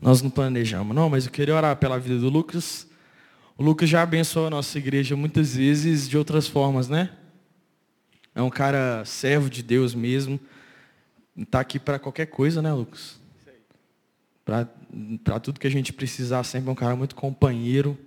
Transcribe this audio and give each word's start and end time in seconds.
nós 0.00 0.22
não 0.22 0.30
planejamos. 0.30 0.94
Não, 0.94 1.08
mas 1.08 1.26
eu 1.26 1.32
queria 1.32 1.54
orar 1.54 1.76
pela 1.76 1.98
vida 1.98 2.18
do 2.18 2.28
Lucas. 2.28 2.86
O 3.56 3.62
Lucas 3.62 3.88
já 3.88 4.02
abençoou 4.02 4.46
a 4.46 4.50
nossa 4.50 4.76
igreja 4.76 5.16
muitas 5.16 5.56
vezes 5.56 6.08
de 6.08 6.18
outras 6.18 6.46
formas, 6.46 6.88
né? 6.88 7.10
É 8.34 8.42
um 8.42 8.50
cara 8.50 9.02
servo 9.06 9.48
de 9.48 9.62
Deus 9.62 9.94
mesmo. 9.94 10.38
Está 11.36 11.60
aqui 11.60 11.78
para 11.78 11.98
qualquer 11.98 12.26
coisa, 12.26 12.60
né, 12.60 12.72
Lucas? 12.72 13.18
Para 14.44 14.68
tudo 15.40 15.58
que 15.58 15.66
a 15.66 15.70
gente 15.70 15.92
precisar, 15.92 16.44
sempre 16.44 16.68
é 16.68 16.72
um 16.72 16.76
cara 16.76 16.94
muito 16.94 17.14
companheiro. 17.14 17.98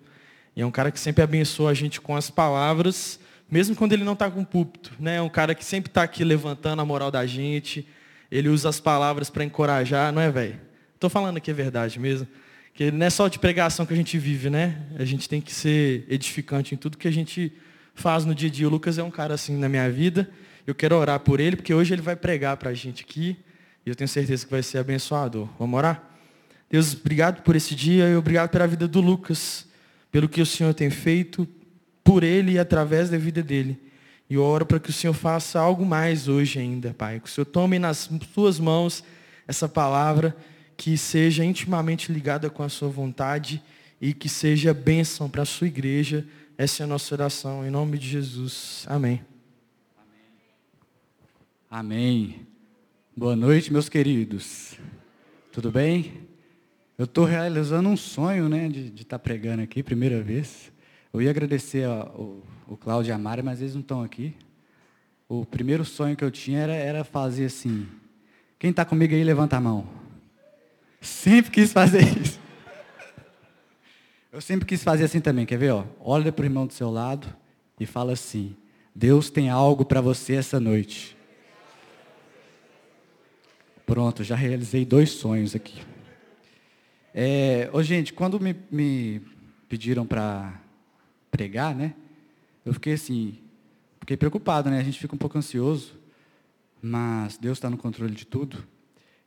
E 0.56 0.62
é 0.62 0.66
um 0.66 0.72
cara 0.72 0.92
que 0.92 1.00
sempre 1.00 1.24
abençoa 1.24 1.72
a 1.72 1.74
gente 1.74 2.00
com 2.00 2.16
as 2.16 2.30
palavras, 2.30 3.20
mesmo 3.50 3.76
quando 3.76 3.94
ele 3.94 4.04
não 4.04 4.14
está 4.14 4.30
com 4.30 4.44
púlpito. 4.44 4.94
Né? 5.00 5.16
É 5.16 5.22
um 5.22 5.30
cara 5.30 5.56
que 5.56 5.66
sempre 5.66 5.90
está 5.90 6.04
aqui 6.04 6.24
levantando 6.24 6.82
a 6.82 6.86
moral 6.86 7.10
da 7.10 7.26
gente. 7.26 7.88
Ele 8.30 8.50
usa 8.50 8.70
as 8.70 8.80
palavras 8.80 9.30
para 9.30 9.44
encorajar, 9.44 10.14
não 10.14 10.22
é, 10.22 10.32
velho? 10.32 10.69
Estou 11.00 11.10
falando 11.10 11.38
aqui 11.38 11.50
a 11.50 11.54
verdade 11.54 11.98
mesmo. 11.98 12.28
Que 12.74 12.92
não 12.92 13.06
é 13.06 13.10
só 13.10 13.30
de 13.30 13.40
pregação 13.40 13.86
que 13.86 13.94
a 13.94 13.96
gente 13.96 14.18
vive, 14.18 14.50
né? 14.50 14.86
A 14.98 15.06
gente 15.06 15.30
tem 15.30 15.40
que 15.40 15.54
ser 15.54 16.06
edificante 16.10 16.76
em 16.76 16.78
tudo 16.78 16.98
que 16.98 17.08
a 17.08 17.12
gente 17.12 17.54
faz 17.96 18.26
no 18.26 18.36
dia 18.36 18.50
a 18.50 18.52
dia. 18.52 18.68
O 18.68 18.70
Lucas 18.70 18.98
é 18.98 19.04
um 19.04 19.10
cara 19.10 19.34
assim 19.34 19.58
na 19.58 19.70
minha 19.70 19.90
vida. 19.90 20.30
Eu 20.68 20.76
quero 20.76 20.98
orar 20.98 21.22
por 21.22 21.40
ele, 21.40 21.56
porque 21.56 21.74
hoje 21.74 21.94
ele 21.94 22.02
vai 22.02 22.18
pregar 22.18 22.58
para 22.58 22.72
a 22.72 22.74
gente 22.74 23.06
aqui. 23.06 23.38
E 23.86 23.90
eu 23.90 23.96
tenho 23.96 24.10
certeza 24.10 24.44
que 24.44 24.52
vai 24.52 24.62
ser 24.62 24.80
abençoador. 24.80 25.48
Vamos 25.58 25.78
orar? 25.78 26.04
Deus, 26.70 26.94
obrigado 26.94 27.44
por 27.44 27.56
esse 27.56 27.74
dia 27.74 28.10
e 28.10 28.18
obrigado 28.18 28.50
pela 28.50 28.68
vida 28.68 28.86
do 28.86 29.00
Lucas, 29.00 29.68
pelo 30.12 30.28
que 30.28 30.42
o 30.42 30.46
Senhor 30.46 30.74
tem 30.74 30.90
feito 30.90 31.48
por 32.04 32.26
ele 32.26 32.52
e 32.52 32.60
através 32.60 33.10
da 33.10 33.18
vida 33.18 33.42
dele. 33.42 33.80
E 34.30 34.34
eu 34.34 34.44
oro 34.44 34.66
para 34.66 34.82
que 34.82 34.90
o 34.90 34.94
Senhor 34.94 35.14
faça 35.14 35.62
algo 35.62 35.86
mais 35.86 36.28
hoje 36.28 36.60
ainda, 36.60 36.94
Pai. 36.94 37.22
Que 37.22 37.30
o 37.30 37.32
Senhor 37.32 37.46
tome 37.46 37.80
nas 37.80 38.10
suas 38.34 38.60
mãos 38.60 39.02
essa 39.48 39.70
palavra 39.70 40.36
que 40.80 40.98
seja 40.98 41.44
intimamente 41.44 42.10
ligada 42.10 42.50
com 42.50 42.64
a 42.64 42.70
sua 42.70 42.88
vontade 42.88 43.62
e 44.00 44.14
que 44.14 44.30
seja 44.30 44.74
bênção 44.74 45.30
para 45.30 45.42
a 45.42 45.46
sua 45.46 45.68
igreja. 45.68 46.26
Essa 46.58 46.84
é 46.84 46.86
a 46.86 46.88
nossa 46.88 47.14
oração, 47.14 47.68
em 47.68 47.70
nome 47.70 47.98
de 47.98 48.08
Jesus. 48.08 48.86
Amém. 48.88 49.22
Amém. 51.70 52.48
Boa 53.14 53.36
noite, 53.36 53.74
meus 53.74 53.90
queridos. 53.90 54.76
Tudo 55.52 55.70
bem? 55.70 56.14
Eu 56.98 57.04
estou 57.04 57.26
realizando 57.26 57.90
um 57.90 57.98
sonho, 57.98 58.48
né, 58.48 58.70
de 58.70 58.86
estar 59.02 59.04
tá 59.18 59.20
pregando 59.20 59.62
aqui, 59.62 59.84
primeira 59.84 60.24
vez. 60.24 60.72
Eu 61.12 61.22
ia 61.22 61.30
agradecer 61.30 61.84
ao, 61.84 62.42
o 62.66 62.78
Cláudio 62.78 63.12
e 63.12 63.14
a 63.14 63.18
Mari, 63.18 63.44
mas 63.44 63.60
eles 63.60 63.74
não 63.74 63.82
estão 63.82 64.02
aqui. 64.02 64.34
O 65.28 65.46
primeiro 65.46 65.84
sonho 65.84 66.16
que 66.16 66.24
eu 66.24 66.32
tinha 66.32 66.60
era, 66.60 66.74
era 66.74 67.04
fazer 67.04 67.48
assim. 67.48 67.86
Quem 68.58 68.70
está 68.70 68.86
comigo 68.86 69.14
aí, 69.14 69.26
levanta 69.26 69.58
a 69.58 69.60
mão. 69.60 70.09
Sempre 71.02 71.52
quis 71.52 71.72
fazer 71.72 72.04
isso. 72.20 72.40
Eu 74.32 74.42
sempre 74.42 74.66
quis 74.66 74.84
fazer 74.84 75.06
assim 75.06 75.20
também, 75.20 75.46
quer 75.46 75.58
ver? 75.58 75.72
Ó? 75.72 75.86
Olha 76.00 76.32
para 76.32 76.44
o 76.44 76.46
irmão 76.46 76.68
do 76.68 76.74
seu 76.74 76.90
lado 76.90 77.28
e 77.80 77.86
fala 77.86 78.14
assim: 78.14 78.56
Deus 78.94 79.30
tem 79.30 79.50
algo 79.50 79.86
para 79.86 80.02
você 80.02 80.36
essa 80.36 80.60
noite. 80.60 81.18
Pronto, 83.86 84.24
já 84.24 84.36
realizei 84.36 84.86
dois 84.86 85.10
sonhos 85.10 85.56
aqui. 85.56 85.82
É, 87.14 87.70
ô, 87.74 87.82
gente, 87.82 88.14
quando 88.14 88.40
me, 88.40 88.56
me 88.70 89.22
pediram 89.68 90.06
para 90.06 90.62
pregar, 91.32 91.74
né? 91.74 91.96
Eu 92.64 92.74
fiquei 92.74 92.94
assim, 92.94 93.40
fiquei 94.00 94.16
preocupado, 94.16 94.70
né? 94.70 94.80
A 94.80 94.84
gente 94.84 95.00
fica 95.00 95.16
um 95.16 95.18
pouco 95.18 95.38
ansioso, 95.38 95.98
mas 96.80 97.38
Deus 97.38 97.58
está 97.58 97.68
no 97.68 97.78
controle 97.78 98.14
de 98.14 98.28
tudo. 98.28 98.64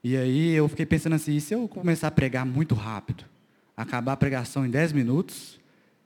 E 0.05 0.17
aí 0.17 0.50
eu 0.50 0.69
fiquei 0.69 0.84
pensando 0.84 1.14
assim, 1.14 1.36
e 1.36 1.41
se 1.41 1.55
eu 1.55 1.69
começar 1.69 2.08
a 2.08 2.11
pregar 2.11 2.45
muito 2.45 2.75
rápido? 2.75 3.25
Acabar 3.77 4.12
a 4.12 4.17
pregação 4.17 4.67
em 4.67 4.70
10 4.70 4.92
minutos, 4.92 5.61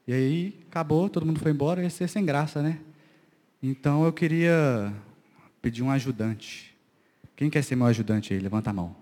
e 0.07 0.13
aí 0.13 0.61
acabou, 0.69 1.09
todo 1.09 1.25
mundo 1.25 1.41
foi 1.41 1.51
embora, 1.51 1.83
ia 1.83 1.91
ser 1.91 2.09
sem 2.09 2.25
graça, 2.25 2.63
né? 2.63 2.79
Então 3.63 4.05
eu 4.05 4.13
queria 4.13 4.93
pedir 5.63 5.83
um 5.83 5.91
ajudante. 5.91 6.77
Quem 7.35 7.51
quer 7.51 7.63
ser 7.63 7.75
meu 7.75 7.87
ajudante 7.87 8.33
aí? 8.33 8.39
Levanta 8.39 8.71
a 8.71 8.73
mão. 8.73 8.95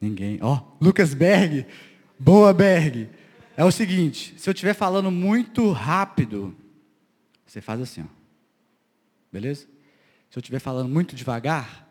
Ninguém. 0.00 0.38
Ó, 0.42 0.56
oh, 0.56 0.84
Lucas 0.84 1.14
Berg. 1.14 1.66
Boa, 2.18 2.52
Berg. 2.52 3.08
É 3.56 3.64
o 3.64 3.70
seguinte, 3.70 4.34
se 4.36 4.50
eu 4.50 4.52
estiver 4.52 4.74
falando 4.74 5.10
muito 5.10 5.70
rápido, 5.72 6.54
você 7.46 7.60
faz 7.60 7.80
assim, 7.80 8.02
ó. 8.02 8.06
Beleza? 9.32 9.62
Se 10.28 10.38
eu 10.38 10.40
estiver 10.40 10.58
falando 10.58 10.88
muito 10.88 11.16
devagar, 11.16 11.85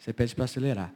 você 0.00 0.12
pede 0.12 0.34
para 0.34 0.46
acelerar. 0.46 0.92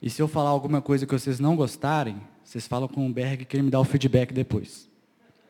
E 0.00 0.10
se 0.10 0.20
eu 0.20 0.26
falar 0.26 0.50
alguma 0.50 0.82
coisa 0.82 1.06
que 1.06 1.12
vocês 1.12 1.38
não 1.38 1.54
gostarem, 1.54 2.20
vocês 2.42 2.66
falam 2.66 2.88
com 2.88 3.06
o 3.06 3.12
Berg 3.12 3.44
que 3.44 3.56
ele 3.56 3.62
me 3.62 3.70
dá 3.70 3.78
o 3.78 3.84
feedback 3.84 4.32
depois. 4.34 4.90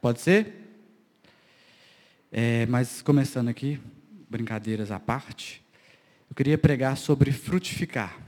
Pode 0.03 0.21
ser? 0.21 0.55
É, 2.31 2.67
mas 2.67 3.01
começando 3.01 3.49
aqui, 3.49 3.81
brincadeiras 4.29 4.91
à 4.91 5.01
parte, 5.01 5.65
eu 6.29 6.37
queria 6.37 6.59
pregar 6.59 6.99
sobre 6.99 7.33
frutificar 7.33 8.21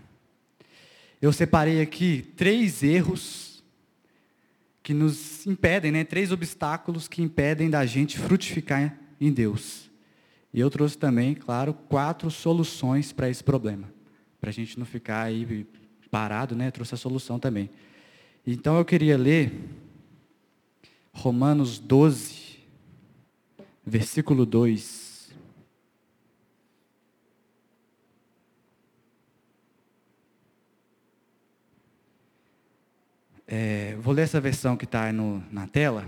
eu 1.25 1.33
separei 1.33 1.81
aqui 1.81 2.21
três 2.37 2.83
erros 2.83 3.65
que 4.83 4.93
nos 4.93 5.47
impedem, 5.47 5.91
né? 5.91 6.05
três 6.05 6.31
obstáculos 6.31 7.09
que 7.09 7.23
impedem 7.23 7.71
da 7.71 7.87
gente 7.87 8.19
frutificar 8.19 8.99
em 9.19 9.33
Deus. 9.33 9.91
E 10.53 10.61
eu 10.61 10.69
trouxe 10.69 10.99
também, 10.99 11.35
claro, 11.35 11.73
quatro 11.73 12.31
soluções 12.31 13.11
para 13.11 13.31
esse 13.31 13.43
problema. 13.43 13.91
Para 14.45 14.51
a 14.51 14.53
gente 14.53 14.79
não 14.79 14.85
ficar 14.85 15.23
aí 15.23 15.67
parado, 16.11 16.55
né? 16.55 16.71
Trouxe 16.71 16.93
a 16.93 16.99
solução 16.99 17.39
também. 17.39 17.71
Então 18.47 18.77
eu 18.77 18.85
queria 18.85 19.17
ler 19.17 19.59
Romanos 21.15 21.79
12, 21.79 22.59
versículo 23.87 24.45
2. 24.45 25.33
É, 33.47 33.97
vou 33.99 34.13
ler 34.13 34.25
essa 34.25 34.43
versão 34.43 34.77
que 34.77 34.85
está 34.85 35.11
na 35.11 35.67
tela. 35.67 36.05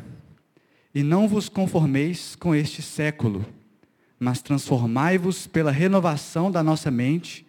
E 0.94 1.02
não 1.02 1.26
vos 1.26 1.48
conformeis 1.48 2.36
com 2.36 2.54
este 2.54 2.82
século, 2.82 3.46
mas 4.20 4.42
transformai-vos 4.42 5.46
pela 5.46 5.70
renovação 5.70 6.50
da 6.50 6.62
nossa 6.62 6.90
mente, 6.90 7.45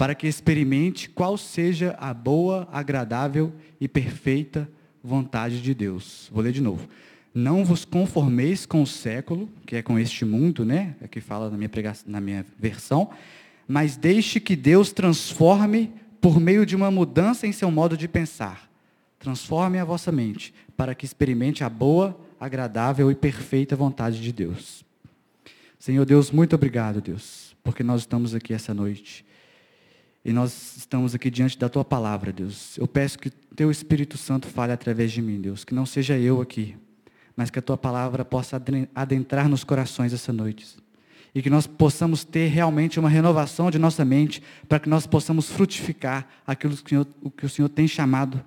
para 0.00 0.14
que 0.14 0.26
experimente 0.26 1.10
qual 1.10 1.36
seja 1.36 1.94
a 2.00 2.14
boa, 2.14 2.66
agradável 2.72 3.52
e 3.78 3.86
perfeita 3.86 4.66
vontade 5.04 5.60
de 5.60 5.74
Deus. 5.74 6.30
Vou 6.32 6.42
ler 6.42 6.52
de 6.52 6.62
novo. 6.62 6.88
Não 7.34 7.66
vos 7.66 7.84
conformeis 7.84 8.64
com 8.64 8.80
o 8.80 8.86
século, 8.86 9.46
que 9.66 9.76
é 9.76 9.82
com 9.82 9.98
este 9.98 10.24
mundo, 10.24 10.64
né? 10.64 10.96
É 11.02 11.06
que 11.06 11.20
fala 11.20 11.50
na 11.50 11.56
minha, 11.58 11.68
pregação, 11.68 12.10
na 12.10 12.18
minha 12.18 12.46
versão, 12.58 13.10
mas 13.68 13.98
deixe 13.98 14.40
que 14.40 14.56
Deus 14.56 14.90
transforme 14.90 15.92
por 16.18 16.40
meio 16.40 16.64
de 16.64 16.74
uma 16.74 16.90
mudança 16.90 17.46
em 17.46 17.52
seu 17.52 17.70
modo 17.70 17.94
de 17.94 18.08
pensar 18.08 18.70
Transforme 19.18 19.78
a 19.78 19.84
vossa 19.84 20.10
mente 20.10 20.54
para 20.78 20.94
que 20.94 21.04
experimente 21.04 21.62
a 21.62 21.68
boa, 21.68 22.18
agradável 22.40 23.10
e 23.10 23.14
perfeita 23.14 23.76
vontade 23.76 24.18
de 24.18 24.32
Deus. 24.32 24.82
Senhor 25.78 26.06
Deus, 26.06 26.30
muito 26.30 26.56
obrigado, 26.56 27.02
Deus, 27.02 27.54
porque 27.62 27.82
nós 27.82 28.00
estamos 28.00 28.34
aqui 28.34 28.54
essa 28.54 28.72
noite. 28.72 29.26
E 30.24 30.32
nós 30.32 30.76
estamos 30.76 31.14
aqui 31.14 31.30
diante 31.30 31.58
da 31.58 31.68
tua 31.68 31.84
palavra, 31.84 32.32
Deus. 32.32 32.76
Eu 32.76 32.86
peço 32.86 33.18
que 33.18 33.30
teu 33.30 33.70
Espírito 33.70 34.18
Santo 34.18 34.46
fale 34.46 34.72
através 34.72 35.10
de 35.12 35.22
mim, 35.22 35.40
Deus, 35.40 35.64
que 35.64 35.74
não 35.74 35.86
seja 35.86 36.18
eu 36.18 36.40
aqui, 36.40 36.76
mas 37.34 37.50
que 37.50 37.58
a 37.58 37.62
tua 37.62 37.78
palavra 37.78 38.24
possa 38.24 38.62
adentrar 38.94 39.48
nos 39.48 39.64
corações 39.64 40.12
essa 40.12 40.32
noite. 40.32 40.76
E 41.34 41.40
que 41.40 41.48
nós 41.48 41.66
possamos 41.66 42.24
ter 42.24 42.48
realmente 42.48 43.00
uma 43.00 43.08
renovação 43.08 43.70
de 43.70 43.78
nossa 43.78 44.04
mente, 44.04 44.42
para 44.68 44.78
que 44.78 44.88
nós 44.88 45.06
possamos 45.06 45.48
frutificar 45.48 46.28
aquilo 46.46 46.76
que 46.76 46.82
o 46.82 46.88
Senhor, 46.88 47.06
o 47.22 47.30
que 47.30 47.46
o 47.46 47.48
Senhor 47.48 47.68
tem 47.68 47.88
chamado 47.88 48.44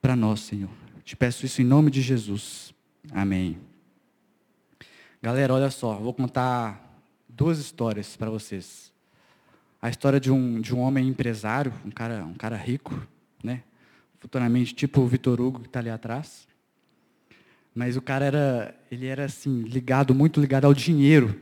para 0.00 0.14
nós, 0.14 0.40
Senhor. 0.40 0.70
Te 1.04 1.16
peço 1.16 1.44
isso 1.44 1.60
em 1.60 1.64
nome 1.64 1.90
de 1.90 2.02
Jesus. 2.02 2.72
Amém. 3.10 3.58
Galera, 5.20 5.54
olha 5.54 5.70
só, 5.70 5.94
vou 5.94 6.14
contar 6.14 7.02
duas 7.28 7.58
histórias 7.58 8.14
para 8.14 8.30
vocês. 8.30 8.87
A 9.80 9.88
história 9.88 10.18
de 10.18 10.30
um, 10.30 10.60
de 10.60 10.74
um 10.74 10.80
homem 10.80 11.06
empresário, 11.06 11.72
um 11.84 11.90
cara, 11.90 12.24
um 12.24 12.34
cara 12.34 12.56
rico, 12.56 13.00
né? 13.42 13.62
Futuramente, 14.18 14.74
tipo 14.74 15.00
o 15.00 15.06
Vitor 15.06 15.40
Hugo 15.40 15.60
que 15.60 15.66
está 15.66 15.78
ali 15.78 15.90
atrás. 15.90 16.48
Mas 17.72 17.96
o 17.96 18.02
cara 18.02 18.24
era, 18.24 18.74
ele 18.90 19.06
era 19.06 19.24
assim, 19.24 19.62
ligado, 19.62 20.12
muito 20.12 20.40
ligado 20.40 20.64
ao 20.64 20.74
dinheiro. 20.74 21.40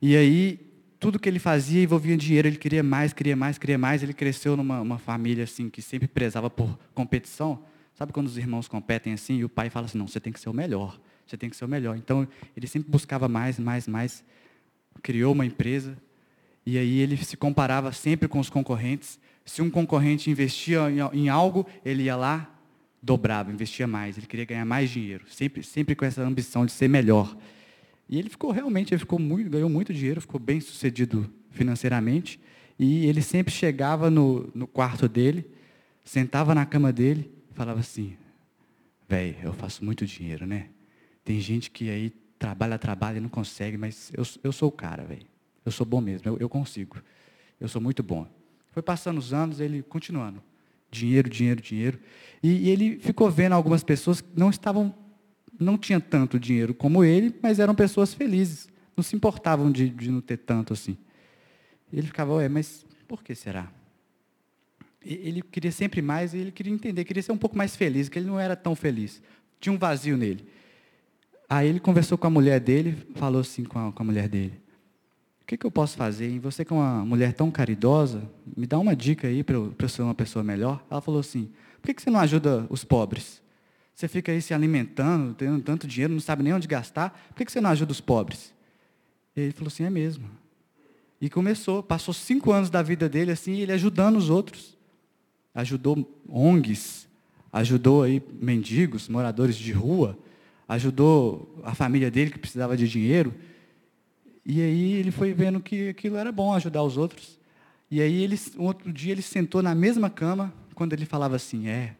E 0.00 0.16
aí, 0.16 0.60
tudo 1.00 1.18
que 1.18 1.28
ele 1.28 1.40
fazia 1.40 1.82
envolvia 1.82 2.16
dinheiro, 2.16 2.46
ele 2.46 2.56
queria 2.56 2.84
mais, 2.84 3.12
queria 3.12 3.34
mais, 3.34 3.58
queria 3.58 3.76
mais. 3.76 4.02
Ele 4.04 4.12
cresceu 4.12 4.56
numa 4.56 4.98
família 4.98 5.42
assim 5.42 5.68
que 5.68 5.82
sempre 5.82 6.06
prezava 6.06 6.48
por 6.48 6.78
competição. 6.94 7.64
Sabe 7.94 8.12
quando 8.12 8.28
os 8.28 8.38
irmãos 8.38 8.68
competem 8.68 9.12
assim 9.12 9.38
e 9.38 9.44
o 9.44 9.48
pai 9.48 9.70
fala 9.70 9.86
assim: 9.86 9.98
"Não, 9.98 10.06
você 10.06 10.20
tem 10.20 10.32
que 10.32 10.38
ser 10.38 10.50
o 10.50 10.54
melhor. 10.54 11.00
Você 11.26 11.36
tem 11.36 11.50
que 11.50 11.56
ser 11.56 11.64
o 11.64 11.68
melhor". 11.68 11.96
Então, 11.96 12.28
ele 12.56 12.68
sempre 12.68 12.88
buscava 12.90 13.28
mais, 13.28 13.58
mais, 13.58 13.88
mais. 13.88 14.24
Criou 15.02 15.32
uma 15.32 15.44
empresa 15.44 15.96
E 16.66 16.78
aí 16.78 16.98
ele 17.00 17.16
se 17.16 17.36
comparava 17.36 17.92
sempre 17.92 18.28
com 18.28 18.38
os 18.38 18.48
concorrentes. 18.48 19.18
Se 19.44 19.60
um 19.60 19.68
concorrente 19.68 20.30
investia 20.30 20.80
em 21.12 21.28
algo, 21.28 21.66
ele 21.84 22.04
ia 22.04 22.16
lá, 22.16 22.50
dobrava, 23.02 23.52
investia 23.52 23.86
mais. 23.86 24.16
Ele 24.16 24.26
queria 24.26 24.46
ganhar 24.46 24.64
mais 24.64 24.90
dinheiro, 24.90 25.24
sempre, 25.28 25.62
sempre 25.62 25.94
com 25.94 26.04
essa 26.04 26.22
ambição 26.22 26.64
de 26.64 26.72
ser 26.72 26.88
melhor. 26.88 27.36
E 28.08 28.18
ele 28.18 28.30
ficou 28.30 28.50
realmente, 28.50 28.94
ele 28.94 28.98
ficou 28.98 29.18
muito, 29.18 29.50
ganhou 29.50 29.68
muito 29.68 29.92
dinheiro, 29.92 30.20
ficou 30.20 30.40
bem 30.40 30.60
sucedido 30.60 31.30
financeiramente. 31.50 32.40
E 32.78 33.06
ele 33.06 33.22
sempre 33.22 33.52
chegava 33.52 34.10
no, 34.10 34.50
no 34.54 34.66
quarto 34.66 35.08
dele, 35.08 35.46
sentava 36.04 36.54
na 36.54 36.64
cama 36.64 36.92
dele 36.92 37.30
e 37.50 37.54
falava 37.54 37.80
assim: 37.80 38.16
Velho, 39.08 39.36
eu 39.42 39.52
faço 39.52 39.84
muito 39.84 40.06
dinheiro, 40.06 40.46
né? 40.46 40.68
Tem 41.24 41.38
gente 41.40 41.70
que 41.70 41.90
aí 41.90 42.10
trabalha, 42.38 42.78
trabalha 42.78 43.18
e 43.18 43.20
não 43.20 43.28
consegue, 43.28 43.76
mas 43.76 44.10
eu, 44.14 44.24
eu 44.42 44.52
sou 44.52 44.68
o 44.68 44.72
cara, 44.72 45.04
velho. 45.04 45.33
Eu 45.64 45.72
sou 45.72 45.86
bom 45.86 46.00
mesmo, 46.00 46.28
eu, 46.28 46.36
eu 46.38 46.48
consigo. 46.48 46.96
Eu 47.60 47.68
sou 47.68 47.80
muito 47.80 48.02
bom. 48.02 48.26
Foi 48.70 48.82
passando 48.82 49.18
os 49.18 49.32
anos, 49.32 49.60
ele 49.60 49.82
continuando. 49.82 50.42
Dinheiro, 50.90 51.28
dinheiro, 51.28 51.62
dinheiro. 51.62 51.98
E, 52.42 52.48
e 52.48 52.68
ele 52.68 52.98
ficou 52.98 53.30
vendo 53.30 53.52
algumas 53.52 53.82
pessoas 53.82 54.20
que 54.20 54.28
não 54.36 54.50
estavam, 54.50 54.94
não 55.58 55.78
tinham 55.78 56.00
tanto 56.00 56.38
dinheiro 56.38 56.74
como 56.74 57.04
ele, 57.04 57.34
mas 57.42 57.58
eram 57.58 57.74
pessoas 57.74 58.12
felizes. 58.12 58.68
Não 58.96 59.02
se 59.02 59.16
importavam 59.16 59.70
de, 59.70 59.88
de 59.88 60.10
não 60.10 60.20
ter 60.20 60.36
tanto 60.38 60.72
assim. 60.72 60.96
Ele 61.92 62.06
ficava, 62.06 62.34
ué, 62.34 62.48
mas 62.48 62.84
por 63.06 63.22
que 63.22 63.34
será? 63.34 63.70
Ele 65.04 65.42
queria 65.42 65.70
sempre 65.70 66.00
mais 66.00 66.32
e 66.32 66.38
ele 66.38 66.50
queria 66.50 66.72
entender, 66.72 67.04
queria 67.04 67.22
ser 67.22 67.32
um 67.32 67.38
pouco 67.38 67.56
mais 67.56 67.76
feliz, 67.76 68.08
que 68.08 68.18
ele 68.18 68.26
não 68.26 68.40
era 68.40 68.56
tão 68.56 68.74
feliz. 68.74 69.22
Tinha 69.60 69.72
um 69.72 69.78
vazio 69.78 70.16
nele. 70.16 70.46
Aí 71.48 71.68
ele 71.68 71.78
conversou 71.78 72.16
com 72.16 72.26
a 72.26 72.30
mulher 72.30 72.58
dele, 72.58 72.96
falou 73.14 73.40
assim 73.40 73.64
com 73.64 73.78
a, 73.78 73.92
com 73.92 74.02
a 74.02 74.06
mulher 74.06 74.28
dele: 74.28 74.63
O 75.44 75.46
que, 75.46 75.58
que 75.58 75.66
eu 75.66 75.70
posso 75.70 75.94
fazer? 75.94 76.30
E 76.30 76.38
você, 76.38 76.64
que 76.64 76.72
é 76.72 76.76
uma 76.76 77.04
mulher 77.04 77.34
tão 77.34 77.50
caridosa, 77.50 78.22
me 78.56 78.66
dá 78.66 78.78
uma 78.78 78.96
dica 78.96 79.28
aí 79.28 79.44
para 79.44 79.54
eu, 79.56 79.74
eu 79.78 79.88
ser 79.90 80.00
uma 80.00 80.14
pessoa 80.14 80.42
melhor. 80.42 80.82
Ela 80.90 81.02
falou 81.02 81.20
assim: 81.20 81.50
Por 81.82 81.88
que, 81.88 81.92
que 81.92 82.00
você 82.00 82.08
não 82.08 82.18
ajuda 82.18 82.66
os 82.70 82.82
pobres? 82.82 83.42
Você 83.94 84.08
fica 84.08 84.32
aí 84.32 84.40
se 84.40 84.54
alimentando, 84.54 85.34
tendo 85.34 85.62
tanto 85.62 85.86
dinheiro, 85.86 86.14
não 86.14 86.20
sabe 86.20 86.42
nem 86.42 86.54
onde 86.54 86.66
gastar. 86.66 87.10
Por 87.28 87.36
que, 87.36 87.44
que 87.44 87.52
você 87.52 87.60
não 87.60 87.68
ajuda 87.68 87.92
os 87.92 88.00
pobres? 88.00 88.54
E 89.36 89.42
ele 89.42 89.52
falou 89.52 89.68
assim: 89.68 89.84
É 89.84 89.90
mesmo. 89.90 90.30
E 91.20 91.28
começou, 91.28 91.82
passou 91.82 92.14
cinco 92.14 92.50
anos 92.50 92.70
da 92.70 92.80
vida 92.80 93.06
dele 93.06 93.30
assim, 93.30 93.56
ele 93.56 93.72
ajudando 93.72 94.16
os 94.16 94.30
outros. 94.30 94.74
Ajudou 95.54 96.10
ONGs, 96.26 97.06
ajudou 97.52 98.02
aí 98.02 98.22
mendigos, 98.40 99.10
moradores 99.10 99.56
de 99.56 99.72
rua, 99.72 100.18
ajudou 100.66 101.60
a 101.62 101.74
família 101.74 102.10
dele 102.10 102.30
que 102.30 102.38
precisava 102.38 102.78
de 102.78 102.88
dinheiro. 102.88 103.34
E 104.44 104.60
aí 104.60 104.92
ele 104.92 105.10
foi 105.10 105.32
vendo 105.32 105.60
que 105.60 105.88
aquilo 105.88 106.16
era 106.16 106.30
bom 106.30 106.52
ajudar 106.54 106.82
os 106.82 106.96
outros. 106.96 107.38
E 107.90 108.00
aí 108.00 108.22
ele, 108.22 108.38
um 108.58 108.64
outro 108.64 108.92
dia 108.92 109.12
ele 109.12 109.22
sentou 109.22 109.62
na 109.62 109.74
mesma 109.74 110.10
cama 110.10 110.52
quando 110.74 110.92
ele 110.92 111.06
falava 111.06 111.36
assim: 111.36 111.68
"É, 111.68 111.96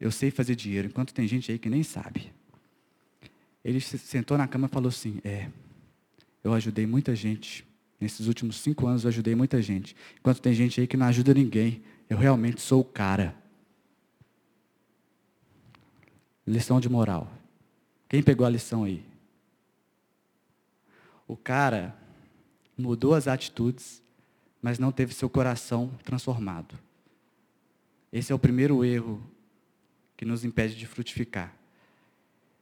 eu 0.00 0.10
sei 0.10 0.30
fazer 0.30 0.54
dinheiro", 0.54 0.88
enquanto 0.88 1.14
tem 1.14 1.26
gente 1.26 1.50
aí 1.50 1.58
que 1.58 1.70
nem 1.70 1.82
sabe. 1.82 2.32
Ele 3.64 3.80
sentou 3.80 4.36
na 4.36 4.46
cama 4.46 4.66
e 4.66 4.70
falou 4.70 4.88
assim: 4.88 5.20
"É, 5.24 5.48
eu 6.44 6.52
ajudei 6.52 6.86
muita 6.86 7.14
gente 7.14 7.68
Nesses 8.00 8.28
últimos 8.28 8.56
cinco 8.56 8.86
anos 8.86 9.04
eu 9.04 9.08
ajudei 9.08 9.34
muita 9.34 9.60
gente. 9.60 9.96
Enquanto 10.18 10.40
tem 10.40 10.52
gente 10.52 10.80
aí 10.80 10.86
que 10.86 10.96
não 10.96 11.06
ajuda 11.06 11.34
ninguém, 11.34 11.82
eu 12.08 12.16
realmente 12.16 12.60
sou 12.60 12.80
o 12.80 12.84
cara. 12.84 13.34
Lição 16.46 16.80
de 16.80 16.88
moral. 16.88 17.30
Quem 18.08 18.22
pegou 18.22 18.46
a 18.46 18.50
lição 18.50 18.84
aí? 18.84 19.04
O 21.28 21.36
cara 21.36 21.94
mudou 22.76 23.14
as 23.14 23.28
atitudes, 23.28 24.02
mas 24.62 24.78
não 24.78 24.90
teve 24.90 25.12
seu 25.12 25.28
coração 25.28 25.90
transformado. 26.02 26.74
Esse 28.10 28.32
é 28.32 28.34
o 28.34 28.38
primeiro 28.38 28.82
erro 28.82 29.22
que 30.16 30.24
nos 30.24 30.42
impede 30.42 30.74
de 30.74 30.86
frutificar. 30.86 31.54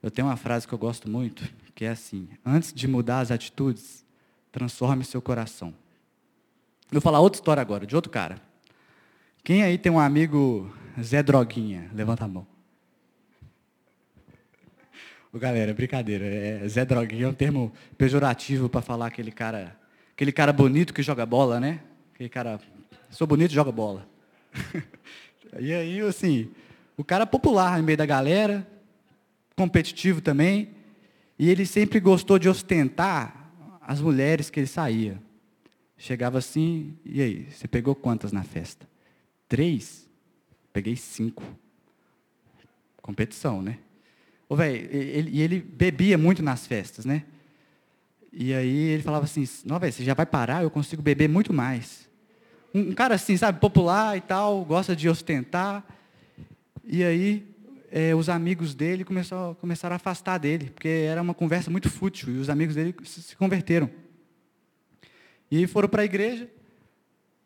Eu 0.03 0.11
tenho 0.11 0.27
uma 0.27 0.37
frase 0.37 0.67
que 0.67 0.75
eu 0.75 0.79
gosto 0.79 1.09
muito, 1.09 1.49
que 1.77 1.85
é 1.85 1.91
assim: 1.91 2.29
antes 2.45 2.73
de 2.73 2.89
mudar 2.89 3.21
as 3.21 3.31
atitudes, 3.31 4.05
transforme 4.51 5.05
seu 5.05 5.23
coração. 5.23 5.73
Vou 6.91 7.01
falar 7.01 7.21
outra 7.21 7.39
história 7.39 7.61
agora, 7.61 7.87
de 7.87 7.95
outro 7.95 8.11
cara. 8.11 8.43
Quem 9.45 9.62
aí 9.62 9.79
tem 9.79 9.93
um 9.93 10.01
amigo 10.01 10.75
Zé 11.01 11.23
Droguinha? 11.23 11.89
Levanta 11.95 12.25
a 12.25 12.29
mão. 12.29 12.47
Galera, 15.38 15.75
brincadeira. 15.75 16.25
É, 16.25 16.69
Zé 16.69 16.85
Droguinha 16.85 17.27
é 17.27 17.29
um 17.29 17.35
termo 17.35 17.73
pejorativo 17.99 18.69
para 18.69 18.81
falar 18.81 19.06
aquele 19.06 19.31
cara, 19.31 19.77
aquele 20.12 20.33
cara 20.33 20.53
bonito 20.53 20.94
que 20.94 21.03
joga 21.03 21.27
bola, 21.27 21.61
né? 21.61 21.81
Aquele 22.15 22.29
cara, 22.29 22.59
sou 23.11 23.27
bonito, 23.27 23.53
joga 23.53 23.71
bola. 23.71 24.09
e 25.61 25.75
aí, 25.75 26.00
assim, 26.00 26.50
o 26.97 27.05
cara 27.05 27.27
popular 27.27 27.77
no 27.77 27.85
meio 27.85 27.99
da 27.99 28.06
galera, 28.06 28.67
competitivo 29.55 30.23
também, 30.23 30.71
e 31.38 31.50
ele 31.50 31.67
sempre 31.67 32.00
gostou 32.00 32.38
de 32.38 32.49
ostentar 32.49 33.53
as 33.83 34.00
mulheres 34.00 34.49
que 34.49 34.61
ele 34.61 34.67
saía. 34.67 35.21
Chegava 35.99 36.38
assim, 36.38 36.97
e 37.05 37.21
aí, 37.21 37.47
você 37.50 37.69
pegou 37.69 37.94
quantas 37.94 38.33
na 38.33 38.43
festa? 38.43 38.88
Três? 39.49 40.09
Peguei 40.73 40.97
cinco. 40.97 41.43
Competição, 43.03 43.61
né? 43.61 43.79
Ô, 44.49 44.55
velho, 44.55 44.89
e 44.93 45.41
ele 45.43 45.61
bebia 45.61 46.17
muito 46.17 46.43
nas 46.43 46.67
festas, 46.67 47.05
né? 47.05 47.25
E 48.33 48.53
aí 48.53 48.77
ele 48.91 49.03
falava 49.03 49.25
assim, 49.25 49.49
não, 49.65 49.79
velho, 49.79 49.93
você 49.93 50.05
já 50.05 50.15
vai 50.15 50.27
parar, 50.27 50.63
eu 50.63 50.71
consigo 50.71 51.03
beber 51.03 51.29
muito 51.29 51.53
mais. 51.53 52.09
Um, 52.75 52.93
cara 52.93 53.15
assim, 53.15 53.37
sabe, 53.37 53.59
popular 53.59 54.17
e 54.17 54.21
tal, 54.21 54.65
gosta 54.65 54.95
de 54.95 55.09
ostentar. 55.09 55.85
E 56.85 57.03
aí 57.03 57.47
é, 57.91 58.15
os 58.15 58.29
amigos 58.29 58.75
dele 58.75 59.05
começou, 59.05 59.55
começaram 59.55 59.95
a 59.95 59.97
afastar 59.97 60.39
dele, 60.39 60.71
porque 60.71 60.89
era 60.89 61.23
uma 61.23 61.35
conversa 61.35 61.71
muito 61.71 61.89
fútil, 61.89 62.35
e 62.35 62.39
os 62.39 62.51
amigos 62.51 62.75
dele 62.75 62.95
se, 63.05 63.23
se 63.23 63.37
converteram. 63.37 63.91
E 65.51 65.67
foram 65.67 65.89
para 65.89 66.03
a 66.03 66.05
igreja, 66.05 66.49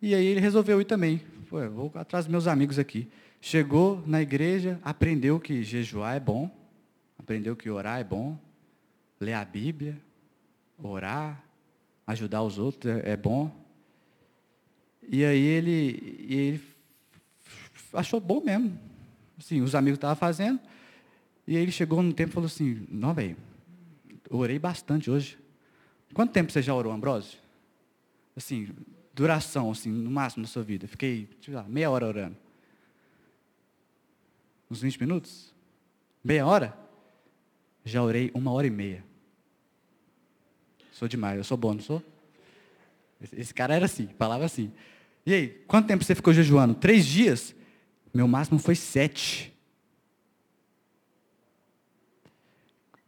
e 0.02 0.14
aí 0.14 0.26
ele 0.26 0.40
resolveu 0.40 0.80
ir 0.80 0.86
também. 0.86 1.22
Foi, 1.46 1.68
vou 1.68 1.92
atrás 1.94 2.24
dos 2.24 2.32
meus 2.32 2.46
amigos 2.46 2.78
aqui. 2.78 3.08
Chegou 3.40 4.02
na 4.06 4.20
igreja, 4.20 4.80
aprendeu 4.82 5.38
que 5.38 5.62
jejuar 5.62 6.16
é 6.16 6.20
bom, 6.20 6.50
aprendeu 7.30 7.54
que 7.54 7.70
orar 7.70 8.00
é 8.00 8.02
bom, 8.02 8.36
ler 9.20 9.34
a 9.34 9.44
Bíblia, 9.44 9.96
orar, 10.82 11.40
ajudar 12.04 12.42
os 12.42 12.58
outros 12.58 12.92
é, 12.92 13.12
é 13.12 13.16
bom. 13.16 13.54
E 15.08 15.24
aí 15.24 15.40
ele, 15.40 16.26
ele 16.28 16.60
achou 17.92 18.18
bom 18.18 18.40
mesmo, 18.40 18.76
Assim, 19.38 19.62
os 19.62 19.76
amigos 19.76 19.96
estavam 19.96 20.16
fazendo. 20.16 20.60
E 21.46 21.56
ele 21.56 21.70
chegou 21.70 22.02
num 22.02 22.10
tempo 22.10 22.30
e 22.30 22.34
falou 22.34 22.46
assim, 22.48 22.84
não, 22.90 23.14
velho, 23.14 23.36
orei 24.28 24.58
bastante 24.58 25.08
hoje. 25.08 25.38
Quanto 26.12 26.32
tempo 26.32 26.50
você 26.50 26.60
já 26.60 26.74
orou, 26.74 26.92
Ambrósio? 26.92 27.38
Assim, 28.36 28.68
duração, 29.14 29.70
assim, 29.70 29.88
no 29.88 30.10
máximo 30.10 30.42
na 30.42 30.48
sua 30.48 30.64
vida. 30.64 30.88
Fiquei, 30.88 31.28
sei 31.40 31.54
lá, 31.54 31.62
meia 31.62 31.90
hora 31.90 32.06
orando. 32.06 32.36
Uns 34.68 34.82
20 34.82 35.00
minutos? 35.00 35.54
Meia 36.24 36.44
hora? 36.44 36.89
Já 37.90 38.02
orei 38.04 38.30
uma 38.32 38.52
hora 38.52 38.68
e 38.68 38.70
meia. 38.70 39.04
Sou 40.92 41.08
demais, 41.08 41.36
eu 41.36 41.42
sou 41.42 41.56
bom, 41.56 41.74
não 41.74 41.80
sou? 41.80 42.00
Esse 43.32 43.52
cara 43.52 43.74
era 43.74 43.86
assim, 43.86 44.06
falava 44.16 44.44
assim. 44.44 44.72
E 45.26 45.34
aí, 45.34 45.48
quanto 45.66 45.88
tempo 45.88 46.04
você 46.04 46.14
ficou 46.14 46.32
jejuando? 46.32 46.74
Três 46.74 47.04
dias? 47.04 47.54
Meu 48.14 48.28
máximo 48.28 48.60
foi 48.60 48.76
sete. 48.76 49.52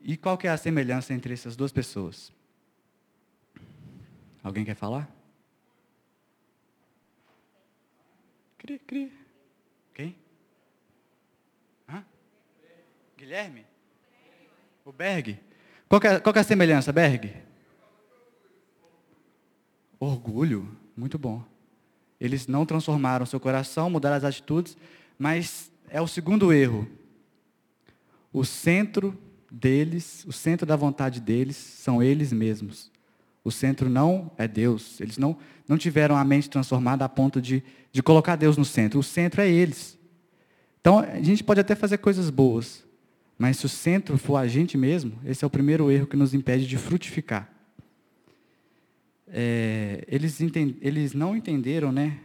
E 0.00 0.16
qual 0.16 0.36
que 0.36 0.48
é 0.48 0.50
a 0.50 0.56
semelhança 0.56 1.14
entre 1.14 1.32
essas 1.32 1.54
duas 1.54 1.70
pessoas? 1.70 2.32
Alguém 4.42 4.64
quer 4.64 4.74
falar? 4.74 5.08
Cri, 8.58 8.80
cri. 8.80 9.12
Quem? 9.94 10.16
Hã? 11.88 12.04
Guilherme? 13.16 13.71
O 14.84 14.92
Berg? 14.92 15.38
Qual 15.88 16.00
é, 16.02 16.18
qual 16.18 16.34
é 16.34 16.40
a 16.40 16.44
semelhança, 16.44 16.92
Berg? 16.92 17.32
Orgulho. 19.98 20.76
Muito 20.96 21.18
bom. 21.18 21.44
Eles 22.20 22.46
não 22.46 22.66
transformaram 22.66 23.24
seu 23.24 23.38
coração, 23.38 23.88
mudaram 23.88 24.16
as 24.16 24.24
atitudes, 24.24 24.76
mas 25.18 25.70
é 25.88 26.00
o 26.00 26.08
segundo 26.08 26.52
erro. 26.52 26.88
O 28.32 28.44
centro 28.44 29.16
deles, 29.50 30.24
o 30.26 30.32
centro 30.32 30.66
da 30.66 30.74
vontade 30.74 31.20
deles 31.20 31.56
são 31.56 32.02
eles 32.02 32.32
mesmos. 32.32 32.90
O 33.44 33.50
centro 33.50 33.88
não 33.88 34.30
é 34.36 34.48
Deus. 34.48 35.00
Eles 35.00 35.16
não, 35.16 35.36
não 35.68 35.78
tiveram 35.78 36.16
a 36.16 36.24
mente 36.24 36.50
transformada 36.50 37.04
a 37.04 37.08
ponto 37.08 37.40
de, 37.40 37.62
de 37.92 38.02
colocar 38.02 38.34
Deus 38.34 38.56
no 38.56 38.64
centro. 38.64 38.98
O 38.98 39.02
centro 39.02 39.40
é 39.40 39.48
eles. 39.48 39.98
Então, 40.80 40.98
a 40.98 41.20
gente 41.22 41.44
pode 41.44 41.60
até 41.60 41.76
fazer 41.76 41.98
coisas 41.98 42.30
boas, 42.30 42.84
mas 43.38 43.56
se 43.56 43.66
o 43.66 43.68
centro 43.68 44.16
for 44.18 44.36
a 44.36 44.46
gente 44.46 44.76
mesmo, 44.76 45.18
esse 45.24 45.44
é 45.44 45.46
o 45.46 45.50
primeiro 45.50 45.90
erro 45.90 46.06
que 46.06 46.16
nos 46.16 46.34
impede 46.34 46.66
de 46.66 46.76
frutificar. 46.76 47.50
é, 49.26 50.04
eles, 50.06 50.38
eles 50.80 51.14
não 51.14 51.36
entenderam 51.36 51.90
né, 51.90 52.20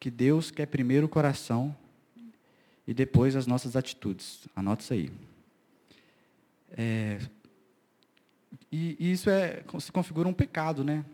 que 0.00 0.10
Deus 0.10 0.50
quer 0.50 0.66
primeiro 0.66 1.06
o 1.06 1.08
coração 1.08 1.74
e 2.86 2.92
depois 2.92 3.36
as 3.36 3.46
nossas 3.46 3.76
atitudes. 3.76 4.46
Anota 4.54 4.82
isso 4.82 4.92
aí. 4.92 5.10
É, 6.76 7.18
e, 8.70 8.96
e 8.98 9.12
isso 9.12 9.30
é, 9.30 9.62
se 9.78 9.92
configura 9.92 10.28
um 10.28 10.32
pecado, 10.32 10.82
né? 10.82 11.04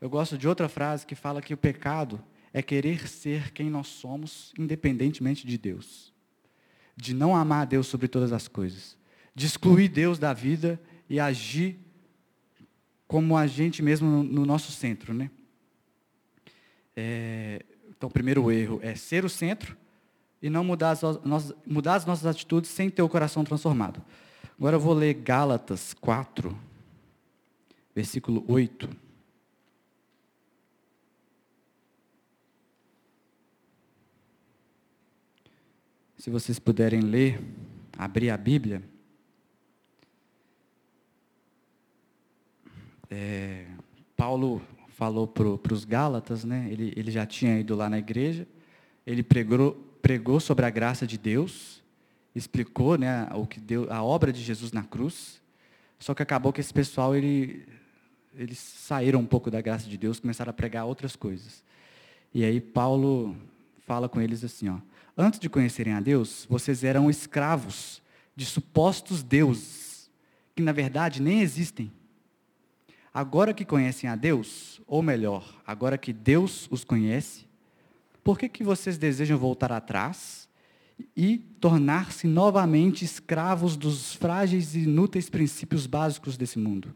Eu 0.00 0.10
gosto 0.10 0.36
de 0.36 0.46
outra 0.46 0.68
frase 0.68 1.06
que 1.06 1.14
fala 1.14 1.40
que 1.40 1.54
o 1.54 1.56
pecado 1.56 2.22
é 2.52 2.62
querer 2.62 3.08
ser 3.08 3.50
quem 3.52 3.70
nós 3.70 3.88
somos, 3.88 4.52
independentemente 4.58 5.46
de 5.46 5.56
Deus. 5.56 6.11
De 6.96 7.14
não 7.14 7.34
amar 7.34 7.62
a 7.62 7.64
Deus 7.64 7.86
sobre 7.86 8.08
todas 8.08 8.32
as 8.32 8.48
coisas. 8.48 8.96
De 9.34 9.46
excluir 9.46 9.88
Deus 9.88 10.18
da 10.18 10.32
vida 10.32 10.80
e 11.08 11.18
agir 11.18 11.78
como 13.06 13.36
a 13.36 13.46
gente 13.46 13.82
mesmo 13.82 14.08
no, 14.08 14.22
no 14.22 14.46
nosso 14.46 14.72
centro. 14.72 15.12
Né? 15.12 15.30
É, 16.96 17.64
então, 17.90 18.08
o 18.08 18.12
primeiro 18.12 18.50
erro 18.50 18.80
é 18.82 18.94
ser 18.94 19.24
o 19.24 19.28
centro 19.28 19.76
e 20.40 20.50
não 20.50 20.64
mudar 20.64 20.90
as, 20.90 21.02
nossas, 21.02 21.54
mudar 21.66 21.94
as 21.94 22.04
nossas 22.04 22.26
atitudes 22.26 22.70
sem 22.70 22.90
ter 22.90 23.02
o 23.02 23.08
coração 23.08 23.44
transformado. 23.44 24.02
Agora 24.58 24.76
eu 24.76 24.80
vou 24.80 24.92
ler 24.92 25.14
Gálatas 25.14 25.94
4, 25.94 26.56
versículo 27.94 28.44
8. 28.48 28.88
Se 36.22 36.30
vocês 36.30 36.56
puderem 36.60 37.00
ler, 37.00 37.40
abrir 37.98 38.30
a 38.30 38.36
Bíblia. 38.36 38.80
É, 43.10 43.66
Paulo 44.16 44.62
falou 44.90 45.26
para 45.26 45.74
os 45.74 45.84
Gálatas, 45.84 46.44
né? 46.44 46.68
Ele, 46.70 46.92
ele 46.94 47.10
já 47.10 47.26
tinha 47.26 47.58
ido 47.58 47.74
lá 47.74 47.90
na 47.90 47.98
igreja, 47.98 48.46
ele 49.04 49.24
pregou, 49.24 49.72
pregou 50.00 50.38
sobre 50.38 50.64
a 50.64 50.70
graça 50.70 51.08
de 51.08 51.18
Deus, 51.18 51.82
explicou, 52.36 52.96
né, 52.96 53.28
o 53.34 53.44
que 53.44 53.58
deu, 53.58 53.92
a 53.92 54.00
obra 54.04 54.32
de 54.32 54.40
Jesus 54.40 54.70
na 54.70 54.84
cruz. 54.84 55.42
Só 55.98 56.14
que 56.14 56.22
acabou 56.22 56.52
que 56.52 56.60
esse 56.60 56.72
pessoal 56.72 57.16
ele, 57.16 57.66
eles 58.36 58.58
saíram 58.58 59.18
um 59.18 59.26
pouco 59.26 59.50
da 59.50 59.60
graça 59.60 59.88
de 59.88 59.98
Deus, 59.98 60.20
começaram 60.20 60.50
a 60.50 60.54
pregar 60.54 60.86
outras 60.86 61.16
coisas. 61.16 61.64
E 62.32 62.44
aí 62.44 62.60
Paulo 62.60 63.36
fala 63.84 64.08
com 64.08 64.20
eles 64.20 64.44
assim, 64.44 64.68
ó: 64.68 64.78
Antes 65.16 65.38
de 65.38 65.48
conhecerem 65.48 65.92
a 65.92 66.00
Deus, 66.00 66.46
vocês 66.48 66.82
eram 66.82 67.10
escravos 67.10 68.00
de 68.34 68.46
supostos 68.46 69.22
deuses, 69.22 70.10
que 70.56 70.62
na 70.62 70.72
verdade 70.72 71.20
nem 71.20 71.42
existem. 71.42 71.92
Agora 73.12 73.52
que 73.52 73.64
conhecem 73.64 74.08
a 74.08 74.16
Deus, 74.16 74.80
ou 74.86 75.02
melhor, 75.02 75.60
agora 75.66 75.98
que 75.98 76.14
Deus 76.14 76.66
os 76.70 76.82
conhece, 76.82 77.44
por 78.24 78.38
que, 78.38 78.48
que 78.48 78.64
vocês 78.64 78.96
desejam 78.96 79.36
voltar 79.36 79.70
atrás 79.70 80.48
e 81.14 81.38
tornar-se 81.60 82.26
novamente 82.26 83.04
escravos 83.04 83.76
dos 83.76 84.14
frágeis 84.14 84.74
e 84.74 84.80
inúteis 84.80 85.28
princípios 85.28 85.86
básicos 85.86 86.38
desse 86.38 86.58
mundo? 86.58 86.94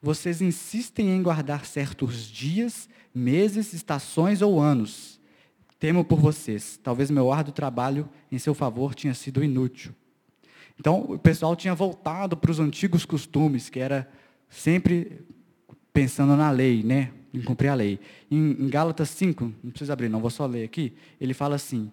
Vocês 0.00 0.42
insistem 0.42 1.10
em 1.10 1.22
guardar 1.22 1.66
certos 1.66 2.26
dias, 2.26 2.88
meses, 3.14 3.72
estações 3.72 4.42
ou 4.42 4.60
anos 4.60 5.21
Temo 5.82 6.04
por 6.04 6.20
vocês. 6.20 6.78
Talvez 6.80 7.10
meu 7.10 7.32
árduo 7.32 7.52
trabalho 7.52 8.08
em 8.30 8.38
seu 8.38 8.54
favor 8.54 8.94
tinha 8.94 9.12
sido 9.14 9.42
inútil. 9.42 9.92
Então, 10.78 11.00
o 11.00 11.18
pessoal 11.18 11.56
tinha 11.56 11.74
voltado 11.74 12.36
para 12.36 12.52
os 12.52 12.60
antigos 12.60 13.04
costumes, 13.04 13.68
que 13.68 13.80
era 13.80 14.08
sempre 14.48 15.22
pensando 15.92 16.36
na 16.36 16.52
lei, 16.52 16.84
né? 16.84 17.10
Em 17.34 17.42
cumprir 17.42 17.66
a 17.66 17.74
lei. 17.74 17.98
Em, 18.30 18.52
em 18.60 18.68
Gálatas 18.68 19.10
5, 19.10 19.52
não 19.60 19.72
precisa 19.72 19.92
abrir, 19.92 20.08
não, 20.08 20.20
vou 20.20 20.30
só 20.30 20.46
ler 20.46 20.62
aqui. 20.62 20.92
Ele 21.20 21.34
fala 21.34 21.56
assim: 21.56 21.90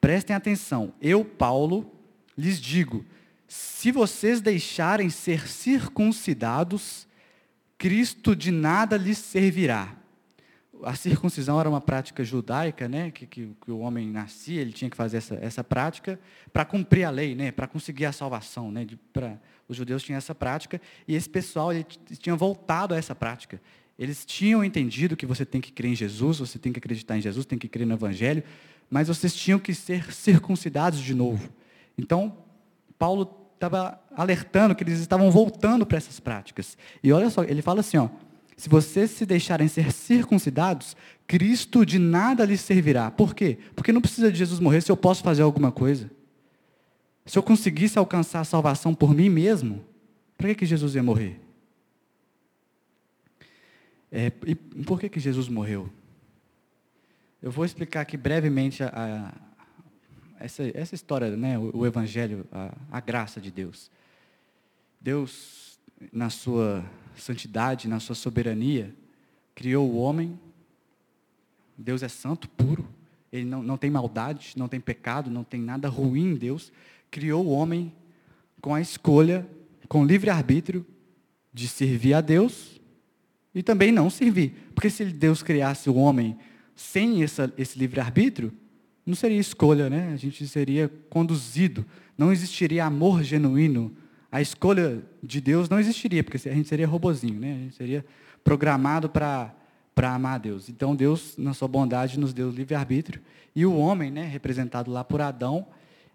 prestem 0.00 0.34
atenção, 0.34 0.94
eu, 0.98 1.26
Paulo, 1.26 1.92
lhes 2.38 2.58
digo: 2.58 3.04
se 3.46 3.92
vocês 3.92 4.40
deixarem 4.40 5.10
ser 5.10 5.46
circuncidados, 5.46 7.06
Cristo 7.76 8.34
de 8.34 8.50
nada 8.50 8.96
lhes 8.96 9.18
servirá 9.18 9.94
a 10.82 10.94
circuncisão 10.94 11.58
era 11.60 11.68
uma 11.68 11.80
prática 11.80 12.24
judaica, 12.24 12.88
né, 12.88 13.10
que, 13.10 13.26
que, 13.26 13.48
que, 13.64 13.70
o 13.70 13.78
homem 13.78 14.10
nascia, 14.10 14.60
ele 14.60 14.72
tinha 14.72 14.90
que 14.90 14.96
fazer 14.96 15.18
essa, 15.18 15.34
essa 15.36 15.64
prática 15.64 16.18
para 16.52 16.64
cumprir 16.64 17.04
a 17.04 17.10
lei, 17.10 17.34
né, 17.34 17.52
para 17.52 17.66
conseguir 17.66 18.06
a 18.06 18.12
salvação. 18.12 18.70
Né, 18.70 18.84
de, 18.84 18.96
pra, 18.96 19.38
os 19.68 19.76
judeus 19.76 20.02
tinham 20.02 20.18
essa 20.18 20.34
prática 20.34 20.80
e 21.06 21.14
esse 21.14 21.28
pessoal 21.28 21.72
ele 21.72 21.84
tinha 22.18 22.36
voltado 22.36 22.94
a 22.94 22.96
essa 22.96 23.14
prática. 23.14 23.60
Eles 23.98 24.24
tinham 24.24 24.64
entendido 24.64 25.16
que 25.16 25.24
você 25.24 25.46
tem 25.46 25.60
que 25.60 25.72
crer 25.72 25.92
em 25.92 25.94
Jesus, 25.94 26.38
você 26.38 26.58
tem 26.58 26.72
que 26.72 26.78
acreditar 26.78 27.16
em 27.16 27.20
Jesus, 27.20 27.46
tem 27.46 27.58
que 27.58 27.68
crer 27.68 27.86
no 27.86 27.94
Evangelho, 27.94 28.42
mas 28.90 29.08
vocês 29.08 29.34
tinham 29.34 29.58
que 29.58 29.72
ser 29.72 30.12
circuncidados 30.12 30.98
de 31.00 31.14
novo. 31.14 31.48
Então, 31.96 32.36
Paulo 32.98 33.44
estava 33.54 34.00
alertando 34.14 34.74
que 34.74 34.82
eles 34.82 34.98
estavam 34.98 35.30
voltando 35.30 35.86
para 35.86 35.96
essas 35.96 36.20
práticas. 36.20 36.76
E 37.02 37.12
olha 37.12 37.30
só, 37.30 37.44
ele 37.44 37.62
fala 37.62 37.80
assim, 37.80 37.96
ó, 37.96 38.08
se 38.56 38.68
vocês 38.68 39.10
se 39.10 39.26
deixarem 39.26 39.68
ser 39.68 39.92
circuncidados, 39.92 40.96
Cristo 41.26 41.84
de 41.84 41.98
nada 41.98 42.44
lhes 42.44 42.60
servirá. 42.60 43.10
Por 43.10 43.34
quê? 43.34 43.58
Porque 43.74 43.92
não 43.92 44.00
precisa 44.00 44.30
de 44.30 44.38
Jesus 44.38 44.60
morrer 44.60 44.80
se 44.80 44.92
eu 44.92 44.96
posso 44.96 45.22
fazer 45.22 45.42
alguma 45.42 45.72
coisa. 45.72 46.10
Se 47.26 47.38
eu 47.38 47.42
conseguisse 47.42 47.98
alcançar 47.98 48.40
a 48.40 48.44
salvação 48.44 48.94
por 48.94 49.14
mim 49.14 49.28
mesmo, 49.28 49.84
para 50.36 50.48
que, 50.48 50.54
que 50.56 50.66
Jesus 50.66 50.94
ia 50.94 51.02
morrer? 51.02 51.40
É, 54.12 54.30
e 54.46 54.54
por 54.54 55.00
que, 55.00 55.08
que 55.08 55.18
Jesus 55.18 55.48
morreu? 55.48 55.90
Eu 57.42 57.50
vou 57.50 57.64
explicar 57.64 58.02
aqui 58.02 58.16
brevemente 58.16 58.82
a, 58.82 58.88
a, 58.88 60.44
essa, 60.44 60.62
essa 60.74 60.94
história, 60.94 61.36
né, 61.36 61.58
o, 61.58 61.78
o 61.78 61.86
Evangelho, 61.86 62.46
a, 62.52 62.72
a 62.92 63.00
graça 63.00 63.40
de 63.40 63.50
Deus. 63.50 63.90
Deus, 65.00 65.73
na 66.12 66.30
sua 66.30 66.84
santidade, 67.16 67.88
na 67.88 68.00
sua 68.00 68.14
soberania, 68.14 68.94
criou 69.54 69.90
o 69.90 69.96
homem. 69.96 70.38
Deus 71.76 72.02
é 72.02 72.08
santo, 72.08 72.48
puro. 72.48 72.86
Ele 73.32 73.44
não, 73.44 73.62
não 73.62 73.76
tem 73.76 73.90
maldade, 73.90 74.54
não 74.56 74.68
tem 74.68 74.80
pecado, 74.80 75.30
não 75.30 75.44
tem 75.44 75.60
nada 75.60 75.88
ruim 75.88 76.32
em 76.32 76.34
Deus. 76.34 76.72
Criou 77.10 77.44
o 77.46 77.50
homem 77.50 77.92
com 78.60 78.74
a 78.74 78.80
escolha, 78.80 79.46
com 79.88 80.04
livre-arbítrio, 80.04 80.86
de 81.52 81.68
servir 81.68 82.14
a 82.14 82.20
Deus 82.20 82.80
e 83.54 83.62
também 83.62 83.92
não 83.92 84.10
servir. 84.10 84.70
Porque 84.74 84.90
se 84.90 85.04
Deus 85.04 85.42
criasse 85.42 85.88
o 85.88 85.94
homem 85.94 86.36
sem 86.74 87.22
essa, 87.22 87.52
esse 87.56 87.78
livre-arbítrio, 87.78 88.52
não 89.06 89.14
seria 89.14 89.38
escolha, 89.38 89.88
né? 89.90 90.12
A 90.12 90.16
gente 90.16 90.46
seria 90.48 90.90
conduzido. 91.08 91.84
Não 92.16 92.32
existiria 92.32 92.86
amor 92.86 93.22
genuíno 93.22 93.94
a 94.34 94.40
escolha 94.40 95.00
de 95.22 95.40
Deus 95.40 95.68
não 95.68 95.78
existiria, 95.78 96.24
porque 96.24 96.48
a 96.48 96.52
gente 96.52 96.68
seria 96.68 96.88
robozinho, 96.88 97.38
né? 97.38 97.52
a 97.52 97.58
gente 97.58 97.76
seria 97.76 98.04
programado 98.42 99.08
para 99.08 99.54
amar 99.96 100.34
a 100.34 100.38
Deus. 100.38 100.68
Então 100.68 100.96
Deus, 100.96 101.36
na 101.38 101.54
sua 101.54 101.68
bondade, 101.68 102.18
nos 102.18 102.32
deu 102.32 102.50
livre-arbítrio. 102.50 103.22
E 103.54 103.64
o 103.64 103.76
homem, 103.76 104.10
né, 104.10 104.26
representado 104.26 104.90
lá 104.90 105.04
por 105.04 105.20
Adão, 105.20 105.68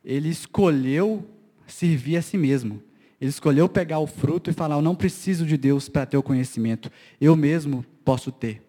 ele 0.03 0.27
escolheu 0.27 1.25
servir 1.65 2.17
a 2.17 2.21
si 2.21 2.37
mesmo. 2.37 2.83
Ele 3.21 3.29
escolheu 3.29 3.69
pegar 3.69 3.99
o 3.99 4.07
fruto 4.07 4.49
e 4.49 4.53
falar: 4.53 4.75
Eu 4.75 4.81
não 4.81 4.95
preciso 4.95 5.45
de 5.45 5.55
Deus 5.55 5.87
para 5.87 6.05
ter 6.05 6.17
o 6.17 6.23
conhecimento, 6.23 6.91
eu 7.21 7.37
mesmo 7.37 7.85
posso 8.03 8.33
ter. 8.33 8.61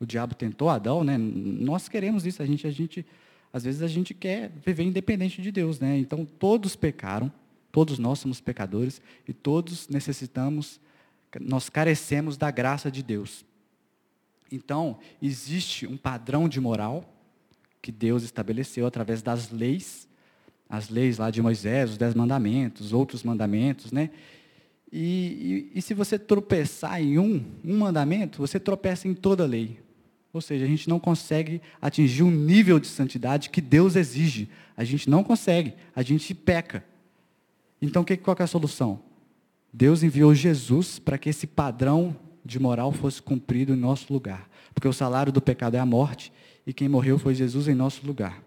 O 0.00 0.04
diabo 0.04 0.34
tentou 0.34 0.68
Adão, 0.68 1.04
né? 1.04 1.16
Nós 1.16 1.88
queremos 1.88 2.26
isso, 2.26 2.42
a 2.42 2.46
gente, 2.46 2.66
a 2.66 2.72
gente, 2.72 3.06
às 3.52 3.62
vezes 3.62 3.82
a 3.82 3.88
gente 3.88 4.12
quer 4.12 4.50
viver 4.66 4.82
independente 4.82 5.40
de 5.40 5.52
Deus, 5.52 5.78
né? 5.78 5.96
Então 5.96 6.24
todos 6.24 6.74
pecaram, 6.74 7.30
Todos 7.76 7.98
nós 7.98 8.20
somos 8.20 8.40
pecadores 8.40 9.02
e 9.28 9.34
todos 9.34 9.86
necessitamos, 9.88 10.80
nós 11.38 11.68
carecemos 11.68 12.38
da 12.38 12.50
graça 12.50 12.90
de 12.90 13.02
Deus. 13.02 13.44
Então, 14.50 14.98
existe 15.20 15.86
um 15.86 15.94
padrão 15.94 16.48
de 16.48 16.58
moral 16.58 17.04
que 17.82 17.92
Deus 17.92 18.22
estabeleceu 18.22 18.86
através 18.86 19.20
das 19.20 19.50
leis, 19.50 20.08
as 20.70 20.88
leis 20.88 21.18
lá 21.18 21.30
de 21.30 21.42
Moisés, 21.42 21.90
os 21.90 21.98
dez 21.98 22.14
mandamentos, 22.14 22.94
outros 22.94 23.22
mandamentos, 23.22 23.92
né? 23.92 24.08
E, 24.90 25.68
e, 25.74 25.78
e 25.78 25.82
se 25.82 25.92
você 25.92 26.18
tropeçar 26.18 26.98
em 27.02 27.18
um, 27.18 27.44
um 27.62 27.76
mandamento, 27.76 28.38
você 28.38 28.58
tropeça 28.58 29.06
em 29.06 29.12
toda 29.12 29.44
a 29.44 29.46
lei. 29.46 29.78
Ou 30.32 30.40
seja, 30.40 30.64
a 30.64 30.68
gente 30.68 30.88
não 30.88 30.98
consegue 30.98 31.60
atingir 31.78 32.22
o 32.22 32.30
nível 32.30 32.80
de 32.80 32.86
santidade 32.86 33.50
que 33.50 33.60
Deus 33.60 33.96
exige. 33.96 34.48
A 34.74 34.82
gente 34.82 35.10
não 35.10 35.22
consegue, 35.22 35.74
a 35.94 36.00
gente 36.00 36.34
peca. 36.34 36.82
Então, 37.80 38.04
qual 38.22 38.36
é 38.38 38.42
a 38.42 38.46
solução? 38.46 39.00
Deus 39.72 40.02
enviou 40.02 40.34
Jesus 40.34 40.98
para 40.98 41.18
que 41.18 41.28
esse 41.28 41.46
padrão 41.46 42.16
de 42.44 42.58
moral 42.58 42.92
fosse 42.92 43.20
cumprido 43.20 43.74
em 43.74 43.76
nosso 43.76 44.12
lugar. 44.12 44.48
Porque 44.72 44.88
o 44.88 44.92
salário 44.92 45.32
do 45.32 45.40
pecado 45.40 45.74
é 45.74 45.78
a 45.78 45.86
morte, 45.86 46.32
e 46.66 46.72
quem 46.72 46.88
morreu 46.88 47.18
foi 47.18 47.34
Jesus 47.34 47.68
em 47.68 47.74
nosso 47.74 48.06
lugar. 48.06 48.42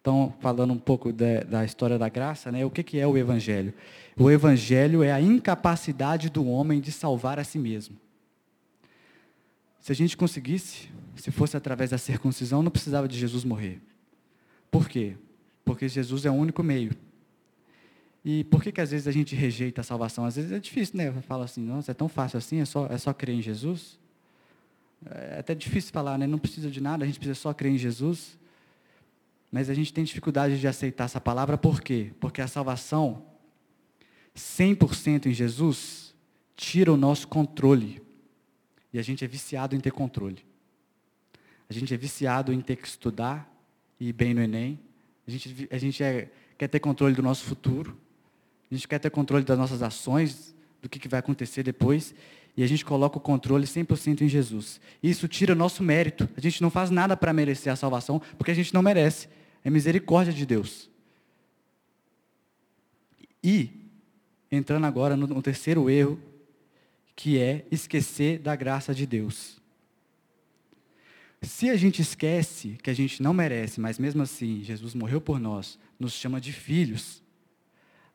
Então, 0.00 0.32
falando 0.40 0.72
um 0.72 0.78
pouco 0.78 1.12
da, 1.12 1.40
da 1.40 1.64
história 1.64 1.98
da 1.98 2.08
graça, 2.08 2.52
né, 2.52 2.64
o 2.64 2.70
que, 2.70 2.82
que 2.82 2.98
é 2.98 3.06
o 3.06 3.16
Evangelho? 3.16 3.74
O 4.16 4.30
Evangelho 4.30 5.02
é 5.02 5.12
a 5.12 5.20
incapacidade 5.20 6.30
do 6.30 6.46
homem 6.46 6.80
de 6.80 6.92
salvar 6.92 7.38
a 7.38 7.44
si 7.44 7.58
mesmo. 7.58 7.96
Se 9.80 9.92
a 9.92 9.94
gente 9.94 10.16
conseguisse, 10.16 10.88
se 11.16 11.30
fosse 11.30 11.56
através 11.56 11.90
da 11.90 11.98
circuncisão, 11.98 12.62
não 12.62 12.70
precisava 12.70 13.08
de 13.08 13.18
Jesus 13.18 13.44
morrer. 13.44 13.80
Por 14.70 14.88
quê? 14.88 15.16
Porque 15.64 15.88
Jesus 15.88 16.24
é 16.24 16.30
o 16.30 16.34
único 16.34 16.62
meio. 16.62 16.92
E 18.28 18.42
por 18.42 18.60
que, 18.60 18.72
que 18.72 18.80
às 18.80 18.90
vezes 18.90 19.06
a 19.06 19.12
gente 19.12 19.36
rejeita 19.36 19.82
a 19.82 19.84
salvação? 19.84 20.24
Às 20.24 20.34
vezes 20.34 20.50
é 20.50 20.58
difícil, 20.58 20.96
né? 20.96 21.12
Fala 21.28 21.44
assim, 21.44 21.62
nossa, 21.62 21.92
é 21.92 21.94
tão 21.94 22.08
fácil 22.08 22.38
assim, 22.38 22.58
é 22.58 22.64
só, 22.64 22.86
é 22.86 22.98
só 22.98 23.14
crer 23.14 23.36
em 23.36 23.40
Jesus. 23.40 24.00
É 25.08 25.38
até 25.38 25.54
difícil 25.54 25.92
falar, 25.92 26.18
né? 26.18 26.26
Não 26.26 26.36
precisa 26.36 26.68
de 26.68 26.80
nada, 26.80 27.04
a 27.04 27.06
gente 27.06 27.20
precisa 27.20 27.38
só 27.38 27.54
crer 27.54 27.70
em 27.70 27.78
Jesus. 27.78 28.36
Mas 29.52 29.70
a 29.70 29.74
gente 29.74 29.92
tem 29.92 30.02
dificuldade 30.02 30.58
de 30.58 30.66
aceitar 30.66 31.04
essa 31.04 31.20
palavra, 31.20 31.56
por 31.56 31.80
quê? 31.80 32.10
Porque 32.18 32.42
a 32.42 32.48
salvação, 32.48 33.24
100% 34.34 35.26
em 35.26 35.32
Jesus, 35.32 36.12
tira 36.56 36.92
o 36.92 36.96
nosso 36.96 37.28
controle. 37.28 38.02
E 38.92 38.98
a 38.98 39.02
gente 39.02 39.24
é 39.24 39.28
viciado 39.28 39.76
em 39.76 39.78
ter 39.78 39.92
controle. 39.92 40.44
A 41.70 41.72
gente 41.72 41.94
é 41.94 41.96
viciado 41.96 42.52
em 42.52 42.60
ter 42.60 42.74
que 42.74 42.88
estudar 42.88 43.48
e 44.00 44.08
ir 44.08 44.12
bem 44.12 44.34
no 44.34 44.42
Enem. 44.42 44.80
A 45.28 45.30
gente, 45.30 45.68
a 45.70 45.78
gente 45.78 46.02
é, 46.02 46.28
quer 46.58 46.66
ter 46.66 46.80
controle 46.80 47.14
do 47.14 47.22
nosso 47.22 47.44
futuro. 47.44 47.96
A 48.70 48.74
gente 48.74 48.88
quer 48.88 48.98
ter 48.98 49.10
controle 49.10 49.44
das 49.44 49.58
nossas 49.58 49.82
ações, 49.82 50.54
do 50.82 50.88
que, 50.88 51.08
vai 51.08 51.20
acontecer 51.20 51.62
depois. 51.62 52.14
E 52.56 52.62
a 52.62 52.66
gente 52.66 52.84
coloca 52.84 53.18
o 53.18 53.20
controle 53.20 53.66
100% 53.66 54.22
em 54.22 54.28
Jesus. 54.28 54.80
Isso 55.02 55.28
tira 55.28 55.52
o 55.52 55.56
nosso 55.56 55.82
mérito. 55.82 56.28
A 56.36 56.40
gente 56.40 56.62
não 56.62 56.70
faz 56.70 56.90
nada 56.90 57.16
para 57.16 57.32
merecer 57.32 57.72
a 57.72 57.76
salvação, 57.76 58.20
porque 58.38 58.50
a 58.50 58.54
gente 58.54 58.72
não 58.72 58.82
merece. 58.82 59.28
É 59.64 59.70
misericórdia 59.70 60.32
de 60.32 60.46
Deus. 60.46 60.88
E, 63.42 63.70
entrando 64.50 64.86
agora 64.86 65.16
no 65.16 65.42
terceiro 65.42 65.88
erro, 65.90 66.20
que 67.14 67.38
é 67.38 67.64
esquecer 67.70 68.38
da 68.38 68.54
graça 68.56 68.94
de 68.94 69.06
Deus. 69.06 69.60
Se 71.42 71.70
a 71.70 71.76
gente 71.76 72.02
esquece 72.02 72.78
que 72.82 72.90
a 72.90 72.94
gente 72.94 73.22
não 73.22 73.32
merece, 73.32 73.80
mas 73.80 73.98
mesmo 73.98 74.22
assim 74.22 74.62
Jesus 74.62 74.94
morreu 74.94 75.20
por 75.20 75.38
nós, 75.38 75.78
nos 75.98 76.12
chama 76.12 76.40
de 76.40 76.52
filhos, 76.52 77.22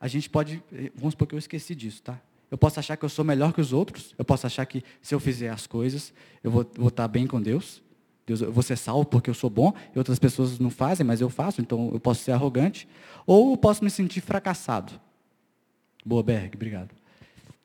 a 0.01 0.07
gente 0.07 0.27
pode, 0.27 0.61
eh, 0.73 0.91
vamos 0.95 1.13
supor 1.13 1.27
que 1.27 1.35
eu 1.35 1.39
esqueci 1.39 1.75
disso, 1.75 2.01
tá? 2.01 2.19
Eu 2.49 2.57
posso 2.57 2.79
achar 2.79 2.97
que 2.97 3.05
eu 3.05 3.09
sou 3.09 3.23
melhor 3.23 3.53
que 3.53 3.61
os 3.61 3.71
outros, 3.71 4.15
eu 4.17 4.25
posso 4.25 4.47
achar 4.47 4.65
que 4.65 4.83
se 4.99 5.13
eu 5.13 5.19
fizer 5.19 5.49
as 5.49 5.67
coisas, 5.67 6.11
eu 6.43 6.49
vou, 6.49 6.69
vou 6.75 6.87
estar 6.87 7.07
bem 7.07 7.27
com 7.27 7.39
Deus, 7.39 7.81
Deus, 8.25 8.41
eu 8.41 8.51
vou 8.51 8.63
ser 8.63 8.77
salvo 8.77 9.05
porque 9.05 9.29
eu 9.29 9.33
sou 9.33 9.49
bom, 9.49 9.73
e 9.95 9.97
outras 9.99 10.17
pessoas 10.17 10.57
não 10.57 10.71
fazem, 10.71 11.05
mas 11.05 11.21
eu 11.21 11.29
faço, 11.29 11.61
então 11.61 11.91
eu 11.93 11.99
posso 11.99 12.23
ser 12.23 12.31
arrogante, 12.31 12.87
ou 13.27 13.51
eu 13.51 13.57
posso 13.57 13.83
me 13.83 13.91
sentir 13.91 14.21
fracassado. 14.21 14.91
Boa, 16.03 16.23
Berg, 16.23 16.55
obrigado. 16.55 16.89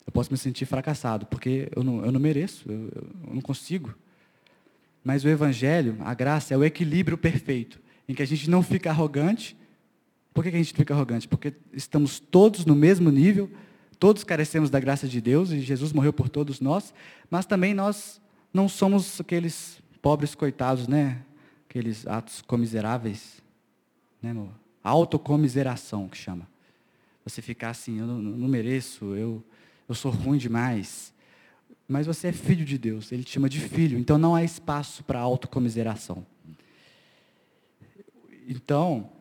Eu 0.05 0.11
posso 0.13 0.31
me 0.31 0.37
sentir 0.37 0.65
fracassado, 0.65 1.25
porque 1.25 1.69
eu 1.75 1.83
não, 1.83 2.05
eu 2.05 2.11
não 2.11 2.19
mereço, 2.19 2.71
eu, 2.71 2.89
eu 2.95 3.33
não 3.33 3.41
consigo. 3.41 3.93
Mas 5.03 5.25
o 5.25 5.27
Evangelho, 5.27 5.97
a 6.01 6.13
graça, 6.13 6.53
é 6.53 6.57
o 6.57 6.63
equilíbrio 6.63 7.17
perfeito, 7.17 7.79
em 8.07 8.13
que 8.13 8.21
a 8.21 8.27
gente 8.27 8.49
não 8.49 8.61
fica 8.61 8.89
arrogante, 8.89 9.57
por 10.37 10.43
que 10.43 10.49
a 10.49 10.51
gente 10.51 10.71
fica 10.71 10.93
arrogante? 10.93 11.27
Porque 11.27 11.51
estamos 11.73 12.19
todos 12.19 12.63
no 12.63 12.75
mesmo 12.75 13.09
nível, 13.09 13.49
todos 13.97 14.23
carecemos 14.23 14.69
da 14.69 14.79
graça 14.79 15.07
de 15.07 15.19
Deus 15.19 15.49
e 15.49 15.61
Jesus 15.61 15.91
morreu 15.91 16.13
por 16.13 16.29
todos 16.29 16.61
nós, 16.61 16.93
mas 17.27 17.47
também 17.47 17.73
nós 17.73 18.21
não 18.53 18.69
somos 18.69 19.19
aqueles 19.19 19.81
pobres 19.99 20.35
coitados, 20.35 20.87
né? 20.87 21.23
Aqueles 21.67 22.05
atos 22.05 22.43
comiseráveis, 22.43 23.41
né? 24.21 24.31
Autocomiseração 24.83 26.07
que 26.07 26.15
chama. 26.15 26.47
Você 27.25 27.41
ficar 27.41 27.71
assim, 27.71 27.97
eu 27.97 28.05
não, 28.05 28.19
não 28.19 28.47
mereço, 28.47 29.15
eu, 29.15 29.43
eu 29.89 29.95
sou 29.95 30.11
ruim 30.11 30.37
demais. 30.37 31.11
Mas 31.87 32.05
você 32.05 32.27
é 32.27 32.31
filho 32.31 32.63
de 32.63 32.77
Deus, 32.77 33.11
ele 33.11 33.23
te 33.23 33.31
chama 33.31 33.49
de 33.49 33.59
filho, 33.59 33.97
então 33.97 34.19
não 34.19 34.35
há 34.35 34.43
espaço 34.43 35.03
para 35.03 35.19
autocomiseração. 35.19 36.23
Então, 38.47 39.16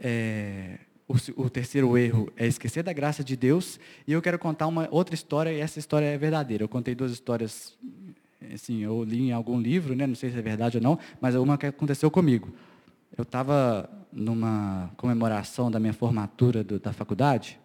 é, 0.00 0.78
o, 1.06 1.44
o, 1.44 1.50
terceiro 1.50 1.98
erro 1.98 2.32
é 2.36 2.46
esquecer 2.46 2.82
da 2.82 2.92
graça 2.92 3.22
de 3.22 3.36
Deus. 3.36 3.78
E 4.06 4.12
eu 4.12 4.22
quero 4.22 4.38
contar 4.38 4.66
uma 4.66 4.88
outra 4.90 5.14
história, 5.14 5.52
e 5.52 5.60
essa 5.60 5.78
história 5.78 6.06
é 6.06 6.16
verdadeira. 6.16 6.64
Eu 6.64 6.68
contei 6.68 6.94
duas 6.94 7.12
histórias, 7.12 7.76
assim, 8.54 8.78
eu 8.78 9.04
li 9.04 9.28
em 9.28 9.32
algum 9.32 9.60
livro, 9.60 9.94
né, 9.94 10.06
não 10.06 10.14
sei 10.14 10.30
se 10.30 10.38
é 10.38 10.42
verdade 10.42 10.78
ou 10.78 10.82
não, 10.82 10.98
mas 11.20 11.34
uma 11.34 11.58
que 11.58 11.66
aconteceu 11.66 12.10
comigo. 12.10 12.48
Eu 13.16 13.22
estava 13.22 13.90
numa 14.12 14.90
comemoração 14.96 15.70
da 15.70 15.78
minha 15.78 15.92
formatura 15.92 16.64
do, 16.64 16.78
da 16.80 16.92
faculdade, 16.92 17.60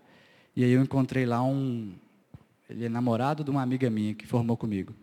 e 0.56 0.64
aí 0.64 0.72
eu 0.72 0.82
encontrei 0.82 1.26
lá 1.26 1.44
um. 1.44 1.94
Ele 2.70 2.86
é 2.86 2.90
namorado 2.90 3.44
de 3.44 3.52
uma 3.52 3.62
amiga 3.62 3.90
minha 3.90 4.16
que 4.16 4.26
formou 4.26 4.58
comigo. 4.58 4.94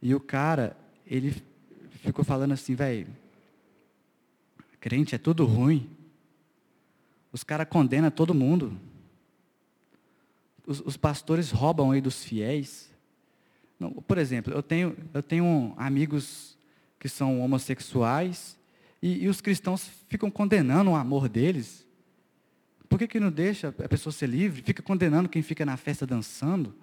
E 0.00 0.14
o 0.14 0.20
cara, 0.20 0.76
ele 1.04 1.34
ficou 1.90 2.24
falando 2.24 2.52
assim, 2.52 2.74
velho, 2.74 3.08
crente 4.80 5.14
é 5.14 5.18
tudo 5.18 5.44
ruim. 5.44 5.88
Os 7.32 7.42
caras 7.42 7.66
condenam 7.68 8.10
todo 8.10 8.34
mundo. 8.34 8.78
Os, 10.66 10.80
os, 10.80 10.96
pastores 10.96 11.50
roubam 11.50 11.90
aí 11.90 12.00
dos 12.00 12.22
fiéis. 12.22 12.90
Não, 13.80 13.90
por 13.90 14.18
exemplo, 14.18 14.52
eu 14.52 14.62
tenho, 14.62 14.96
eu 15.14 15.22
tenho 15.22 15.74
amigos 15.76 16.58
que 17.00 17.08
são 17.08 17.40
homossexuais 17.40 18.58
e, 19.00 19.24
e 19.24 19.28
os 19.28 19.40
cristãos 19.40 19.90
ficam 20.08 20.30
condenando 20.30 20.90
o 20.90 20.94
amor 20.94 21.28
deles. 21.28 21.86
Por 22.88 22.98
que, 22.98 23.08
que 23.08 23.18
não 23.18 23.32
deixa 23.32 23.68
a 23.68 23.88
pessoa 23.88 24.12
ser 24.12 24.28
livre? 24.28 24.62
Fica 24.62 24.82
condenando 24.82 25.28
quem 25.28 25.40
fica 25.40 25.64
na 25.64 25.78
festa 25.78 26.06
dançando. 26.06 26.74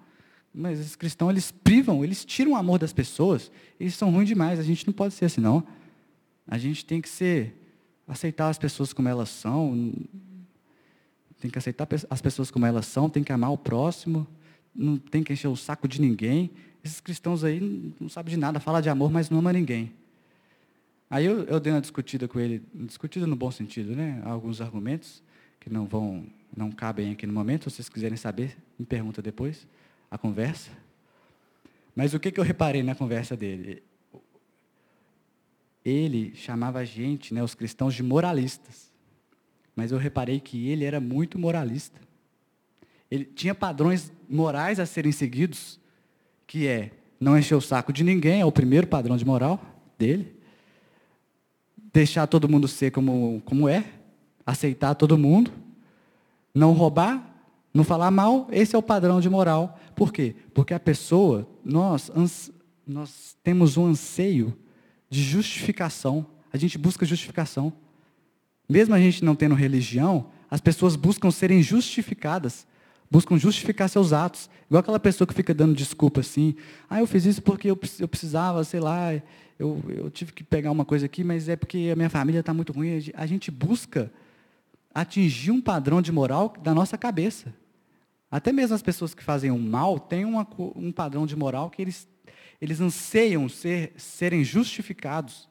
Mas 0.52 0.80
esses 0.80 0.96
cristãos, 0.96 1.30
eles 1.30 1.52
privam, 1.52 2.02
eles 2.04 2.24
tiram 2.24 2.52
o 2.52 2.56
amor 2.56 2.80
das 2.80 2.92
pessoas. 2.92 3.50
Eles 3.78 3.94
são 3.94 4.10
ruins 4.10 4.26
demais. 4.26 4.58
A 4.58 4.64
gente 4.64 4.84
não 4.84 4.92
pode 4.92 5.14
ser 5.14 5.26
assim, 5.26 5.40
não. 5.40 5.64
A 6.46 6.58
gente 6.58 6.84
tem 6.84 7.00
que 7.00 7.08
ser, 7.08 7.56
aceitar 8.08 8.48
as 8.48 8.58
pessoas 8.58 8.92
como 8.92 9.08
elas 9.08 9.28
são, 9.28 9.94
tem 11.40 11.50
que 11.50 11.58
aceitar 11.58 11.88
as 12.08 12.20
pessoas 12.20 12.50
como 12.50 12.66
elas 12.66 12.86
são, 12.86 13.08
tem 13.08 13.24
que 13.24 13.32
amar 13.32 13.50
o 13.50 13.58
próximo, 13.58 14.26
não 14.74 14.98
tem 14.98 15.24
que 15.24 15.32
encher 15.32 15.48
o 15.48 15.56
saco 15.56 15.88
de 15.88 16.00
ninguém. 16.00 16.50
Esses 16.84 17.00
cristãos 17.00 17.42
aí 17.42 17.92
não 17.98 18.08
sabem 18.08 18.34
de 18.34 18.38
nada, 18.38 18.60
fala 18.60 18.80
de 18.80 18.90
amor, 18.90 19.10
mas 19.10 19.30
não 19.30 19.38
ama 19.38 19.52
ninguém. 19.52 19.92
Aí 21.08 21.24
eu, 21.24 21.44
eu 21.44 21.58
dei 21.58 21.72
uma 21.72 21.80
discutida 21.80 22.28
com 22.28 22.38
ele, 22.38 22.62
discutida 22.74 23.26
no 23.26 23.34
bom 23.34 23.50
sentido, 23.50 23.96
né? 23.96 24.22
Alguns 24.24 24.60
argumentos 24.60 25.22
que 25.58 25.70
não 25.70 25.86
vão, 25.86 26.26
não 26.54 26.70
cabem 26.70 27.10
aqui 27.10 27.26
no 27.26 27.32
momento. 27.32 27.70
Se 27.70 27.76
vocês 27.76 27.88
quiserem 27.88 28.16
saber, 28.16 28.56
me 28.78 28.84
pergunta 28.84 29.22
depois 29.22 29.66
a 30.10 30.18
conversa. 30.18 30.70
Mas 31.96 32.12
o 32.14 32.20
que, 32.20 32.30
que 32.30 32.38
eu 32.38 32.44
reparei 32.44 32.82
na 32.82 32.94
conversa 32.94 33.36
dele? 33.36 33.82
Ele 35.84 36.34
chamava 36.34 36.80
a 36.80 36.84
gente, 36.84 37.32
né, 37.32 37.42
os 37.42 37.54
cristãos, 37.54 37.94
de 37.94 38.02
moralistas 38.02 38.89
mas 39.74 39.92
eu 39.92 39.98
reparei 39.98 40.40
que 40.40 40.68
ele 40.68 40.84
era 40.84 41.00
muito 41.00 41.38
moralista. 41.38 42.00
Ele 43.10 43.24
tinha 43.24 43.54
padrões 43.54 44.12
morais 44.28 44.78
a 44.78 44.86
serem 44.86 45.12
seguidos, 45.12 45.80
que 46.46 46.66
é 46.66 46.92
não 47.18 47.38
encher 47.38 47.54
o 47.54 47.60
saco 47.60 47.92
de 47.92 48.02
ninguém, 48.02 48.40
é 48.40 48.44
o 48.44 48.52
primeiro 48.52 48.86
padrão 48.86 49.16
de 49.16 49.24
moral 49.24 49.60
dele. 49.98 50.34
Deixar 51.92 52.26
todo 52.26 52.48
mundo 52.48 52.68
ser 52.68 52.90
como, 52.90 53.42
como 53.44 53.68
é, 53.68 53.84
aceitar 54.46 54.94
todo 54.94 55.18
mundo, 55.18 55.52
não 56.54 56.72
roubar, 56.72 57.30
não 57.72 57.84
falar 57.84 58.10
mal, 58.10 58.48
esse 58.50 58.74
é 58.74 58.78
o 58.78 58.82
padrão 58.82 59.20
de 59.20 59.28
moral. 59.28 59.78
Por 59.94 60.12
quê? 60.12 60.34
Porque 60.54 60.74
a 60.74 60.80
pessoa, 60.80 61.48
nós, 61.64 62.10
nós 62.86 63.36
temos 63.42 63.76
um 63.76 63.86
anseio 63.86 64.56
de 65.08 65.22
justificação. 65.22 66.26
A 66.52 66.56
gente 66.56 66.78
busca 66.78 67.04
justificação. 67.04 67.72
Mesmo 68.70 68.94
a 68.94 69.00
gente 69.00 69.24
não 69.24 69.34
tendo 69.34 69.56
religião, 69.56 70.26
as 70.48 70.60
pessoas 70.60 70.94
buscam 70.94 71.28
serem 71.32 71.60
justificadas, 71.60 72.64
buscam 73.10 73.36
justificar 73.36 73.88
seus 73.88 74.12
atos. 74.12 74.48
Igual 74.68 74.78
aquela 74.78 75.00
pessoa 75.00 75.26
que 75.26 75.34
fica 75.34 75.52
dando 75.52 75.74
desculpa 75.74 76.20
assim, 76.20 76.54
ah, 76.88 77.00
eu 77.00 77.06
fiz 77.08 77.24
isso 77.24 77.42
porque 77.42 77.68
eu, 77.68 77.76
precisava, 77.76 78.62
sei 78.62 78.78
lá, 78.78 79.12
eu, 79.58 79.82
eu 79.88 80.08
tive 80.08 80.32
que 80.32 80.44
pegar 80.44 80.70
uma 80.70 80.84
coisa 80.84 81.06
aqui, 81.06 81.24
mas 81.24 81.48
é 81.48 81.56
porque 81.56 81.90
a 81.92 81.96
minha 81.96 82.08
família 82.08 82.38
está 82.38 82.54
muito 82.54 82.72
ruim. 82.72 83.02
A 83.14 83.26
gente 83.26 83.50
busca 83.50 84.08
atingir 84.94 85.50
um 85.50 85.60
padrão 85.60 86.00
de 86.00 86.12
moral 86.12 86.54
da 86.62 86.72
nossa 86.72 86.96
cabeça. 86.96 87.52
Até 88.30 88.52
mesmo 88.52 88.76
as 88.76 88.82
pessoas 88.82 89.16
que 89.16 89.24
fazem 89.24 89.50
o 89.50 89.58
mal 89.58 89.98
têm 89.98 90.24
uma, 90.24 90.46
um 90.76 90.92
padrão 90.92 91.26
de 91.26 91.34
moral 91.34 91.70
que 91.70 91.82
eles, 91.82 92.08
eles 92.60 92.80
anseiam 92.80 93.48
ser, 93.48 93.94
serem 93.96 94.44
justificados. 94.44 95.49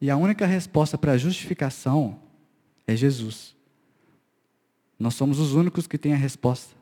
E 0.00 0.10
a 0.10 0.16
única 0.16 0.46
resposta 0.46 0.98
para 0.98 1.12
a 1.12 1.18
justificação 1.18 2.20
é 2.86 2.94
Jesus. 2.94 3.54
Nós 4.98 5.14
somos 5.14 5.38
os 5.38 5.54
únicos 5.54 5.86
que 5.86 5.98
têm 5.98 6.12
a 6.12 6.16
resposta. 6.16 6.74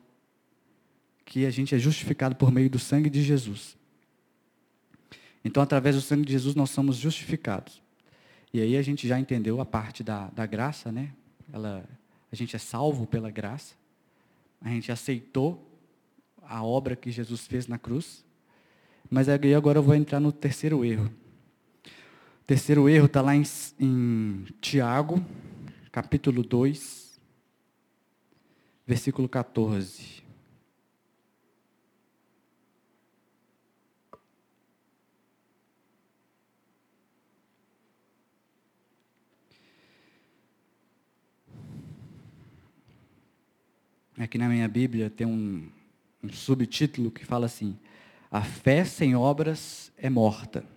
Que 1.25 1.45
a 1.45 1.51
gente 1.51 1.73
é 1.73 1.79
justificado 1.79 2.35
por 2.35 2.51
meio 2.51 2.69
do 2.69 2.79
sangue 2.79 3.09
de 3.09 3.21
Jesus. 3.21 3.77
Então, 5.43 5.61
através 5.61 5.95
do 5.95 6.01
sangue 6.01 6.25
de 6.25 6.31
Jesus, 6.31 6.55
nós 6.55 6.69
somos 6.69 6.97
justificados. 6.97 7.81
E 8.53 8.61
aí 8.61 8.77
a 8.77 8.81
gente 8.81 9.07
já 9.07 9.19
entendeu 9.19 9.59
a 9.59 9.65
parte 9.65 10.03
da, 10.03 10.29
da 10.29 10.45
graça, 10.45 10.91
né? 10.91 11.11
Ela, 11.51 11.83
a 12.31 12.35
gente 12.35 12.55
é 12.55 12.59
salvo 12.59 13.05
pela 13.05 13.29
graça. 13.29 13.75
A 14.61 14.69
gente 14.69 14.91
aceitou 14.91 15.71
a 16.41 16.63
obra 16.63 16.95
que 16.95 17.11
Jesus 17.11 17.47
fez 17.47 17.67
na 17.67 17.77
cruz. 17.77 18.23
Mas 19.09 19.29
aí 19.29 19.53
agora 19.53 19.79
eu 19.79 19.83
vou 19.83 19.95
entrar 19.95 20.19
no 20.19 20.31
terceiro 20.31 20.83
erro. 20.85 21.11
Terceiro 22.47 22.87
erro 22.87 23.07
está 23.07 23.23
lá 23.23 23.35
em, 23.35 23.41
em 23.79 24.45
Tiago, 24.61 25.19
capítulo 25.91 26.43
2, 26.43 27.19
versículo 28.85 29.27
14. 29.27 30.23
Aqui 44.19 44.37
na 44.37 44.47
minha 44.47 44.67
Bíblia 44.67 45.09
tem 45.09 45.25
um, 45.25 45.67
um 46.23 46.29
subtítulo 46.29 47.09
que 47.09 47.25
fala 47.25 47.47
assim: 47.47 47.75
A 48.29 48.43
fé 48.43 48.85
sem 48.85 49.15
obras 49.15 49.91
é 49.97 50.11
morta. 50.11 50.74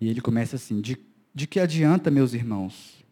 E 0.00 0.08
ele 0.08 0.20
começa 0.20 0.56
assim: 0.56 0.80
de, 0.80 0.96
de 1.34 1.46
que 1.46 1.60
adianta, 1.60 2.10
meus 2.10 2.34
irmãos? 2.34 3.04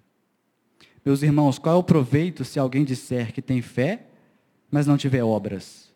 Meus 1.04 1.22
irmãos, 1.22 1.58
qual 1.58 1.76
é 1.76 1.78
o 1.78 1.82
proveito 1.82 2.44
se 2.44 2.58
alguém 2.58 2.84
disser 2.84 3.32
que 3.32 3.42
tem 3.42 3.60
fé, 3.60 4.06
mas 4.70 4.86
não 4.86 4.96
tiver 4.96 5.22
obras? 5.22 5.92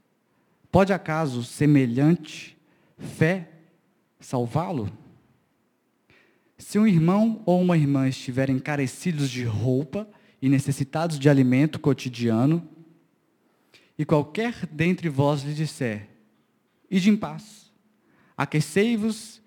Pode 0.70 0.92
acaso 0.92 1.42
semelhante 1.42 2.56
fé 2.98 3.48
salvá-lo? 4.20 4.92
Se 6.58 6.78
um 6.78 6.86
irmão 6.86 7.42
ou 7.46 7.62
uma 7.62 7.78
irmã 7.78 8.08
estiverem 8.08 8.58
carecidos 8.58 9.30
de 9.30 9.44
roupa 9.44 10.06
e 10.42 10.48
necessitados 10.48 11.18
de 11.18 11.28
alimento 11.28 11.78
cotidiano, 11.78 12.68
e 13.98 14.04
qualquer 14.04 14.66
dentre 14.66 15.08
vós 15.08 15.42
lhe 15.42 15.54
disser: 15.54 16.08
Ide 16.90 17.08
em 17.08 17.16
paz, 17.16 17.72
aquecei-vos, 18.36 19.40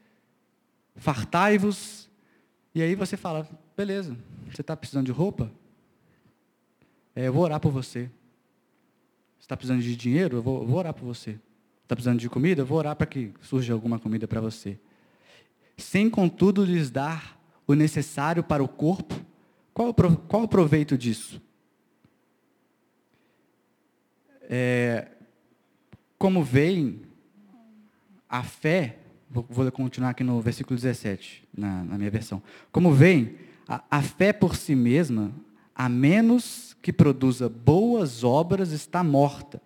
fartai-vos, 1.02 2.08
e 2.74 2.82
aí 2.82 2.96
você 2.96 3.18
fala: 3.18 3.50
beleza, 3.76 4.16
você 4.50 4.62
está 4.62 4.78
precisando 4.78 5.08
de 5.08 5.12
roupa? 5.12 5.52
É, 7.16 7.28
eu 7.28 7.34
vou 7.34 7.44
orar 7.44 7.60
por 7.60 7.72
você. 7.72 8.04
Você 9.38 9.46
está 9.46 9.58
precisando 9.58 9.82
de 9.82 9.96
dinheiro? 9.96 10.38
Eu 10.38 10.42
vou, 10.42 10.62
eu 10.62 10.68
vou 10.68 10.78
orar 10.78 10.94
por 10.94 11.04
você. 11.04 11.40
Está 11.84 11.96
precisando 11.96 12.20
de 12.20 12.30
comida? 12.30 12.62
Eu 12.62 12.66
vou 12.66 12.78
orar 12.78 12.96
para 12.96 13.08
que 13.08 13.34
surja 13.42 13.74
alguma 13.74 14.00
comida 14.00 14.28
para 14.28 14.40
você. 14.40 14.80
Sem, 15.76 16.10
contudo, 16.10 16.64
lhes 16.64 16.92
dar 16.92 17.38
o 17.66 17.74
necessário 17.74 18.44
para 18.44 18.64
o 18.64 18.68
corpo, 18.68 19.16
qual, 19.74 19.94
qual 20.28 20.44
o 20.44 20.48
proveito 20.48 20.98
disso? 20.98 21.42
É, 24.44 25.08
como 26.18 26.44
veem, 26.44 27.02
a 28.30 28.44
fé, 28.44 29.01
vou, 29.32 29.46
vou, 29.50 29.72
continuar 29.72 30.10
aqui 30.10 30.24
no 30.24 30.41
versículo 30.41 30.76
17, 30.76 31.48
na, 31.56 31.84
na 31.84 31.98
minha 31.98 32.12
versão. 32.12 32.44
Como 32.72 32.94
veem, 32.94 33.38
a, 33.67 33.84
a 33.89 34.02
fé 34.02 34.34
por 34.34 34.56
si 34.56 34.76
mesma, 34.76 35.32
a 35.74 35.88
menos 35.88 36.76
que 36.82 36.91
produza 36.91 37.48
boas 37.48 38.24
obras, 38.24 38.72
está 38.72 39.04
morta. 39.04 39.62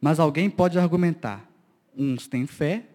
Mas 0.00 0.18
alguém 0.18 0.50
pode 0.50 0.78
argumentar: 0.78 1.48
uns 1.96 2.26
têm 2.26 2.46
fé, 2.46 2.86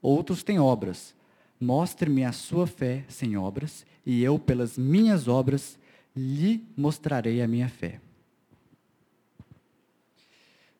outros 0.00 0.42
têm 0.42 0.58
obras. 0.58 1.14
Mostre-me 1.60 2.24
a 2.24 2.32
sua 2.32 2.66
fé 2.66 3.04
sem 3.08 3.36
obras, 3.36 3.84
e 4.06 4.22
eu, 4.22 4.38
pelas 4.38 4.78
minhas 4.78 5.26
obras, 5.26 5.78
lhe 6.16 6.64
mostrarei 6.76 7.42
a 7.42 7.48
minha 7.48 7.68
fé. 7.68 8.00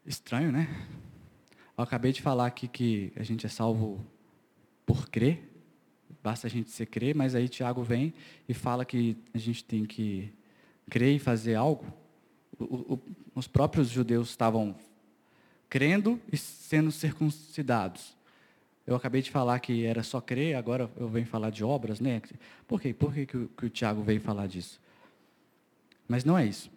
Estranho, 0.06 0.50
né? 0.50 0.68
Eu 1.76 1.84
acabei 1.84 2.12
de 2.12 2.22
falar 2.22 2.46
aqui 2.46 2.66
que 2.66 3.12
a 3.16 3.22
gente 3.22 3.44
é 3.44 3.48
salvo 3.48 4.04
por 4.88 5.10
crer, 5.10 5.46
basta 6.22 6.46
a 6.46 6.50
gente 6.50 6.70
ser 6.70 6.86
crer, 6.86 7.14
mas 7.14 7.34
aí 7.34 7.46
Tiago 7.46 7.82
vem 7.82 8.14
e 8.48 8.54
fala 8.54 8.86
que 8.86 9.18
a 9.34 9.38
gente 9.38 9.62
tem 9.62 9.84
que 9.84 10.32
crer 10.88 11.16
e 11.16 11.18
fazer 11.18 11.56
algo. 11.56 11.84
O, 12.58 12.94
o, 12.94 13.00
os 13.34 13.46
próprios 13.46 13.90
judeus 13.90 14.30
estavam 14.30 14.74
crendo 15.68 16.18
e 16.32 16.38
sendo 16.38 16.90
circuncidados. 16.90 18.16
Eu 18.86 18.96
acabei 18.96 19.20
de 19.20 19.30
falar 19.30 19.60
que 19.60 19.84
era 19.84 20.02
só 20.02 20.18
crer, 20.18 20.56
agora 20.56 20.90
eu 20.96 21.10
venho 21.10 21.26
falar 21.26 21.50
de 21.50 21.62
obras, 21.62 22.00
né? 22.00 22.22
Por 22.66 22.80
quê? 22.80 22.94
Por 22.94 23.12
que, 23.12 23.26
que, 23.26 23.36
o, 23.36 23.48
que 23.48 23.66
o 23.66 23.70
Tiago 23.70 24.02
veio 24.02 24.22
falar 24.22 24.46
disso? 24.46 24.80
Mas 26.08 26.24
não 26.24 26.38
é 26.38 26.46
isso. 26.46 26.70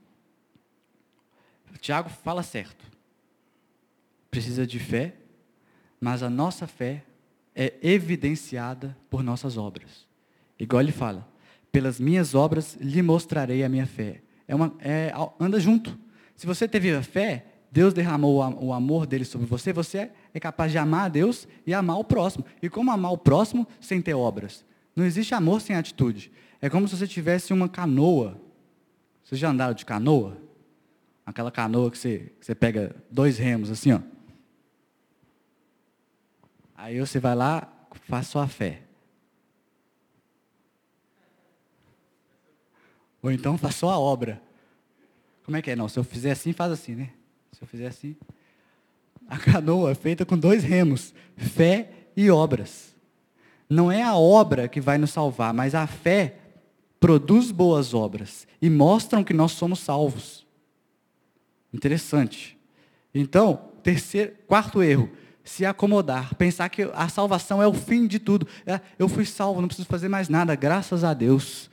O 1.74 1.78
Tiago 1.78 2.10
fala 2.10 2.43
certo 2.43 2.91
precisa 4.32 4.65
de 4.65 4.80
fé, 4.80 5.13
mas 6.00 6.24
a 6.24 6.30
nossa 6.30 6.65
fé 6.65 7.04
é 7.55 7.73
evidenciada 7.81 8.97
por 9.09 9.23
nossas 9.23 9.57
obras. 9.57 10.07
Igual 10.59 10.81
ele 10.81 10.91
fala, 10.91 11.27
pelas 11.71 11.99
minhas 11.99 12.35
obras 12.35 12.77
lhe 12.79 13.01
mostrarei 13.01 13.63
a 13.63 13.69
minha 13.69 13.85
fé. 13.85 14.21
É 14.47 14.55
uma, 14.55 14.73
é, 14.79 15.13
anda 15.39 15.59
junto. 15.59 15.97
Se 16.35 16.45
você 16.45 16.67
teve 16.67 16.93
a 16.93 17.01
fé, 17.01 17.45
Deus 17.71 17.93
derramou 17.93 18.37
o 18.61 18.73
amor 18.73 19.05
dele 19.05 19.23
sobre 19.23 19.47
você, 19.47 19.71
você 19.71 20.11
é 20.33 20.39
capaz 20.39 20.71
de 20.71 20.77
amar 20.77 21.05
a 21.05 21.09
Deus 21.09 21.47
e 21.65 21.73
amar 21.73 21.97
o 21.97 22.03
próximo. 22.03 22.45
E 22.61 22.69
como 22.69 22.91
amar 22.91 23.13
o 23.13 23.17
próximo 23.17 23.65
sem 23.79 24.01
ter 24.01 24.13
obras? 24.13 24.65
Não 24.95 25.05
existe 25.05 25.33
amor 25.33 25.61
sem 25.61 25.75
atitude. 25.75 26.31
É 26.61 26.69
como 26.69 26.87
se 26.87 26.97
você 26.97 27.07
tivesse 27.07 27.53
uma 27.53 27.69
canoa. 27.69 28.39
Vocês 29.23 29.39
já 29.39 29.49
andaram 29.49 29.73
de 29.73 29.85
canoa? 29.85 30.37
Aquela 31.25 31.49
canoa 31.49 31.89
que 31.89 31.97
você, 31.97 32.33
que 32.39 32.45
você 32.45 32.53
pega 32.53 32.93
dois 33.09 33.37
remos 33.37 33.71
assim, 33.71 33.93
ó. 33.93 33.99
Aí 36.82 37.00
você 37.00 37.20
vai 37.20 37.36
lá, 37.36 37.72
faz 38.08 38.26
sua 38.26 38.48
fé. 38.48 38.82
Ou 43.22 43.32
então 43.32 43.56
faz 43.56 43.76
sua 43.76 44.00
obra. 44.00 44.41
Como 45.44 45.56
é 45.56 45.62
que 45.62 45.70
é? 45.70 45.76
Não, 45.76 45.88
se 45.88 46.00
eu 46.00 46.04
fizer 46.04 46.32
assim, 46.32 46.54
faz 46.54 46.72
assim, 46.72 46.96
né? 46.96 47.12
Se 47.52 47.62
eu 47.62 47.67
fizer 47.67 47.86
assim. 47.86 48.15
A 49.28 49.38
canoa 49.38 49.91
é 49.91 49.96
feita 49.96 50.26
com 50.26 50.36
dois 50.36 50.63
remos: 50.63 51.13
fé 51.38 51.91
e 52.17 52.32
obras. 52.32 52.96
Não 53.70 53.91
é 53.91 54.02
a 54.02 54.15
obra 54.15 54.67
que 54.67 54.82
vai 54.82 54.98
nos 54.98 55.12
salvar, 55.12 55.54
mas 55.54 55.76
a 55.76 55.86
fé 55.86 56.39
produz 57.00 57.52
boas 57.52 57.94
obras 57.94 58.48
e 58.60 58.72
mostram 58.72 59.24
que 59.24 59.36
nós 59.36 59.52
somos 59.52 59.82
salvos. 59.82 60.48
Interessante. 61.72 62.58
Então, 63.13 63.70
terceiro, 63.84 64.34
quarto 64.48 64.82
erro, 64.82 65.12
se 65.43 65.65
acomodar, 65.65 66.36
pensar 66.36 66.69
que 66.69 66.84
a 66.93 67.10
salvação 67.10 67.62
é 67.62 67.67
o 67.67 67.73
fim 67.73 68.08
de 68.08 68.19
tudo. 68.19 68.47
É, 68.65 68.80
eu 68.97 69.08
fui 69.08 69.25
salvo, 69.25 69.62
não 69.62 69.67
preciso 69.67 69.88
fazer 69.88 70.08
mais 70.08 70.30
nada, 70.30 70.56
graças 70.56 71.04
a 71.04 71.13
Deus. 71.13 71.69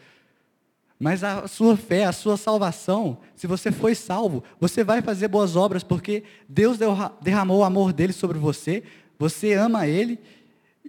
Mas 0.98 1.22
a 1.22 1.46
sua 1.46 1.76
fé, 1.76 2.04
a 2.04 2.12
sua 2.12 2.36
salvação, 2.36 3.18
se 3.36 3.46
você 3.46 3.70
foi 3.70 3.94
salvo, 3.94 4.42
você 4.58 4.82
vai 4.82 5.00
fazer 5.00 5.28
boas 5.28 5.54
obras, 5.54 5.84
porque 5.84 6.24
Deus 6.48 6.78
derramou 7.20 7.60
o 7.60 7.64
amor 7.64 7.92
dele 7.92 8.12
sobre 8.12 8.38
você, 8.38 8.82
você 9.18 9.52
ama 9.52 9.86
ele, 9.86 10.18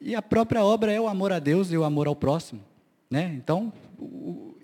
e 0.02 0.16
a 0.16 0.22
própria 0.22 0.64
obra 0.64 0.92
é 0.92 1.00
o 1.00 1.08
amor 1.08 1.32
a 1.32 1.40
Deus 1.40 1.72
e 1.72 1.78
o 1.78 1.84
amor 1.84 2.08
ao 2.08 2.16
próximo. 2.16 2.62
Né? 3.10 3.34
Então, 3.36 3.72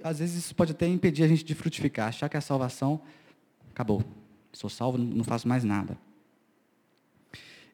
às 0.03 0.19
vezes 0.19 0.45
isso 0.45 0.55
pode 0.55 0.71
até 0.71 0.87
impedir 0.87 1.23
a 1.23 1.27
gente 1.27 1.43
de 1.43 1.53
frutificar, 1.53 2.07
achar 2.07 2.29
que 2.29 2.37
a 2.37 2.41
salvação 2.41 2.99
acabou. 3.71 4.03
Sou 4.51 4.69
salvo, 4.69 4.97
não 4.97 5.23
faço 5.23 5.47
mais 5.47 5.63
nada. 5.63 5.97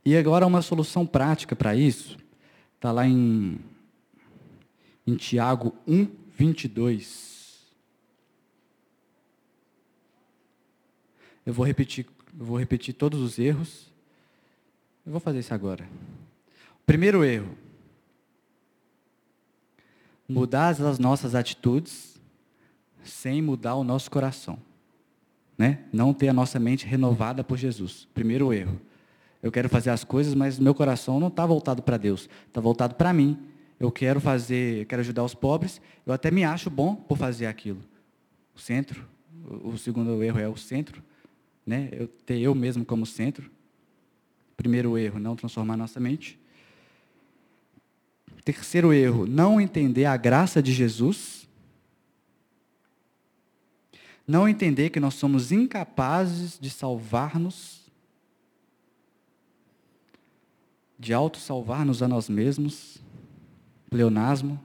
E 0.03 0.17
agora 0.17 0.47
uma 0.47 0.61
solução 0.61 1.05
prática 1.05 1.55
para 1.55 1.75
isso, 1.75 2.17
está 2.75 2.91
lá 2.91 3.05
em, 3.05 3.59
em 5.05 5.15
Tiago 5.15 5.75
1, 5.87 6.07
22. 6.37 7.31
Eu 11.45 11.53
vou 11.53 11.65
repetir, 11.65 12.07
eu 12.39 12.45
vou 12.45 12.57
repetir 12.57 12.93
todos 12.93 13.19
os 13.19 13.37
erros. 13.37 13.91
Eu 15.05 15.11
vou 15.11 15.21
fazer 15.21 15.39
isso 15.39 15.53
agora. 15.53 15.87
Primeiro 16.85 17.23
erro. 17.23 17.57
Mudar 20.27 20.69
as 20.69 20.97
nossas 20.97 21.35
atitudes 21.35 22.19
sem 23.03 23.41
mudar 23.41 23.75
o 23.75 23.83
nosso 23.83 24.09
coração. 24.09 24.57
Né? 25.57 25.85
Não 25.91 26.13
ter 26.13 26.29
a 26.29 26.33
nossa 26.33 26.59
mente 26.59 26.85
renovada 26.85 27.43
por 27.43 27.57
Jesus. 27.57 28.07
Primeiro 28.13 28.53
erro. 28.53 28.79
Eu 29.41 29.51
quero 29.51 29.67
fazer 29.67 29.89
as 29.89 30.03
coisas, 30.03 30.35
mas 30.35 30.59
meu 30.59 30.73
coração 30.75 31.19
não 31.19 31.27
está 31.27 31.45
voltado 31.45 31.81
para 31.81 31.97
Deus, 31.97 32.29
está 32.47 32.61
voltado 32.61 32.95
para 32.95 33.11
mim. 33.11 33.37
Eu 33.79 33.91
quero 33.91 34.21
fazer, 34.21 34.85
quero 34.85 34.99
ajudar 34.99 35.23
os 35.23 35.33
pobres, 35.33 35.81
eu 36.05 36.13
até 36.13 36.29
me 36.29 36.43
acho 36.43 36.69
bom 36.69 36.95
por 36.95 37.17
fazer 37.17 37.47
aquilo. 37.47 37.79
O 38.55 38.59
centro, 38.59 39.03
o 39.63 39.75
segundo 39.77 40.23
erro 40.23 40.39
é 40.39 40.47
o 40.47 40.55
centro, 40.55 41.01
né? 41.65 41.89
Eu 41.91 42.07
ter 42.07 42.37
eu 42.37 42.53
mesmo 42.53 42.85
como 42.85 43.05
centro. 43.05 43.49
Primeiro 44.55 44.95
erro, 44.97 45.19
não 45.19 45.35
transformar 45.35 45.75
nossa 45.75 45.99
mente. 45.99 46.39
Terceiro 48.45 48.93
erro, 48.93 49.25
não 49.25 49.59
entender 49.59 50.05
a 50.05 50.15
graça 50.15 50.61
de 50.61 50.71
Jesus. 50.71 51.47
Não 54.27 54.47
entender 54.47 54.91
que 54.91 54.99
nós 54.99 55.15
somos 55.15 55.51
incapazes 55.51 56.59
de 56.59 56.69
salvar-nos 56.69 57.80
de 61.01 61.15
auto-salvar-nos 61.15 62.03
a 62.03 62.07
nós 62.07 62.29
mesmos, 62.29 63.01
pleonasmo. 63.89 64.61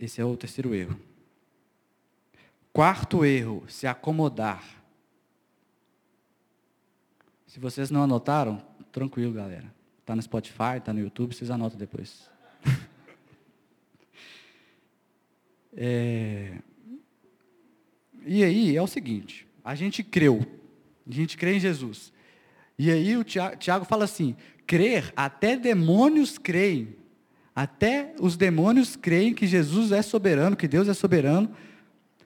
Esse 0.00 0.18
é 0.18 0.24
o 0.24 0.34
terceiro 0.34 0.74
erro. 0.74 0.98
Quarto 2.72 3.22
erro, 3.22 3.64
se 3.68 3.86
acomodar. 3.86 4.64
Se 7.46 7.60
vocês 7.60 7.90
não 7.90 8.02
anotaram, 8.02 8.64
tranquilo, 8.90 9.34
galera. 9.34 9.70
Está 10.00 10.16
no 10.16 10.22
Spotify, 10.22 10.78
está 10.78 10.94
no 10.94 11.00
YouTube, 11.00 11.34
vocês 11.34 11.50
anotam 11.50 11.78
depois. 11.78 12.30
é... 15.76 16.56
E 18.24 18.42
aí 18.42 18.74
é 18.74 18.80
o 18.80 18.86
seguinte, 18.86 19.46
a 19.62 19.74
gente 19.74 20.02
creu, 20.02 20.40
a 21.06 21.12
gente 21.12 21.36
crê 21.36 21.56
em 21.56 21.60
Jesus. 21.60 22.10
E 22.82 22.90
aí 22.90 23.14
o 23.14 23.22
Tiago 23.22 23.84
fala 23.84 24.04
assim, 24.04 24.34
crer, 24.66 25.12
até 25.14 25.54
demônios 25.54 26.38
creem. 26.38 26.96
Até 27.54 28.14
os 28.18 28.38
demônios 28.38 28.96
creem 28.96 29.34
que 29.34 29.46
Jesus 29.46 29.92
é 29.92 30.00
soberano, 30.00 30.56
que 30.56 30.66
Deus 30.66 30.88
é 30.88 30.94
soberano, 30.94 31.50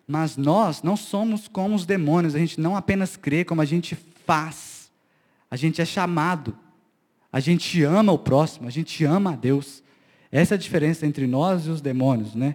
mas 0.06 0.36
nós 0.36 0.80
não 0.80 0.96
somos 0.96 1.48
como 1.48 1.74
os 1.74 1.84
demônios, 1.84 2.36
a 2.36 2.38
gente 2.38 2.60
não 2.60 2.76
apenas 2.76 3.16
crê, 3.16 3.44
como 3.44 3.62
a 3.62 3.64
gente 3.64 3.96
faz. 4.24 4.92
A 5.50 5.56
gente 5.56 5.82
é 5.82 5.84
chamado. 5.84 6.56
A 7.32 7.40
gente 7.40 7.82
ama 7.82 8.12
o 8.12 8.18
próximo, 8.18 8.68
a 8.68 8.70
gente 8.70 9.04
ama 9.04 9.32
a 9.32 9.36
Deus. 9.36 9.82
Essa 10.30 10.54
é 10.54 10.56
a 10.56 10.58
diferença 10.58 11.04
entre 11.04 11.26
nós 11.26 11.66
e 11.66 11.70
os 11.70 11.80
demônios, 11.80 12.36
né? 12.36 12.54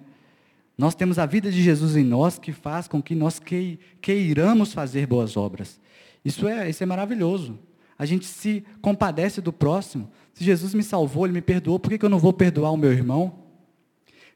Nós 0.77 0.95
temos 0.95 1.19
a 1.19 1.25
vida 1.25 1.51
de 1.51 1.62
Jesus 1.62 1.97
em 1.97 2.05
nós 2.05 2.39
que 2.39 2.53
faz 2.53 2.88
com 2.88 3.01
que 3.01 3.13
nós 3.13 3.41
queiramos 4.01 4.71
fazer 4.71 5.05
boas 5.05 5.35
obras. 5.35 5.81
Isso 6.23 6.47
é, 6.47 6.69
isso 6.69 6.81
é 6.81 6.85
maravilhoso. 6.85 7.59
A 7.99 8.05
gente 8.05 8.25
se 8.25 8.63
compadece 8.81 9.41
do 9.41 9.51
próximo. 9.51 10.09
Se 10.33 10.41
Jesus 10.41 10.73
me 10.73 10.81
salvou, 10.81 11.25
Ele 11.25 11.33
me 11.33 11.41
perdoou, 11.41 11.77
por 11.77 11.89
que, 11.89 11.97
que 11.97 12.05
eu 12.05 12.09
não 12.09 12.17
vou 12.17 12.31
perdoar 12.31 12.71
o 12.71 12.77
meu 12.77 12.93
irmão? 12.93 13.43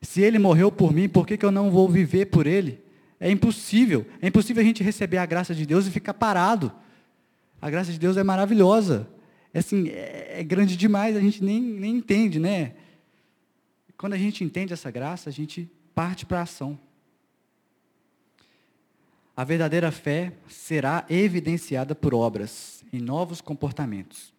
Se 0.01 0.21
Ele 0.21 0.37
morreu 0.37 0.69
por 0.69 0.91
mim, 0.91 1.07
por 1.07 1.25
que, 1.25 1.37
que 1.37 1.45
eu 1.45 1.51
não 1.51 1.71
vou 1.71 1.87
viver 1.87 2.25
por 2.25 2.45
Ele? 2.45 2.83
É 3.17 3.31
impossível. 3.31 4.05
É 4.21 4.27
impossível 4.27 4.61
a 4.61 4.65
gente 4.65 4.83
receber 4.83 5.17
a 5.17 5.25
graça 5.25 5.55
de 5.55 5.65
Deus 5.65 5.87
e 5.87 5.91
ficar 5.91 6.13
parado. 6.13 6.73
A 7.61 7.69
graça 7.69 7.89
de 7.89 7.97
Deus 7.97 8.17
é 8.17 8.23
maravilhosa. 8.23 9.07
É, 9.53 9.59
assim, 9.59 9.87
é, 9.87 10.41
é 10.41 10.43
grande 10.43 10.75
demais, 10.75 11.15
a 11.15 11.21
gente 11.21 11.41
nem, 11.41 11.61
nem 11.61 11.95
entende, 11.95 12.39
né? 12.39 12.73
Quando 13.97 14.11
a 14.11 14.17
gente 14.17 14.43
entende 14.43 14.73
essa 14.73 14.91
graça, 14.91 15.29
a 15.29 15.33
gente 15.33 15.71
parte 15.95 16.25
para 16.25 16.39
a 16.39 16.43
ação. 16.43 16.77
A 19.37 19.45
verdadeira 19.45 19.89
fé 19.89 20.33
será 20.49 21.05
evidenciada 21.09 21.95
por 21.95 22.13
obras 22.13 22.82
e 22.93 23.01
novos 23.01 23.41
comportamentos. 23.41 24.31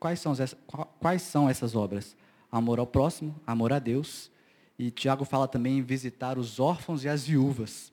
Quais 0.00 0.18
são, 0.18 0.32
essas, 0.32 0.56
quais 0.98 1.22
são 1.22 1.48
essas 1.48 1.76
obras? 1.76 2.16
Amor 2.50 2.80
ao 2.80 2.86
próximo, 2.86 3.40
amor 3.46 3.72
a 3.72 3.78
Deus. 3.78 4.28
E 4.76 4.90
Tiago 4.90 5.24
fala 5.24 5.46
também 5.46 5.78
em 5.78 5.82
visitar 5.82 6.36
os 6.36 6.58
órfãos 6.58 7.04
e 7.04 7.08
as 7.08 7.24
viúvas. 7.24 7.92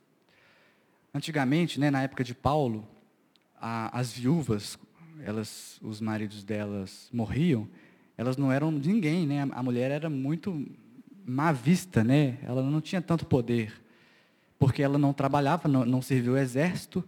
Antigamente, 1.14 1.80
né, 1.80 1.92
na 1.92 2.02
época 2.02 2.24
de 2.24 2.34
Paulo, 2.34 2.88
a, 3.62 3.98
as 3.98 4.12
viúvas, 4.12 4.80
elas, 5.24 5.80
os 5.82 6.02
maridos 6.02 6.44
delas 6.44 7.08
morriam, 7.14 7.68
elas 8.18 8.36
não 8.36 8.52
eram 8.52 8.72
ninguém, 8.72 9.28
né? 9.28 9.48
A 9.52 9.62
mulher 9.62 9.92
era 9.92 10.10
muito 10.10 10.66
má 11.26 11.52
vista, 11.52 12.04
né? 12.04 12.40
Ela 12.42 12.64
não 12.64 12.82
tinha 12.82 13.02
tanto 13.02 13.26
poder, 13.26 13.74
porque 14.58 14.82
ela 14.82 14.98
não 14.98 15.14
trabalhava, 15.14 15.68
não, 15.68 15.86
não 15.86 16.02
serviu 16.02 16.34
o 16.34 16.38
exército, 16.38 17.04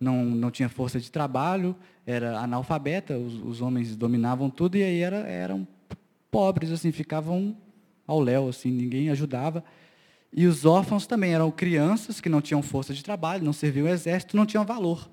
não, 0.00 0.24
não 0.24 0.50
tinha 0.50 0.68
força 0.68 0.98
de 0.98 1.12
trabalho, 1.12 1.76
era 2.06 2.38
analfabeta, 2.38 3.18
os, 3.18 3.34
os 3.34 3.60
homens 3.60 3.94
dominavam 3.94 4.48
tudo 4.48 4.76
e 4.76 4.82
aí 4.82 5.00
era, 5.00 5.18
eram 5.18 5.68
pobres, 6.30 6.72
assim, 6.72 6.90
ficavam 6.90 7.54
ao 8.06 8.18
léu, 8.18 8.48
assim, 8.48 8.70
ninguém 8.70 9.10
ajudava. 9.10 9.62
E 10.32 10.46
os 10.46 10.64
órfãos 10.64 11.06
também 11.06 11.34
eram 11.34 11.50
crianças 11.50 12.20
que 12.20 12.28
não 12.28 12.40
tinham 12.40 12.62
força 12.62 12.94
de 12.94 13.04
trabalho, 13.04 13.44
não 13.44 13.52
serviam 13.52 13.86
o 13.86 13.90
exército, 13.90 14.36
não 14.36 14.46
tinham 14.46 14.64
valor. 14.64 15.10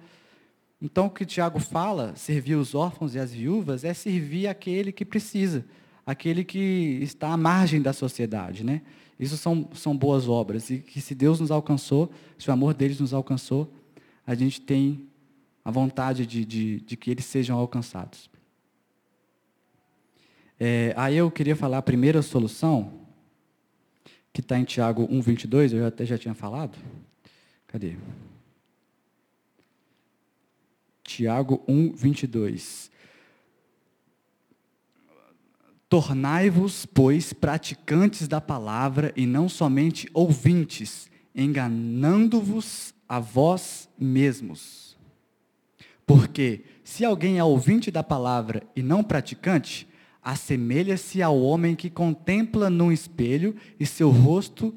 Então, 0.82 1.08
o 1.08 1.10
que 1.10 1.26
Tiago 1.26 1.60
fala, 1.60 2.16
servir 2.16 2.56
os 2.56 2.76
órfãos 2.76 3.16
e 3.16 3.20
as 3.20 3.34
viúvas, 3.34 3.84
é 3.84 3.94
servir 3.94 4.48
aquele 4.48 4.92
que 4.92 5.04
precisa, 5.04 5.66
aquele 6.06 6.44
que 6.44 7.00
está 7.02 7.30
à 7.30 7.38
margem 7.38 7.82
da 7.82 7.92
sociedade. 7.94 8.64
Né? 8.64 8.84
Isso 9.20 9.38
são, 9.38 9.68
são 9.74 9.98
boas 9.98 10.30
obras. 10.30 10.70
E 10.70 10.78
que 10.78 11.02
se 11.02 11.16
Deus 11.16 11.40
nos 11.40 11.50
alcançou, 11.50 12.12
se 12.38 12.48
o 12.50 12.54
amor 12.54 12.76
deles 12.76 13.00
nos 13.00 13.12
alcançou, 13.12 13.74
a 14.28 14.36
gente 14.36 14.60
tem 14.60 15.08
a 15.64 15.72
vontade 15.72 16.26
de, 16.26 16.44
de, 16.44 16.82
de 16.82 16.98
que 16.98 17.10
eles 17.10 17.24
sejam 17.24 17.58
alcançados. 17.58 18.30
É, 20.60 20.94
aí 20.98 21.16
eu 21.16 21.32
queria 21.32 21.56
falar 21.56 21.78
a 21.78 21.82
primeira 21.82 22.22
solução, 22.22 23.08
que 24.34 24.42
está 24.42 24.60
em 24.60 24.66
Tiago 24.66 25.08
1,22, 25.08 25.74
eu 25.74 25.86
até 25.86 26.06
já 26.06 26.18
tinha 26.18 26.34
falado. 26.34 26.78
Cadê? 27.68 27.96
Tiago 31.04 31.64
1,22. 31.68 32.92
Tornai-vos, 35.88 36.86
pois, 36.86 37.32
praticantes 37.32 38.28
da 38.28 38.42
palavra 38.42 39.14
e 39.16 39.26
não 39.26 39.48
somente 39.48 40.10
ouvintes, 40.14 41.10
enganando-vos 41.34 42.94
a 43.08 43.20
vós 43.20 43.90
mesmos. 43.98 44.98
Porque, 46.06 46.64
se 46.84 47.04
alguém 47.04 47.38
é 47.38 47.44
ouvinte 47.44 47.92
da 47.92 48.04
palavra 48.04 48.64
e 48.76 48.82
não 48.82 49.04
praticante, 49.04 49.88
assemelha-se 50.24 51.22
ao 51.22 51.40
homem 51.42 51.76
que 51.76 51.90
contempla 51.90 52.70
num 52.70 52.92
espelho 52.92 53.56
e 53.80 53.86
seu 53.86 54.10
rosto, 54.10 54.74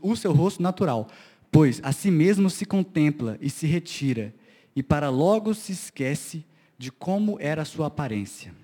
o 0.00 0.16
seu 0.16 0.32
rosto 0.32 0.62
natural, 0.62 1.08
pois 1.50 1.80
a 1.82 1.92
si 1.92 2.10
mesmo 2.10 2.48
se 2.48 2.64
contempla 2.64 3.38
e 3.40 3.50
se 3.50 3.66
retira, 3.66 4.34
e 4.74 4.82
para 4.82 5.10
logo 5.10 5.52
se 5.54 5.72
esquece 5.72 6.44
de 6.78 6.90
como 6.90 7.36
era 7.38 7.62
a 7.62 7.66
sua 7.66 7.86
aparência. 7.86 8.54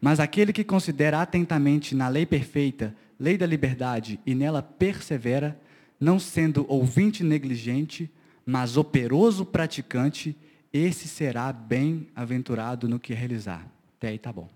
Mas 0.00 0.20
aquele 0.20 0.52
que 0.52 0.62
considera 0.62 1.20
atentamente 1.20 1.94
na 1.94 2.08
lei 2.08 2.26
perfeita, 2.26 2.94
lei 3.18 3.38
da 3.38 3.46
liberdade, 3.46 4.20
e 4.26 4.34
nela 4.34 4.62
persevera, 4.62 5.58
não 5.98 6.18
sendo 6.18 6.66
ouvinte 6.68 7.24
negligente, 7.24 8.10
mas 8.44 8.76
operoso 8.76 9.44
praticante, 9.44 10.36
esse 10.72 11.08
será 11.08 11.52
bem-aventurado 11.52 12.88
no 12.88 13.00
que 13.00 13.14
realizar. 13.14 13.66
Até 13.96 14.08
aí 14.08 14.18
tá 14.18 14.32
bom. 14.32 14.48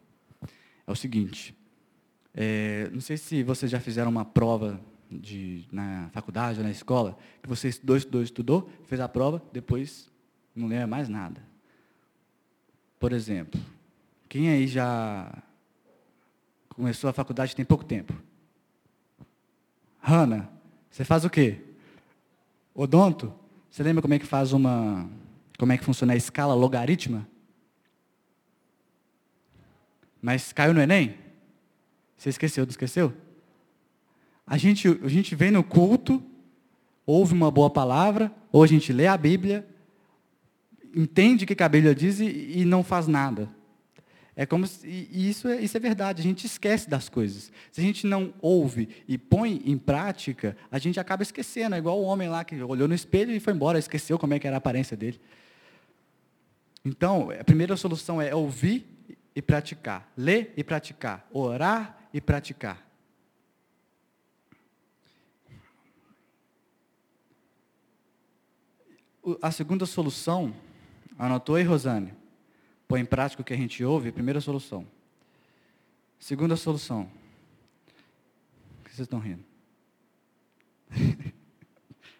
É 0.87 0.90
o 0.90 0.94
seguinte, 0.94 1.55
é, 2.35 2.88
não 2.92 3.00
sei 3.00 3.16
se 3.16 3.42
vocês 3.42 3.70
já 3.70 3.81
fizeram 3.81 4.11
uma 4.11 4.24
prova 4.24 4.81
de, 5.11 5.64
na 5.72 6.09
faculdade 6.12 6.59
ou 6.59 6.64
na 6.64 6.70
escola, 6.70 7.18
que 7.42 7.48
você 7.48 7.68
estudou, 7.68 7.96
estudou, 7.96 8.22
estudou, 8.22 8.70
fez 8.85 9.00
a 9.00 9.09
prova, 9.09 9.42
depois 9.53 10.11
não 10.55 10.68
lembra 10.68 10.87
mais 10.87 11.09
nada. 11.09 11.42
Por 12.98 13.12
exemplo, 13.12 13.61
quem 14.29 14.50
aí 14.50 14.66
já 14.66 15.42
começou 16.68 17.11
a 17.11 17.12
faculdade 17.12 17.57
tem 17.57 17.64
pouco 17.64 17.85
tempo? 17.85 18.14
Hanna, 19.98 20.50
você 20.90 21.05
faz 21.05 21.24
o 21.24 21.31
quê? 21.31 21.59
Odonto? 22.74 23.33
Você 23.70 23.83
lembra 23.83 24.03
como 24.03 24.14
é 24.14 24.18
que 24.18 24.26
faz 24.26 24.53
uma. 24.53 25.09
Como 25.57 25.72
é 25.72 25.79
que 25.79 25.85
funciona 25.85 26.14
a 26.14 26.16
escala 26.16 26.55
logaritma? 26.55 27.29
Mas 30.20 30.53
caiu 30.53 30.74
no 30.74 30.81
Enem? 30.81 31.14
Você 32.16 32.29
esqueceu, 32.29 32.64
não 32.64 32.70
esqueceu? 32.70 33.12
A 34.46 34.59
gente, 34.59 34.88
a 34.88 35.09
gente 35.09 35.35
vem 35.35 35.50
no 35.50 35.62
culto, 35.62 36.22
ouve 37.07 37.33
uma 37.33 37.50
boa 37.50 37.70
palavra, 37.70 38.33
ou 38.50 38.62
a 38.62 38.66
gente 38.66 38.92
lê 38.92 39.07
a 39.07 39.16
Bíblia, 39.16 39.66
entende 40.94 41.44
o 41.44 41.46
que 41.46 41.62
a 41.62 41.68
Bíblia 41.68 41.94
diz 41.94 42.20
e, 42.20 42.59
e 42.59 42.64
não 42.64 42.83
faz 42.83 43.07
nada. 43.07 43.48
É 44.37 44.47
como 44.47 44.66
se, 44.66 44.87
e 44.87 45.29
isso 45.29 45.49
é, 45.49 45.61
isso 45.61 45.77
é 45.77 45.81
verdade, 45.81 46.21
a 46.21 46.23
gente 46.23 46.47
esquece 46.47 46.88
das 46.88 47.09
coisas. 47.09 47.53
Se 47.71 47.81
a 47.81 47.85
gente 47.85 48.07
não 48.07 48.33
ouve 48.40 48.88
e 49.07 49.19
põe 49.19 49.61
em 49.64 49.77
prática, 49.77 50.57
a 50.71 50.79
gente 50.79 50.99
acaba 51.01 51.23
esquecendo. 51.23 51.75
É 51.75 51.79
igual 51.79 52.01
o 52.01 52.05
homem 52.05 52.29
lá 52.29 52.45
que 52.45 52.61
olhou 52.62 52.88
no 52.88 52.95
espelho 52.95 53.33
e 53.33 53.40
foi 53.40 53.53
embora, 53.53 53.79
esqueceu 53.79 54.19
como 54.19 54.35
é 54.35 54.38
que 54.38 54.47
era 54.47 54.57
a 54.57 54.59
aparência 54.59 54.97
dele. 54.97 55.21
Então, 56.85 57.31
a 57.31 57.45
primeira 57.45 57.77
solução 57.77 58.23
é 58.23 58.35
ouvir 58.35 58.87
e 59.35 59.43
praticar. 59.43 60.11
Ler 60.16 60.55
e 60.57 60.64
praticar. 60.64 61.29
Orar 61.33 62.09
e 62.12 62.21
praticar. 62.21 62.87
A 69.43 69.51
segunda 69.51 69.85
solução, 69.85 70.55
anotou 71.19 71.57
aí, 71.57 71.62
Rosane? 71.62 72.19
Põe 72.90 73.03
em 73.03 73.05
prática 73.05 73.40
o 73.40 73.44
que 73.44 73.53
a 73.53 73.57
gente 73.57 73.85
ouve, 73.85 74.11
primeira 74.11 74.40
solução. 74.40 74.85
Segunda 76.18 76.57
solução. 76.57 77.09
O 78.81 78.83
que 78.83 78.90
vocês 78.90 79.07
estão 79.07 79.20
rindo? 79.20 79.44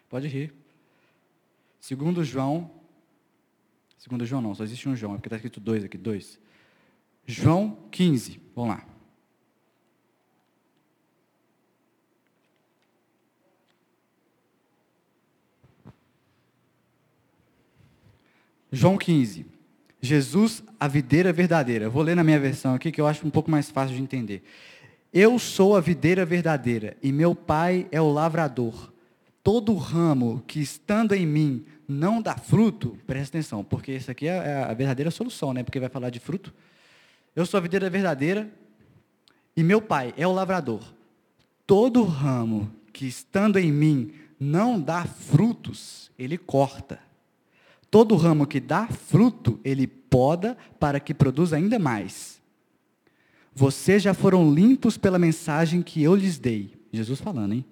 Pode 0.09 0.29
rir. 0.29 0.53
Segundo 1.81 2.23
João, 2.23 2.71
Segundo 3.97 4.25
João 4.25 4.41
não, 4.41 4.55
só 4.55 4.63
existe 4.63 4.87
um 4.87 4.95
João, 4.95 5.11
é 5.11 5.17
porque 5.17 5.27
está 5.27 5.35
escrito 5.35 5.59
dois 5.59 5.83
aqui, 5.83 5.97
dois. 5.97 6.39
João 7.25 7.89
15, 7.91 8.39
vamos 8.55 8.77
lá. 8.77 8.87
João 18.71 18.97
15. 18.97 19.50
Jesus, 20.01 20.63
a 20.79 20.87
videira 20.87 21.31
verdadeira. 21.31 21.87
vou 21.87 22.01
ler 22.01 22.15
na 22.15 22.23
minha 22.23 22.39
versão 22.39 22.73
aqui, 22.73 22.91
que 22.91 22.99
eu 22.99 23.05
acho 23.05 23.25
um 23.25 23.29
pouco 23.29 23.51
mais 23.51 23.69
fácil 23.69 23.95
de 23.95 24.01
entender. 24.01 24.43
Eu 25.13 25.37
sou 25.37 25.75
a 25.75 25.81
videira 25.81 26.25
verdadeira, 26.25 26.97
e 27.03 27.11
meu 27.11 27.35
pai 27.35 27.87
é 27.91 28.01
o 28.01 28.11
lavrador. 28.11 28.91
Todo 29.43 29.75
ramo 29.75 30.43
que 30.47 30.59
estando 30.59 31.13
em 31.13 31.25
mim 31.25 31.65
não 31.87 32.21
dá 32.21 32.35
fruto, 32.35 32.97
presta 33.05 33.37
atenção, 33.37 33.63
porque 33.63 33.91
isso 33.91 34.09
aqui 34.09 34.27
é 34.27 34.63
a 34.63 34.73
verdadeira 34.73 35.11
solução, 35.11 35.53
né? 35.53 35.61
Porque 35.61 35.79
vai 35.79 35.89
falar 35.89 36.09
de 36.09 36.19
fruto. 36.19 36.53
Eu 37.35 37.45
sou 37.45 37.57
a 37.57 37.61
videira 37.61 37.89
verdadeira, 37.89 38.49
e 39.55 39.61
meu 39.61 39.81
pai 39.81 40.13
é 40.17 40.25
o 40.25 40.31
lavrador. 40.31 40.81
Todo 41.67 42.03
ramo 42.03 42.71
que 42.91 43.05
estando 43.05 43.59
em 43.59 43.71
mim 43.71 44.13
não 44.39 44.81
dá 44.81 45.05
frutos, 45.05 46.09
ele 46.17 46.37
corta 46.37 47.10
Todo 47.91 48.15
ramo 48.15 48.47
que 48.47 48.61
dá 48.61 48.87
fruto, 48.87 49.59
ele 49.65 49.85
poda 49.85 50.57
para 50.79 50.99
que 50.99 51.13
produza 51.13 51.57
ainda 51.57 51.77
mais. 51.77 52.41
Vocês 53.53 54.01
já 54.01 54.13
foram 54.13 54.51
limpos 54.51 54.97
pela 54.97 55.19
mensagem 55.19 55.81
que 55.81 56.01
eu 56.01 56.15
lhes 56.15 56.39
dei. 56.39 56.73
Jesus 56.91 57.19
falando, 57.19 57.53
hein? 57.53 57.65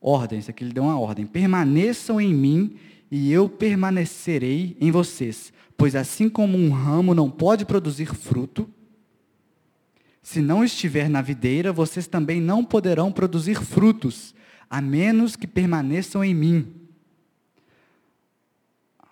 Ordem, 0.00 0.38
isso 0.38 0.50
aqui 0.50 0.64
ele 0.64 0.72
deu 0.72 0.84
uma 0.84 0.98
ordem. 0.98 1.26
Permaneçam 1.26 2.18
em 2.18 2.32
mim 2.34 2.74
e 3.10 3.30
eu 3.30 3.50
permanecerei 3.50 4.78
em 4.80 4.90
vocês. 4.90 5.52
Pois 5.76 5.94
assim 5.94 6.30
como 6.30 6.56
um 6.56 6.70
ramo 6.70 7.14
não 7.14 7.30
pode 7.30 7.66
produzir 7.66 8.06
fruto, 8.14 8.66
se 10.22 10.40
não 10.40 10.62
estiver 10.64 11.08
na 11.08 11.20
videira, 11.20 11.72
vocês 11.72 12.06
também 12.06 12.40
não 12.40 12.64
poderão 12.64 13.10
produzir 13.10 13.56
frutos, 13.56 14.34
a 14.68 14.80
menos 14.80 15.34
que 15.36 15.46
permaneçam 15.46 16.22
em 16.22 16.34
mim. 16.34 16.79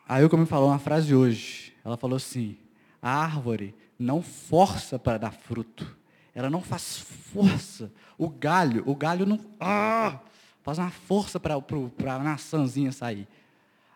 A 0.09 0.23
Ilka 0.23 0.39
me 0.39 0.47
falou 0.47 0.69
uma 0.71 0.79
frase 0.79 1.15
hoje. 1.15 1.75
Ela 1.85 1.99
falou 1.99 2.17
assim: 2.17 2.57
a 3.03 3.11
árvore 3.11 3.75
não 3.99 4.23
força 4.23 4.99
para 4.99 5.19
dar 5.19 5.33
fruto. 5.33 5.97
Ela 6.35 6.49
não 6.49 6.63
faz 6.63 6.99
força. 6.99 7.93
O 8.17 8.29
galho, 8.29 8.83
o 8.87 8.95
galho 8.95 9.27
não 9.27 9.39
ah, 9.61 10.21
faz 10.63 10.79
uma 10.79 10.91
força 10.91 11.39
para 11.39 11.55
a 11.57 12.19
maçãzinha 12.19 12.91
sair. 12.91 13.29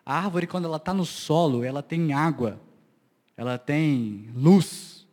A 0.05 0.17
árvore, 0.17 0.45
quando 0.45 0.65
ela 0.65 0.77
está 0.77 0.93
no 0.93 1.05
solo, 1.05 1.63
ela 1.63 1.81
tem 1.81 2.13
água, 2.13 2.59
ela 3.37 3.57
tem 3.57 4.29
luz, 4.35 5.07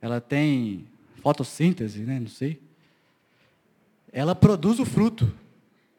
ela 0.00 0.20
tem 0.20 0.88
fotossíntese, 1.22 2.02
né? 2.02 2.18
Não 2.18 2.28
sei. 2.28 2.60
Ela 4.12 4.34
produz 4.34 4.78
o 4.78 4.84
fruto 4.84 5.32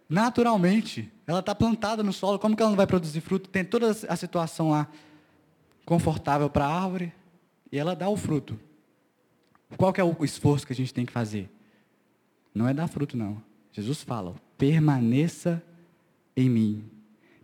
naturalmente. 0.10 1.12
Ela 1.26 1.40
está 1.40 1.56
plantada 1.56 2.04
no 2.04 2.12
solo, 2.12 2.38
como 2.38 2.56
que 2.56 2.62
ela 2.62 2.72
não 2.72 2.78
vai 2.78 2.88
produzir 2.88 3.22
fruto? 3.22 3.50
Tem 3.50 3.64
toda 3.64 3.92
a 3.92 4.16
situação 4.16 4.72
lá 4.72 4.88
confortável 5.86 6.50
para 6.50 6.66
a 6.66 6.84
árvore 6.84 7.14
e 7.72 7.78
ela 7.78 7.96
dá 7.96 8.10
o 8.10 8.18
fruto. 8.18 8.60
Qual 9.78 9.92
que 9.92 10.02
é 10.02 10.04
o 10.04 10.24
esforço 10.24 10.68
que 10.68 10.74
a 10.74 10.76
gente 10.76 10.94
tem 10.94 11.06
que 11.06 11.12
fazer? 11.12 11.50
Não 12.54 12.68
é 12.68 12.74
dar 12.74 12.88
fruto, 12.88 13.18
não. 13.18 13.42
Jesus 13.72 14.04
fala, 14.04 14.36
permaneça 14.58 15.64
em 16.36 16.50
mim. 16.50 16.84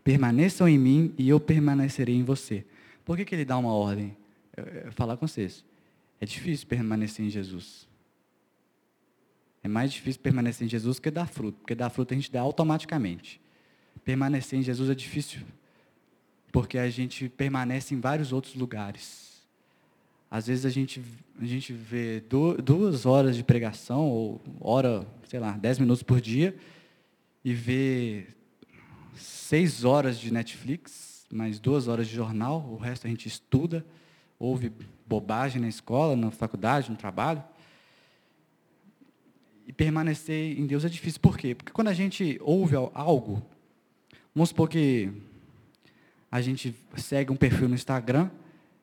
Permaneçam 0.04 0.68
em 0.68 0.78
mim 0.78 1.14
e 1.18 1.28
eu 1.28 1.40
permanecerei 1.40 2.16
em 2.16 2.24
você. 2.24 2.66
Por 3.04 3.18
que, 3.18 3.26
que 3.26 3.34
ele 3.34 3.46
dá 3.46 3.58
uma 3.58 3.74
ordem? 3.74 4.16
Eu, 4.56 4.66
eu 4.66 4.92
falar 4.92 5.18
com 5.18 5.28
vocês. 5.28 5.66
É 6.22 6.26
difícil 6.26 6.68
permanecer 6.68 7.26
em 7.26 7.30
Jesus. 7.30 7.88
É 9.64 9.68
mais 9.68 9.92
difícil 9.92 10.22
permanecer 10.22 10.66
em 10.66 10.70
Jesus 10.70 11.00
que 11.00 11.10
dar 11.10 11.28
fruto, 11.28 11.58
porque 11.60 11.76
dar 11.76 11.90
fruto 11.90 12.14
a 12.14 12.18
gente 12.18 12.32
dá 12.32 12.42
automaticamente. 12.42 13.42
Permanecer 14.04 14.60
em 14.60 14.64
Jesus 14.64 14.90
é 14.90 14.96
difícil, 14.96 15.42
porque 16.52 16.78
a 16.78 16.90
gente 16.90 17.30
permanece 17.30 17.94
em 17.94 18.00
vários 18.00 18.34
outros 18.34 18.56
lugares. 18.56 19.30
Às 20.32 20.48
vezes 20.48 20.66
a 20.66 20.70
gente, 20.70 21.02
a 21.40 21.46
gente 21.46 21.74
vê 21.74 22.22
duas 22.64 23.06
horas 23.06 23.36
de 23.36 23.44
pregação, 23.44 24.08
ou 24.08 24.42
hora, 24.60 25.06
sei 25.28 25.40
lá, 25.40 25.52
dez 25.52 25.80
minutos 25.80 26.04
por 26.04 26.22
dia, 26.22 26.56
e 27.44 27.54
vê 27.54 28.28
seis 29.16 29.84
horas 29.84 30.20
de 30.20 30.32
Netflix, 30.32 31.26
mais 31.32 31.60
duas 31.60 31.88
horas 31.88 32.08
de 32.08 32.16
jornal, 32.16 32.68
o 32.70 32.78
resto 32.78 33.08
a 33.08 33.10
gente 33.10 33.28
estuda, 33.28 33.86
ouve 34.38 34.72
bobagem 35.06 35.62
na 35.62 35.68
escola, 35.68 36.16
na 36.16 36.32
faculdade, 36.32 36.90
no 36.90 36.96
trabalho. 36.96 37.44
E 39.68 39.74
permanecer 39.74 40.58
em 40.60 40.66
Deus 40.66 40.86
é 40.86 40.90
difícil. 40.90 41.20
Por 41.20 41.38
quê? 41.38 41.54
Porque 41.54 41.72
quando 41.72 41.90
a 41.90 41.94
gente 41.94 42.40
ouve 42.42 42.76
algo, 42.76 43.46
vamos 44.34 44.50
supor 44.50 44.70
que 44.70 45.12
a 46.32 46.42
gente 46.42 46.76
segue 46.96 47.32
um 47.32 47.36
perfil 47.36 47.68
no 47.68 47.76
Instagram 47.76 48.30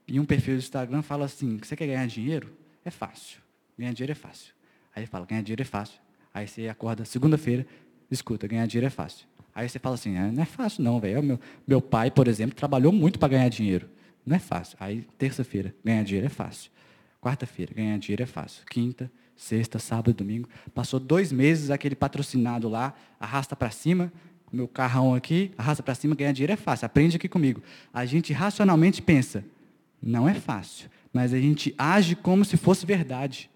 e 0.07 0.19
um 0.21 0.25
perfil 0.25 0.55
do 0.55 0.59
Instagram 0.59 1.03
fala 1.03 1.25
assim: 1.25 1.59
você 1.59 1.77
quer 1.77 1.87
ganhar 1.87 2.07
dinheiro? 2.07 2.53
É 2.85 2.91
fácil. 2.91 3.41
Ganhar 3.79 3.93
dinheiro 3.93 4.13
é 4.13 4.15
fácil. 4.15 4.55
Aí 4.95 5.03
ele 5.03 5.07
fala: 5.07 5.27
ganhar 5.27 5.43
dinheiro 5.43 5.63
é 5.63 5.65
fácil. 5.65 5.99
Aí 6.33 6.47
você 6.47 6.69
acorda 6.69 7.05
segunda-feira, 7.05 7.67
escuta: 8.11 8.47
ganhar 8.47 8.67
dinheiro 8.67 8.87
é 8.87 8.91
fácil. 8.91 9.27
Aí 9.55 9.69
você 9.69 9.79
fala 9.79 9.95
assim: 9.95 10.17
ah, 10.17 10.31
não 10.31 10.43
é 10.43 10.47
fácil, 10.47 10.83
não, 10.83 11.01
velho. 11.01 11.23
Meu, 11.23 11.41
meu 11.67 11.81
pai, 11.81 12.11
por 12.11 12.29
exemplo, 12.29 12.55
trabalhou 12.55 12.93
muito 12.93 13.19
para 13.19 13.29
ganhar 13.29 13.49
dinheiro. 13.49 13.89
Não 14.25 14.37
é 14.37 14.39
fácil. 14.39 14.77
Aí, 14.81 15.07
terça-feira, 15.17 15.75
ganhar 15.85 16.03
dinheiro 16.03 16.27
é 16.27 16.31
fácil. 16.31 16.71
Quarta-feira, 17.21 17.73
ganhar 17.73 17.99
dinheiro 17.99 18.23
é 18.23 18.27
fácil. 18.27 18.65
Quinta, 18.67 19.11
sexta, 19.37 19.79
sábado, 19.79 20.13
domingo. 20.13 20.49
Passou 20.75 20.99
dois 20.99 21.33
meses 21.33 21.71
aquele 21.71 21.95
patrocinado 21.95 22.69
lá, 22.69 22.95
arrasta 23.19 23.55
para 23.55 23.71
cima, 23.71 24.13
meu 24.53 24.69
carrão 24.69 25.15
aqui, 25.15 25.51
arrasta 25.59 25.83
para 25.83 25.95
cima, 25.95 26.15
ganhar 26.15 26.33
dinheiro 26.33 26.53
é 26.53 26.57
fácil. 26.57 26.87
Aprende 26.87 27.17
aqui 27.17 27.29
comigo. 27.29 27.63
A 27.93 28.05
gente 28.05 28.33
racionalmente 28.33 29.03
pensa, 29.03 29.45
não 30.03 30.29
é 30.29 30.35
fácil, 30.35 30.89
mas 31.13 31.35
a 31.35 31.39
gente 31.39 31.75
age 31.77 32.15
como 32.15 32.45
se 32.45 32.57
fosse 32.57 32.87
verdade. 32.87 33.51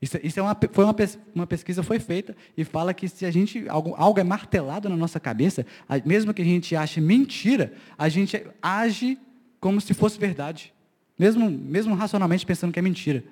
Isso, 0.00 0.18
isso 0.22 0.40
é 0.40 0.42
uma, 0.42 0.56
foi 0.72 0.84
uma, 0.84 0.96
uma 1.32 1.46
pesquisa 1.46 1.82
foi 1.82 2.00
feita 2.00 2.36
e 2.56 2.64
fala 2.64 2.92
que 2.92 3.06
se 3.08 3.24
a 3.24 3.30
gente 3.30 3.68
algo, 3.68 3.94
algo 3.96 4.18
é 4.18 4.24
martelado 4.24 4.88
na 4.88 4.96
nossa 4.96 5.20
cabeça, 5.20 5.64
mesmo 6.04 6.34
que 6.34 6.42
a 6.42 6.44
gente 6.44 6.74
ache 6.74 7.00
mentira, 7.00 7.72
a 7.96 8.08
gente 8.08 8.44
age 8.60 9.16
como 9.60 9.80
se 9.80 9.94
fosse 9.94 10.18
verdade, 10.18 10.74
mesmo, 11.16 11.48
mesmo 11.48 11.94
racionalmente 11.94 12.44
pensando 12.44 12.72
que 12.72 12.80
é 12.80 12.82
mentira. 12.82 13.22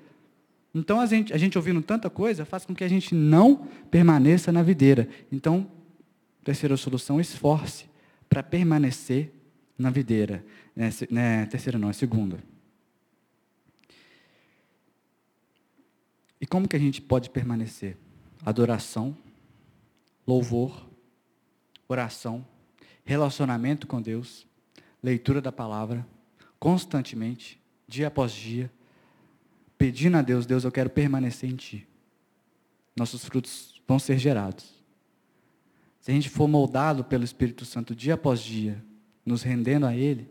Então, 0.72 1.00
a 1.00 1.06
gente, 1.06 1.32
a 1.32 1.36
gente 1.36 1.58
ouvindo 1.58 1.82
tanta 1.82 2.08
coisa 2.08 2.44
faz 2.44 2.64
com 2.64 2.72
que 2.72 2.84
a 2.84 2.88
gente 2.88 3.14
não 3.14 3.66
permaneça 3.90 4.52
na 4.52 4.62
videira. 4.62 5.08
Então, 5.32 5.66
terceira 6.50 6.76
solução, 6.76 7.20
esforce 7.20 7.88
para 8.28 8.42
permanecer 8.42 9.32
na 9.78 9.88
videira. 9.88 10.44
É, 10.76 10.88
né, 11.08 11.46
terceira 11.46 11.78
não, 11.78 11.88
é 11.88 11.92
segunda. 11.92 12.42
E 16.40 16.46
como 16.46 16.66
que 16.66 16.74
a 16.74 16.78
gente 16.78 17.00
pode 17.00 17.30
permanecer? 17.30 17.96
Adoração, 18.44 19.16
louvor, 20.26 20.90
oração, 21.86 22.44
relacionamento 23.04 23.86
com 23.86 24.02
Deus, 24.02 24.44
leitura 25.00 25.40
da 25.40 25.52
palavra, 25.52 26.04
constantemente, 26.58 27.62
dia 27.86 28.08
após 28.08 28.32
dia, 28.32 28.72
pedindo 29.78 30.16
a 30.16 30.22
Deus, 30.22 30.46
Deus, 30.46 30.64
eu 30.64 30.72
quero 30.72 30.90
permanecer 30.90 31.48
em 31.48 31.54
Ti. 31.54 31.86
Nossos 32.96 33.24
frutos 33.24 33.80
vão 33.86 34.00
ser 34.00 34.18
gerados. 34.18 34.79
Se 36.00 36.10
a 36.10 36.14
gente 36.14 36.28
for 36.28 36.48
moldado 36.48 37.04
pelo 37.04 37.24
Espírito 37.24 37.64
Santo 37.64 37.94
dia 37.94 38.14
após 38.14 38.40
dia, 38.40 38.82
nos 39.24 39.42
rendendo 39.42 39.86
a 39.86 39.94
Ele, 39.94 40.28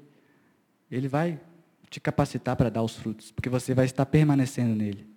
Ele 0.91 1.07
vai 1.07 1.39
te 1.89 1.99
capacitar 1.99 2.55
para 2.55 2.69
dar 2.69 2.83
os 2.83 2.95
frutos, 2.95 3.31
porque 3.31 3.49
você 3.49 3.73
vai 3.73 3.85
estar 3.85 4.05
permanecendo 4.05 4.75
nele. 4.75 5.07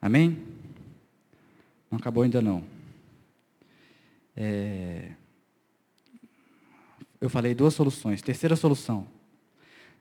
Amém? 0.00 0.42
Não 1.90 1.98
acabou 1.98 2.22
ainda 2.22 2.42
não. 2.42 2.64
É... 4.36 5.12
Eu 7.20 7.30
falei 7.30 7.54
duas 7.54 7.74
soluções. 7.74 8.20
Terceira 8.20 8.56
solução. 8.56 9.06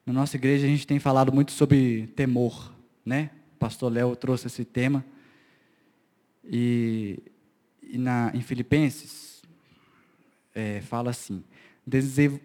Na 0.06 0.12
nossa 0.12 0.36
igreja 0.36 0.66
a 0.66 0.70
gente 0.70 0.88
tem 0.88 1.00
falado 1.00 1.32
muito 1.32 1.52
sobre 1.52 2.08
temor 2.16 2.72
né? 3.06 3.32
O 3.56 3.60
pastor 3.60 3.92
Léo 3.92 4.16
trouxe 4.16 4.48
esse 4.48 4.66
tema. 4.66 5.04
E, 6.44 7.20
na, 7.98 8.32
em 8.34 8.42
Filipenses, 8.42 9.42
é, 10.54 10.82
fala 10.82 11.12
assim: 11.12 11.44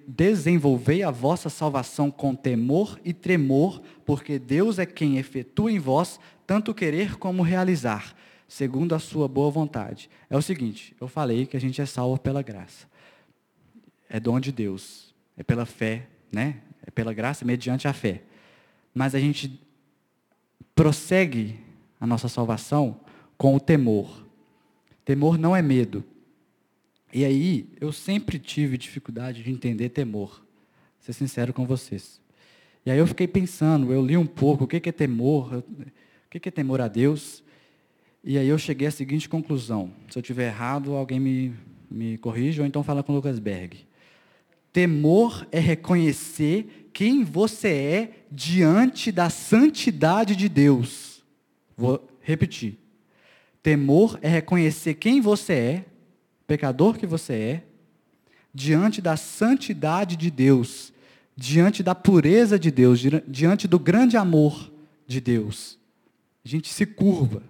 desenvolvei 0.07 1.03
a 1.03 1.11
vossa 1.11 1.49
salvação 1.49 2.11
com 2.11 2.35
temor 2.35 3.01
e 3.05 3.13
tremor, 3.13 3.81
porque 4.05 4.39
Deus 4.39 4.79
é 4.79 4.87
quem 4.87 5.19
efetua 5.19 5.71
em 5.71 5.79
vós 5.79 6.21
tanto 6.47 6.73
querer 6.73 7.17
como 7.17 7.43
realizar, 7.43 8.15
segundo 8.47 8.95
a 8.95 8.99
sua 8.99 9.27
boa 9.27 9.51
vontade. 9.51 10.09
É 10.31 10.37
o 10.37 10.43
seguinte, 10.43 10.95
eu 11.01 11.09
falei 11.09 11.47
que 11.47 11.57
a 11.57 11.61
gente 11.61 11.81
é 11.81 11.87
salvo 11.87 12.19
pela 12.19 12.43
graça. 12.43 12.87
É 14.09 14.21
dom 14.21 14.39
de 14.39 14.53
Deus, 14.53 15.13
é 15.37 15.43
pela 15.43 15.67
fé 15.67 16.07
né? 16.33 16.61
É 16.87 16.91
pela 16.91 17.13
graça 17.13 17.45
mediante 17.45 17.89
a 17.89 17.93
fé. 17.93 18.23
Mas 18.95 19.15
a 19.15 19.19
gente 19.19 19.61
prossegue 20.75 21.59
a 22.01 22.07
nossa 22.07 22.29
salvação 22.29 23.01
com 23.37 23.55
o 23.55 23.61
temor. 23.61 24.26
Temor 25.07 25.39
não 25.39 25.55
é 25.55 25.63
medo. 25.63 26.05
E 27.15 27.25
aí, 27.25 27.69
eu 27.81 27.93
sempre 27.93 28.41
tive 28.41 28.77
dificuldade 28.77 29.41
de 29.43 29.51
entender 29.53 29.89
temor. 29.89 30.31
Vou 30.31 30.45
ser 30.99 31.13
sincero 31.13 31.53
com 31.53 31.65
vocês. 31.65 32.21
E 32.85 32.91
aí 32.91 32.99
eu 32.99 33.07
fiquei 33.07 33.29
pensando, 33.29 33.93
eu 33.93 34.05
li 34.05 34.17
um 34.17 34.27
pouco 34.27 34.65
o 34.65 34.67
que 34.67 34.89
é 34.89 34.93
temor, 34.93 35.63
o 35.65 36.29
que 36.29 36.49
é 36.49 36.51
temor 36.51 36.81
a 36.81 36.89
Deus. 36.89 37.43
E 38.23 38.37
aí 38.37 38.49
eu 38.49 38.59
cheguei 38.59 38.89
à 38.89 38.91
seguinte 38.91 39.29
conclusão. 39.29 39.93
Se 40.11 40.19
eu 40.19 40.21
estiver 40.21 40.49
errado, 40.49 40.95
alguém 40.95 41.21
me, 41.21 41.55
me 41.89 42.19
corrige, 42.19 42.61
ou 42.61 42.67
então 42.67 42.83
fala 42.83 43.05
com 43.05 43.13
o 43.13 43.15
Lucas 43.15 43.39
Berg. 43.39 43.87
Temor 44.73 45.47
é 45.53 45.61
reconhecer 45.61 46.91
quem 46.93 47.23
você 47.23 47.69
é 47.69 48.27
diante 48.31 49.13
da 49.13 49.31
santidade 49.31 50.35
de 50.35 50.49
Deus. 50.49 51.25
Vou 51.77 52.05
repetir. 52.21 52.77
Temor 53.67 54.17
é 54.23 54.29
reconhecer 54.29 54.95
quem 54.95 55.21
você 55.21 55.53
é, 55.53 55.85
pecador 56.47 56.97
que 56.97 57.05
você 57.05 57.33
é, 57.33 57.65
diante 58.55 59.03
da 59.03 59.17
santidade 59.17 60.15
de 60.15 60.31
Deus, 60.31 60.93
diante 61.37 61.83
da 61.83 61.93
pureza 61.93 62.61
de 62.61 62.71
Deus, 62.71 63.01
diante 63.27 63.67
do 63.67 63.77
grande 63.77 64.17
amor 64.17 64.73
de 65.05 65.21
Deus. 65.21 65.81
A 66.45 66.49
gente 66.49 66.73
se 66.73 66.87
curva. 66.87 67.43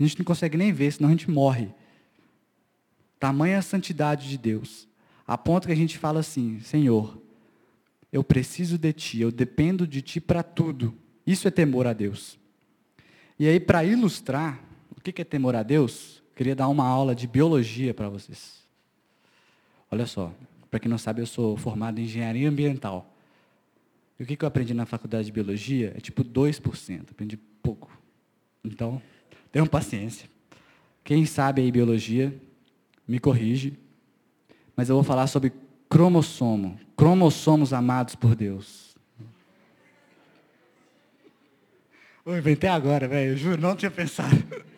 A 0.00 0.02
gente 0.02 0.18
não 0.18 0.24
consegue 0.24 0.56
nem 0.56 0.72
ver, 0.72 0.94
senão 0.94 1.10
a 1.10 1.12
gente 1.12 1.30
morre. 1.30 1.68
Tamanha 3.20 3.62
santidade 3.62 4.28
de 4.28 4.38
Deus. 4.38 4.88
A 5.24 5.38
ponto 5.38 5.68
que 5.68 5.72
a 5.72 5.76
gente 5.76 5.96
fala 5.96 6.18
assim: 6.18 6.58
Senhor, 6.58 7.22
eu 8.12 8.24
preciso 8.24 8.76
de 8.76 8.92
Ti, 8.92 9.20
eu 9.20 9.30
dependo 9.30 9.86
de 9.86 10.02
Ti 10.02 10.20
para 10.20 10.42
tudo. 10.42 10.92
Isso 11.24 11.46
é 11.46 11.52
temor 11.52 11.86
a 11.86 11.92
Deus. 11.92 12.36
E 13.38 13.46
aí, 13.46 13.60
para 13.60 13.84
ilustrar 13.84 14.71
que 15.10 15.22
é 15.22 15.24
temor 15.24 15.56
a 15.56 15.62
Deus, 15.62 16.22
queria 16.36 16.54
dar 16.54 16.68
uma 16.68 16.86
aula 16.86 17.14
de 17.14 17.26
biologia 17.26 17.94
para 17.94 18.08
vocês. 18.08 18.62
Olha 19.90 20.06
só, 20.06 20.32
para 20.70 20.78
quem 20.78 20.90
não 20.90 20.98
sabe, 20.98 21.22
eu 21.22 21.26
sou 21.26 21.56
formado 21.56 21.98
em 21.98 22.04
engenharia 22.04 22.48
ambiental. 22.48 23.10
E 24.20 24.22
o 24.22 24.26
que 24.26 24.44
eu 24.44 24.46
aprendi 24.46 24.74
na 24.74 24.84
faculdade 24.84 25.26
de 25.26 25.32
biologia 25.32 25.94
é 25.96 26.00
tipo 26.00 26.22
2%, 26.22 27.10
aprendi 27.10 27.36
pouco. 27.62 27.90
Então, 28.62 29.00
tenham 29.50 29.66
paciência. 29.66 30.28
Quem 31.02 31.24
sabe 31.26 31.62
aí 31.62 31.72
biologia, 31.72 32.32
me 33.08 33.18
corrige 33.18 33.76
mas 34.76 34.88
eu 34.88 34.94
vou 34.94 35.04
falar 35.04 35.26
sobre 35.26 35.52
cromossomo, 35.88 36.78
cromossomos 36.96 37.72
amados 37.72 38.14
por 38.14 38.34
Deus. 38.34 38.96
Eu 42.24 42.38
inventei 42.38 42.70
agora, 42.70 43.08
velho, 43.08 43.36
juro, 43.36 43.60
não 43.60 43.76
tinha 43.76 43.90
pensado. 43.90 44.36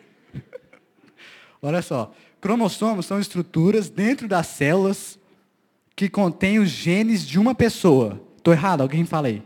Olha 1.65 1.81
só, 1.81 2.13
cromossomos 2.39 3.07
são 3.07 3.19
estruturas 3.19 3.89
dentro 3.89 4.27
das 4.27 4.45
células 4.45 5.17
que 5.95 6.07
contêm 6.07 6.59
os 6.59 6.69
genes 6.69 7.25
de 7.25 7.39
uma 7.39 7.55
pessoa. 7.55 8.21
Estou 8.37 8.53
errado? 8.53 8.81
Alguém 8.81 9.03
fala 9.03 9.29
aí. 9.29 9.41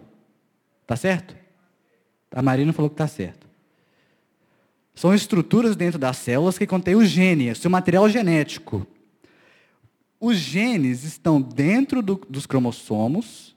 Tá 0.86 0.97
certo? 0.97 1.34
A 2.30 2.41
Marina 2.41 2.74
falou 2.74 2.89
que 2.89 2.95
está 2.95 3.07
certo. 3.07 3.47
São 4.93 5.15
estruturas 5.15 5.78
dentro 5.78 5.97
das 5.97 6.17
células 6.17 6.57
que 6.57 6.67
contêm 6.67 6.95
o 6.95 7.05
gene, 7.05 7.55
seu 7.55 7.72
material 7.72 8.09
genético. 8.09 8.86
Os 10.20 10.36
genes 10.36 11.05
estão 11.05 11.41
dentro 11.41 12.01
do, 12.01 12.20
dos 12.30 12.45
cromossomos 12.45 13.55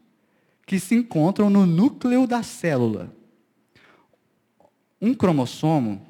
que 0.64 0.78
se 0.78 0.94
encontram 0.94 1.50
no 1.50 1.66
núcleo 1.66 2.28
da 2.28 2.44
célula. 2.44 3.12
Um 5.00 5.14
cromossomo 5.14 6.00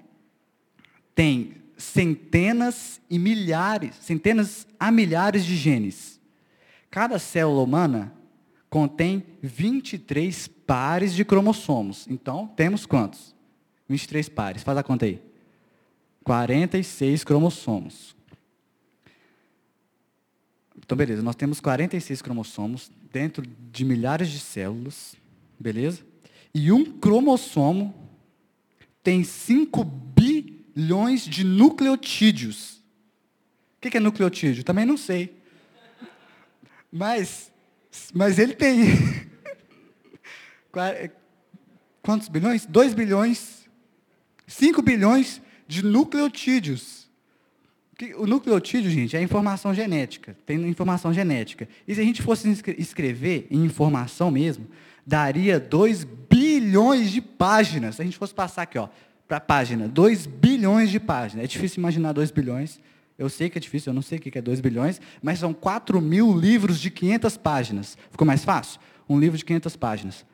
tem 1.14 1.61
centenas 1.76 3.00
e 3.08 3.18
milhares, 3.18 3.94
centenas 3.96 4.66
a 4.78 4.90
milhares 4.90 5.44
de 5.44 5.56
genes. 5.56 6.20
Cada 6.90 7.18
célula 7.18 7.62
humana 7.62 8.12
contém 8.68 9.24
23 9.42 10.48
pares 10.48 11.14
de 11.14 11.24
cromossomos. 11.24 12.06
Então, 12.08 12.46
temos 12.56 12.86
quantos? 12.86 13.34
23 13.88 14.28
pares. 14.28 14.62
Faz 14.62 14.78
a 14.78 14.82
conta 14.82 15.06
aí. 15.06 15.20
46 16.24 17.24
cromossomos. 17.24 18.16
Então, 20.78 20.96
beleza, 20.96 21.22
nós 21.22 21.36
temos 21.36 21.60
46 21.60 22.22
cromossomos 22.22 22.90
dentro 23.12 23.44
de 23.70 23.84
milhares 23.84 24.28
de 24.28 24.40
células, 24.40 25.14
beleza? 25.58 26.02
E 26.54 26.72
um 26.72 26.84
cromossomo 26.84 27.94
tem 29.02 29.24
5 29.24 29.84
bilhões 29.84 30.21
de 31.24 31.44
nucleotídeos. 31.44 32.82
O 33.76 33.90
que 33.90 33.96
é 33.96 34.00
nucleotídeo? 34.00 34.64
Também 34.64 34.86
não 34.86 34.96
sei. 34.96 35.36
Mas, 36.90 37.52
mas 38.12 38.38
ele 38.38 38.54
tem. 38.54 38.84
Quantos 42.02 42.28
bilhões? 42.28 42.66
2 42.66 42.94
bilhões. 42.94 43.68
5 44.46 44.82
bilhões 44.82 45.40
de 45.66 45.84
nucleotídeos. 45.84 47.08
O 48.16 48.26
nucleotídeo, 48.26 48.90
gente, 48.90 49.16
é 49.16 49.22
informação 49.22 49.72
genética. 49.72 50.36
Tem 50.44 50.56
informação 50.68 51.12
genética. 51.12 51.68
E 51.86 51.94
se 51.94 52.00
a 52.00 52.04
gente 52.04 52.20
fosse 52.20 52.48
escrever 52.76 53.46
em 53.50 53.64
informação 53.64 54.30
mesmo, 54.30 54.66
daria 55.06 55.60
2 55.60 56.04
bilhões 56.04 57.10
de 57.10 57.20
páginas. 57.20 57.96
Se 57.96 58.02
a 58.02 58.04
gente 58.04 58.18
fosse 58.18 58.34
passar 58.34 58.62
aqui, 58.62 58.78
ó, 58.78 58.88
para 59.32 59.40
página, 59.40 59.88
2 59.88 60.26
bilhões 60.26 60.90
de 60.90 61.00
páginas. 61.00 61.46
É 61.46 61.48
difícil 61.48 61.80
imaginar 61.80 62.12
2 62.12 62.30
bilhões. 62.30 62.78
Eu 63.16 63.30
sei 63.30 63.48
que 63.48 63.56
é 63.56 63.60
difícil, 63.60 63.88
eu 63.88 63.94
não 63.94 64.02
sei 64.02 64.18
o 64.18 64.20
que 64.20 64.38
é 64.38 64.42
2 64.42 64.60
bilhões, 64.60 65.00
mas 65.22 65.38
são 65.38 65.54
4 65.54 66.02
mil 66.02 66.38
livros 66.38 66.78
de 66.78 66.90
500 66.90 67.38
páginas. 67.38 67.96
Ficou 68.10 68.26
mais 68.26 68.44
fácil? 68.44 68.78
Um 69.08 69.18
livro 69.18 69.38
de 69.38 69.44
500 69.46 69.74
páginas 69.76 70.26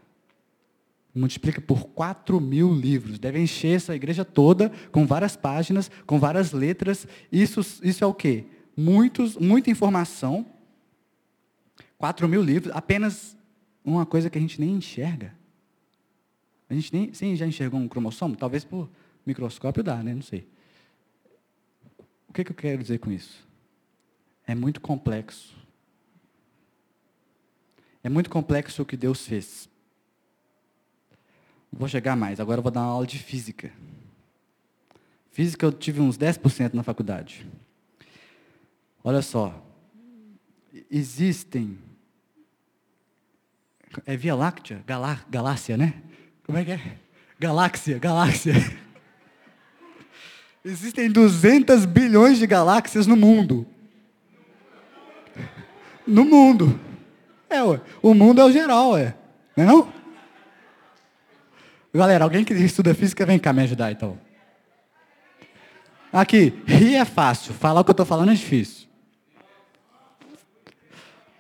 multiplica 1.14 1.60
por 1.60 1.86
4 1.90 2.40
mil 2.40 2.74
livros. 2.74 3.20
Deve 3.20 3.40
encher 3.40 3.76
essa 3.76 3.94
igreja 3.94 4.24
toda 4.24 4.72
com 4.90 5.06
várias 5.06 5.36
páginas, 5.36 5.88
com 6.04 6.18
várias 6.18 6.50
letras. 6.50 7.06
Isso, 7.30 7.60
isso 7.84 8.02
é 8.02 8.06
o 8.06 8.14
quê? 8.14 8.46
Muitos, 8.76 9.36
muita 9.36 9.70
informação. 9.70 10.44
4 11.98 12.28
mil 12.28 12.42
livros, 12.42 12.74
apenas 12.74 13.36
uma 13.84 14.04
coisa 14.04 14.28
que 14.28 14.38
a 14.38 14.40
gente 14.40 14.60
nem 14.60 14.70
enxerga. 14.70 15.37
A 16.68 16.74
gente 16.74 16.92
nem, 16.92 17.14
sim, 17.14 17.34
já 17.34 17.46
enxergou 17.46 17.80
um 17.80 17.88
cromossomo? 17.88 18.36
Talvez 18.36 18.64
por 18.64 18.88
microscópio 19.24 19.82
dá, 19.82 20.02
né? 20.02 20.14
Não 20.14 20.22
sei. 20.22 20.46
O 22.28 22.32
que, 22.32 22.44
que 22.44 22.52
eu 22.52 22.56
quero 22.56 22.82
dizer 22.82 22.98
com 22.98 23.10
isso? 23.10 23.46
É 24.46 24.54
muito 24.54 24.80
complexo. 24.80 25.56
É 28.02 28.08
muito 28.08 28.30
complexo 28.30 28.82
o 28.82 28.86
que 28.86 28.96
Deus 28.96 29.26
fez. 29.26 29.68
Vou 31.72 31.88
chegar 31.88 32.16
mais, 32.16 32.40
agora 32.40 32.58
eu 32.58 32.62
vou 32.62 32.72
dar 32.72 32.80
uma 32.80 32.92
aula 32.92 33.06
de 33.06 33.18
física. 33.18 33.72
Física 35.30 35.64
eu 35.66 35.72
tive 35.72 36.00
uns 36.00 36.16
10% 36.16 36.74
na 36.74 36.82
faculdade. 36.82 37.46
Olha 39.04 39.22
só. 39.22 39.64
Existem. 40.90 41.78
É 44.04 44.16
Via 44.16 44.34
Láctea? 44.34 44.82
Galá, 44.86 45.24
galáxia, 45.30 45.76
né? 45.76 46.02
Como 46.48 46.56
é 46.56 46.64
que 46.64 46.72
é? 46.72 46.80
Galáxia, 47.38 47.98
galáxia. 47.98 48.54
Existem 50.64 51.10
200 51.10 51.84
bilhões 51.84 52.38
de 52.38 52.46
galáxias 52.46 53.06
no 53.06 53.14
mundo. 53.14 53.66
No 56.06 56.24
mundo. 56.24 56.80
É, 57.50 57.62
ué. 57.62 57.82
O 58.00 58.14
mundo 58.14 58.40
é 58.40 58.44
o 58.46 58.50
geral, 58.50 58.96
é. 58.96 59.14
Não 59.54 59.64
é 59.64 59.66
não? 59.66 59.92
Galera, 61.92 62.24
alguém 62.24 62.42
que 62.42 62.54
estuda 62.54 62.94
física, 62.94 63.26
vem 63.26 63.38
cá 63.38 63.52
me 63.52 63.62
ajudar 63.64 63.92
então. 63.92 64.18
Aqui, 66.10 66.62
rir 66.66 66.94
é 66.94 67.04
fácil, 67.04 67.52
falar 67.52 67.82
o 67.82 67.84
que 67.84 67.90
eu 67.90 67.92
estou 67.92 68.06
falando 68.06 68.30
é 68.30 68.34
difícil. 68.34 68.87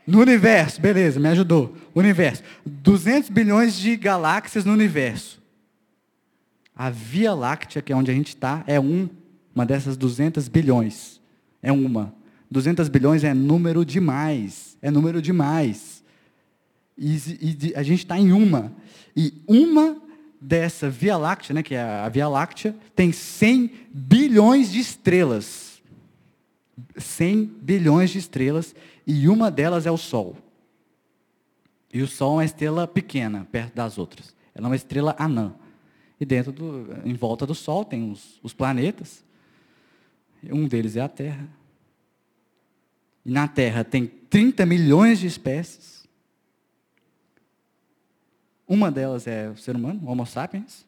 No 0.08 0.20
universo, 0.20 0.80
beleza, 0.80 1.20
me 1.20 1.28
ajudou. 1.28 1.76
Universo, 1.94 2.42
200 2.64 3.28
bilhões 3.28 3.74
de 3.76 3.94
galáxias 3.94 4.64
no 4.64 4.72
universo. 4.72 5.38
A 6.74 6.88
Via 6.88 7.34
Láctea, 7.34 7.82
que 7.82 7.92
é 7.92 7.96
onde 7.96 8.10
a 8.10 8.14
gente 8.14 8.28
está, 8.28 8.64
é 8.66 8.80
um, 8.80 9.06
uma 9.54 9.66
dessas 9.66 9.98
200 9.98 10.48
bilhões. 10.48 11.20
É 11.62 11.70
uma. 11.70 12.14
200 12.50 12.88
bilhões 12.88 13.22
é 13.22 13.34
número 13.34 13.84
demais. 13.84 14.78
É 14.80 14.90
número 14.90 15.20
demais. 15.20 16.02
E, 16.96 17.16
e 17.42 17.72
a 17.76 17.82
gente 17.82 17.98
está 17.98 18.18
em 18.18 18.32
uma. 18.32 18.72
E 19.14 19.34
uma 19.46 19.98
dessa 20.40 20.88
Via 20.88 21.18
Láctea, 21.18 21.54
né, 21.54 21.62
que 21.62 21.74
é 21.74 21.82
a 21.82 22.08
Via 22.08 22.28
Láctea, 22.28 22.74
tem 22.96 23.12
100 23.12 23.70
bilhões 23.92 24.72
de 24.72 24.78
estrelas. 24.78 25.82
100 26.96 27.44
bilhões 27.60 28.08
de 28.08 28.18
estrelas, 28.18 28.74
e 29.10 29.26
uma 29.26 29.50
delas 29.50 29.86
é 29.86 29.90
o 29.90 29.96
Sol. 29.96 30.36
E 31.90 32.02
o 32.02 32.06
Sol 32.06 32.32
é 32.32 32.34
uma 32.34 32.44
estrela 32.44 32.86
pequena, 32.86 33.48
perto 33.50 33.74
das 33.74 33.96
outras. 33.96 34.36
Ela 34.54 34.66
é 34.66 34.68
uma 34.68 34.76
estrela 34.76 35.16
anã. 35.18 35.54
E 36.20 36.26
dentro 36.26 36.52
do, 36.52 36.94
em 37.06 37.14
volta 37.14 37.46
do 37.46 37.54
Sol 37.54 37.86
tem 37.86 38.12
os, 38.12 38.38
os 38.42 38.52
planetas. 38.52 39.24
Um 40.44 40.68
deles 40.68 40.94
é 40.94 41.00
a 41.00 41.08
Terra. 41.08 41.48
E 43.24 43.30
na 43.30 43.48
Terra 43.48 43.82
tem 43.82 44.06
30 44.06 44.66
milhões 44.66 45.18
de 45.18 45.26
espécies. 45.26 46.06
Uma 48.66 48.90
delas 48.90 49.26
é 49.26 49.48
o 49.48 49.56
ser 49.56 49.74
humano, 49.74 50.02
o 50.04 50.10
Homo 50.10 50.26
sapiens. 50.26 50.84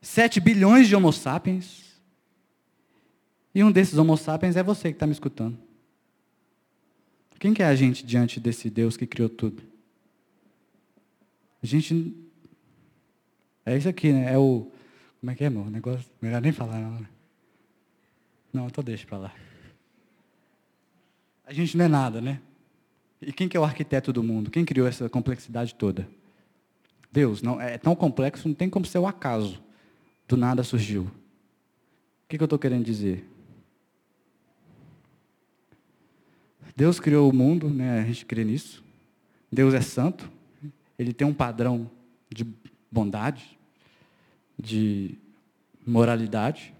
7 0.00 0.38
bilhões 0.38 0.86
de 0.86 0.94
Homo 0.94 1.12
sapiens. 1.12 2.00
E 3.52 3.64
um 3.64 3.72
desses 3.72 3.98
Homo 3.98 4.16
sapiens 4.16 4.54
é 4.54 4.62
você 4.62 4.90
que 4.90 4.96
está 4.96 5.08
me 5.08 5.12
escutando. 5.12 5.71
Quem 7.42 7.52
que 7.52 7.60
é 7.60 7.66
a 7.66 7.74
gente 7.74 8.06
diante 8.06 8.38
desse 8.38 8.70
Deus 8.70 8.96
que 8.96 9.04
criou 9.04 9.28
tudo? 9.28 9.64
A 11.60 11.66
gente. 11.66 12.14
É 13.66 13.76
isso 13.76 13.88
aqui, 13.88 14.12
né? 14.12 14.32
É 14.32 14.38
o. 14.38 14.70
Como 15.18 15.32
é 15.32 15.34
que 15.34 15.42
é, 15.42 15.50
meu? 15.50 15.64
negócio. 15.64 16.08
Melhor 16.20 16.40
nem 16.40 16.52
falar, 16.52 16.78
não. 16.78 17.00
Né? 17.00 17.08
Não, 18.52 18.66
então 18.68 18.84
deixa 18.84 19.04
para 19.08 19.18
lá. 19.18 19.34
A 21.44 21.52
gente 21.52 21.76
não 21.76 21.84
é 21.84 21.88
nada, 21.88 22.20
né? 22.20 22.40
E 23.20 23.32
quem 23.32 23.48
que 23.48 23.56
é 23.56 23.60
o 23.60 23.64
arquiteto 23.64 24.12
do 24.12 24.22
mundo? 24.22 24.48
Quem 24.48 24.64
criou 24.64 24.86
essa 24.86 25.08
complexidade 25.08 25.74
toda? 25.74 26.08
Deus. 27.10 27.42
Não, 27.42 27.60
é 27.60 27.76
tão 27.76 27.96
complexo, 27.96 28.46
não 28.46 28.54
tem 28.54 28.70
como 28.70 28.86
ser 28.86 28.98
o 28.98 29.06
acaso. 29.08 29.60
Do 30.28 30.36
nada 30.36 30.62
surgiu. 30.62 31.02
O 31.02 32.28
que, 32.28 32.38
que 32.38 32.42
eu 32.44 32.46
estou 32.46 32.58
querendo 32.58 32.84
dizer? 32.84 33.28
Deus 36.74 36.98
criou 36.98 37.30
o 37.30 37.34
mundo, 37.34 37.68
né? 37.68 38.00
a 38.00 38.04
gente 38.04 38.24
crê 38.24 38.44
nisso. 38.44 38.82
Deus 39.50 39.74
é 39.74 39.80
santo, 39.80 40.30
ele 40.98 41.12
tem 41.12 41.26
um 41.26 41.34
padrão 41.34 41.90
de 42.30 42.46
bondade, 42.90 43.58
de 44.58 45.18
moralidade. 45.86 46.72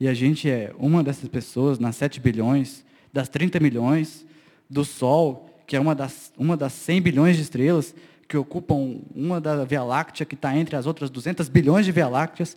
E 0.00 0.08
a 0.08 0.14
gente 0.14 0.50
é 0.50 0.74
uma 0.78 1.02
dessas 1.02 1.28
pessoas, 1.28 1.78
nas 1.78 1.96
7 1.96 2.20
bilhões, 2.20 2.84
das 3.12 3.28
30 3.28 3.60
milhões, 3.60 4.26
do 4.68 4.84
Sol, 4.84 5.48
que 5.66 5.76
é 5.76 5.80
uma 5.80 5.94
das, 5.94 6.32
uma 6.36 6.56
das 6.56 6.72
100 6.72 7.02
bilhões 7.02 7.36
de 7.36 7.42
estrelas, 7.42 7.94
que 8.28 8.36
ocupam 8.36 9.00
uma 9.14 9.40
da 9.40 9.64
Via 9.64 9.84
Láctea, 9.84 10.26
que 10.26 10.34
está 10.34 10.56
entre 10.56 10.74
as 10.74 10.86
outras 10.86 11.08
200 11.10 11.48
bilhões 11.48 11.86
de 11.86 11.92
Via 11.92 12.08
Lácteas. 12.08 12.56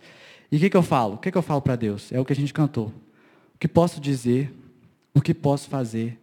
E 0.50 0.56
o 0.56 0.60
que, 0.60 0.70
que 0.70 0.76
eu 0.76 0.82
falo? 0.82 1.14
O 1.14 1.18
que, 1.18 1.30
que 1.30 1.38
eu 1.38 1.42
falo 1.42 1.62
para 1.62 1.76
Deus? 1.76 2.10
É 2.12 2.18
o 2.18 2.24
que 2.24 2.32
a 2.32 2.36
gente 2.36 2.52
cantou. 2.52 2.88
O 3.54 3.58
que 3.58 3.68
posso 3.68 4.00
dizer 4.00 4.52
o 5.14 5.20
que 5.20 5.34
posso 5.34 5.68
fazer 5.68 6.20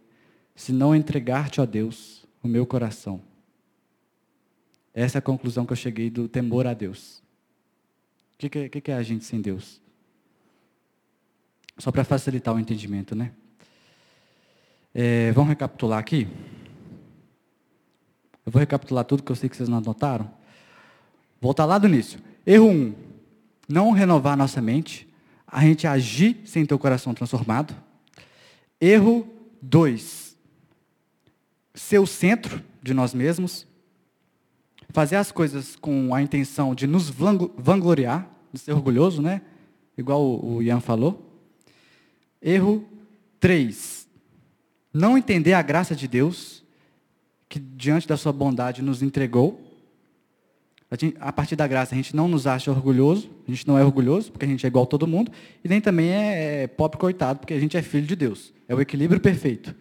se 0.54 0.72
não 0.72 0.94
entregar-te, 0.94 1.60
ó 1.60 1.66
Deus, 1.66 2.26
o 2.42 2.48
meu 2.48 2.66
coração? 2.66 3.20
Essa 4.94 5.18
é 5.18 5.20
a 5.20 5.22
conclusão 5.22 5.64
que 5.64 5.72
eu 5.72 5.76
cheguei 5.76 6.10
do 6.10 6.28
temor 6.28 6.66
a 6.66 6.74
Deus. 6.74 7.22
O 8.34 8.38
que, 8.38 8.48
que, 8.68 8.80
que 8.80 8.90
é 8.90 8.94
a 8.94 9.02
gente 9.02 9.24
sem 9.24 9.40
Deus? 9.40 9.80
Só 11.78 11.92
para 11.92 12.02
facilitar 12.04 12.54
o 12.54 12.58
entendimento, 12.58 13.14
né? 13.14 13.32
É, 14.92 15.30
vamos 15.32 15.50
recapitular 15.50 15.98
aqui? 15.98 16.26
Eu 18.44 18.50
vou 18.50 18.58
recapitular 18.58 19.04
tudo 19.04 19.22
que 19.22 19.30
eu 19.30 19.36
sei 19.36 19.48
que 19.48 19.56
vocês 19.56 19.68
não 19.68 19.78
anotaram. 19.78 20.30
Voltar 21.40 21.64
lá 21.66 21.78
do 21.78 21.86
início. 21.86 22.18
Erro 22.44 22.66
1. 22.66 22.70
Um, 22.70 22.94
não 23.68 23.90
renovar 23.92 24.36
nossa 24.36 24.60
mente. 24.60 25.06
A 25.46 25.60
gente 25.60 25.86
agir 25.86 26.40
sem 26.44 26.64
ter 26.66 26.74
o 26.74 26.78
coração 26.78 27.14
transformado. 27.14 27.76
Erro 28.80 29.26
2. 29.60 30.36
Ser 31.74 31.98
o 31.98 32.06
centro 32.06 32.62
de 32.82 32.94
nós 32.94 33.12
mesmos. 33.12 33.66
Fazer 34.90 35.16
as 35.16 35.30
coisas 35.30 35.76
com 35.76 36.14
a 36.14 36.22
intenção 36.22 36.74
de 36.74 36.86
nos 36.86 37.10
vangloriar, 37.10 38.30
de 38.52 38.58
ser 38.58 38.72
orgulhoso, 38.72 39.20
né? 39.20 39.42
Igual 39.96 40.22
o 40.44 40.62
Ian 40.62 40.80
falou. 40.80 41.42
Erro 42.40 42.88
3. 43.40 44.08
Não 44.92 45.18
entender 45.18 45.52
a 45.52 45.62
graça 45.62 45.94
de 45.94 46.08
Deus, 46.08 46.64
que 47.48 47.58
diante 47.58 48.08
da 48.08 48.16
sua 48.16 48.32
bondade 48.32 48.80
nos 48.80 49.02
entregou 49.02 49.67
a 51.20 51.32
partir 51.32 51.54
da 51.54 51.66
graça, 51.66 51.94
a 51.94 51.96
gente 51.96 52.16
não 52.16 52.26
nos 52.26 52.46
acha 52.46 52.70
orgulhoso, 52.70 53.30
a 53.46 53.50
gente 53.50 53.68
não 53.68 53.78
é 53.78 53.84
orgulhoso, 53.84 54.32
porque 54.32 54.46
a 54.46 54.48
gente 54.48 54.64
é 54.64 54.68
igual 54.68 54.84
a 54.84 54.86
todo 54.86 55.06
mundo, 55.06 55.30
e 55.62 55.68
nem 55.68 55.80
também 55.80 56.10
é, 56.10 56.62
é 56.62 56.66
pobre 56.66 56.98
coitado, 56.98 57.40
porque 57.40 57.52
a 57.52 57.60
gente 57.60 57.76
é 57.76 57.82
filho 57.82 58.06
de 58.06 58.16
Deus. 58.16 58.52
É 58.66 58.74
o 58.74 58.80
equilíbrio 58.80 59.20
perfeito. 59.20 59.74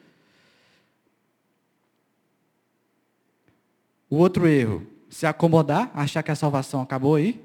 O 4.10 4.18
outro 4.18 4.48
erro, 4.48 4.86
se 5.10 5.26
acomodar, 5.26 5.92
achar 5.94 6.24
que 6.24 6.32
a 6.32 6.36
salvação 6.36 6.82
acabou 6.82 7.16
aí, 7.16 7.42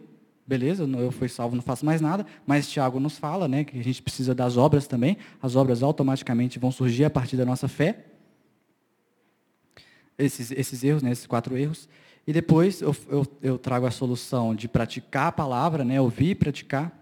beleza, 0.46 0.84
eu 0.84 1.10
fui 1.10 1.28
salvo, 1.28 1.54
não 1.54 1.62
faço 1.62 1.86
mais 1.86 2.00
nada, 2.00 2.26
mas 2.46 2.68
Tiago 2.68 2.98
nos 3.00 3.16
fala 3.16 3.48
né, 3.48 3.64
que 3.64 3.78
a 3.78 3.82
gente 3.82 4.02
precisa 4.02 4.34
das 4.34 4.56
obras 4.56 4.86
também, 4.86 5.16
as 5.40 5.56
obras 5.56 5.82
automaticamente 5.82 6.58
vão 6.58 6.70
surgir 6.70 7.04
a 7.04 7.10
partir 7.10 7.36
da 7.36 7.44
nossa 7.44 7.68
fé. 7.68 8.06
Esses, 10.18 10.50
esses 10.50 10.84
erros, 10.84 11.02
né, 11.02 11.10
esses 11.10 11.26
quatro 11.26 11.56
erros. 11.56 11.88
E 12.26 12.32
depois 12.32 12.80
eu, 12.80 12.94
eu, 13.08 13.26
eu, 13.42 13.58
trago 13.58 13.84
a 13.84 13.90
solução 13.90 14.54
de 14.54 14.68
praticar 14.68 15.28
a 15.28 15.32
palavra, 15.32 15.84
né, 15.84 16.00
ouvir 16.00 16.30
e 16.30 16.34
praticar. 16.34 16.92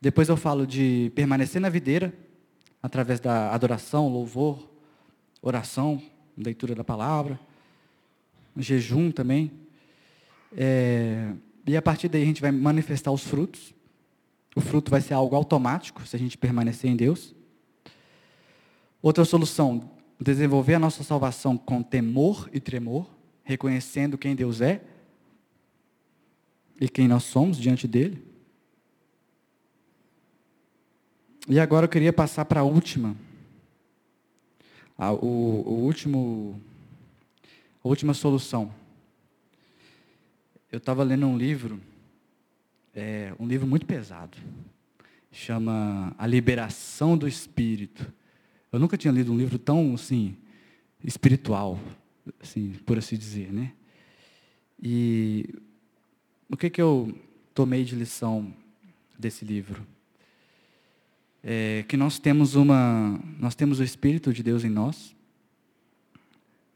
Depois 0.00 0.28
eu 0.28 0.36
falo 0.36 0.66
de 0.66 1.10
permanecer 1.14 1.60
na 1.60 1.70
videira, 1.70 2.12
através 2.82 3.20
da 3.20 3.50
adoração, 3.54 4.08
louvor, 4.08 4.68
oração, 5.40 6.02
leitura 6.36 6.74
da 6.74 6.84
palavra, 6.84 7.40
jejum 8.56 9.10
também. 9.10 9.50
É, 10.54 11.32
e 11.66 11.74
a 11.74 11.80
partir 11.80 12.08
daí 12.08 12.22
a 12.22 12.26
gente 12.26 12.42
vai 12.42 12.52
manifestar 12.52 13.10
os 13.12 13.24
frutos. 13.24 13.72
O 14.54 14.60
fruto 14.60 14.90
vai 14.90 15.00
ser 15.00 15.14
algo 15.14 15.34
automático 15.34 16.06
se 16.06 16.14
a 16.14 16.18
gente 16.18 16.36
permanecer 16.36 16.90
em 16.90 16.96
Deus. 16.96 17.34
Outra 19.00 19.24
solução, 19.24 19.90
desenvolver 20.20 20.74
a 20.74 20.78
nossa 20.78 21.02
salvação 21.02 21.56
com 21.56 21.82
temor 21.82 22.50
e 22.52 22.60
tremor 22.60 23.08
reconhecendo 23.44 24.18
quem 24.18 24.34
Deus 24.34 24.60
é 24.60 24.82
e 26.80 26.88
quem 26.88 27.06
nós 27.06 27.24
somos 27.24 27.56
diante 27.56 27.86
dele. 27.86 28.22
E 31.48 31.58
agora 31.58 31.86
eu 31.86 31.88
queria 31.88 32.12
passar 32.12 32.44
para 32.44 32.60
a 32.60 32.64
última, 32.64 33.16
a, 34.96 35.12
o, 35.12 35.62
o 35.66 35.74
último, 35.84 36.60
a 37.82 37.88
última 37.88 38.14
solução. 38.14 38.72
Eu 40.70 40.78
estava 40.78 41.02
lendo 41.02 41.26
um 41.26 41.36
livro, 41.36 41.80
é, 42.94 43.34
um 43.38 43.46
livro 43.46 43.66
muito 43.66 43.86
pesado, 43.86 44.38
chama 45.32 46.14
A 46.16 46.26
Liberação 46.26 47.18
do 47.18 47.26
Espírito. 47.26 48.12
Eu 48.70 48.78
nunca 48.78 48.96
tinha 48.96 49.12
lido 49.12 49.32
um 49.32 49.36
livro 49.36 49.58
tão 49.58 49.94
assim 49.94 50.36
espiritual, 51.04 51.78
assim, 52.40 52.72
por 52.86 52.98
assim 52.98 53.16
dizer, 53.16 53.52
né? 53.52 53.72
E 54.82 55.48
o 56.48 56.56
que, 56.56 56.68
que 56.68 56.82
eu 56.82 57.16
tomei 57.54 57.84
de 57.84 57.94
lição 57.94 58.52
desse 59.18 59.44
livro? 59.44 59.86
É 61.42 61.84
que 61.88 61.96
nós 61.96 62.18
temos 62.18 62.54
uma, 62.54 63.20
nós 63.38 63.54
temos 63.54 63.80
o 63.80 63.84
Espírito 63.84 64.32
de 64.32 64.42
Deus 64.42 64.64
em 64.64 64.70
nós. 64.70 65.14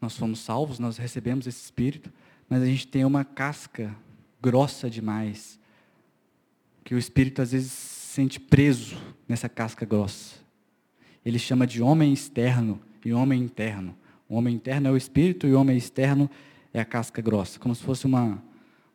Nós 0.01 0.15
fomos 0.17 0.39
salvos, 0.39 0.79
nós 0.79 0.97
recebemos 0.97 1.47
esse 1.47 1.63
Espírito, 1.63 2.11
mas 2.49 2.61
a 2.61 2.65
gente 2.65 2.87
tem 2.87 3.03
uma 3.03 3.25
casca 3.25 3.95
grossa 4.41 4.89
demais, 4.89 5.59
que 6.83 6.93
o 6.93 6.97
Espírito 6.97 7.41
às 7.41 7.51
vezes 7.51 7.71
se 7.71 8.13
sente 8.15 8.39
preso 8.39 8.97
nessa 9.27 9.49
casca 9.49 9.85
grossa. 9.85 10.35
Ele 11.25 11.37
chama 11.37 11.67
de 11.67 11.81
homem 11.81 12.13
externo 12.13 12.79
e 13.03 13.11
homem 13.11 13.41
interno. 13.41 13.97
O 14.29 14.35
homem 14.35 14.55
interno 14.55 14.87
é 14.87 14.91
o 14.91 14.97
espírito 14.97 15.47
e 15.47 15.53
o 15.53 15.59
homem 15.59 15.77
externo 15.77 16.29
é 16.73 16.79
a 16.79 16.85
casca 16.85 17.21
grossa, 17.21 17.59
como 17.59 17.73
se 17.73 17.81
fosse 17.83 18.05
uma, 18.05 18.41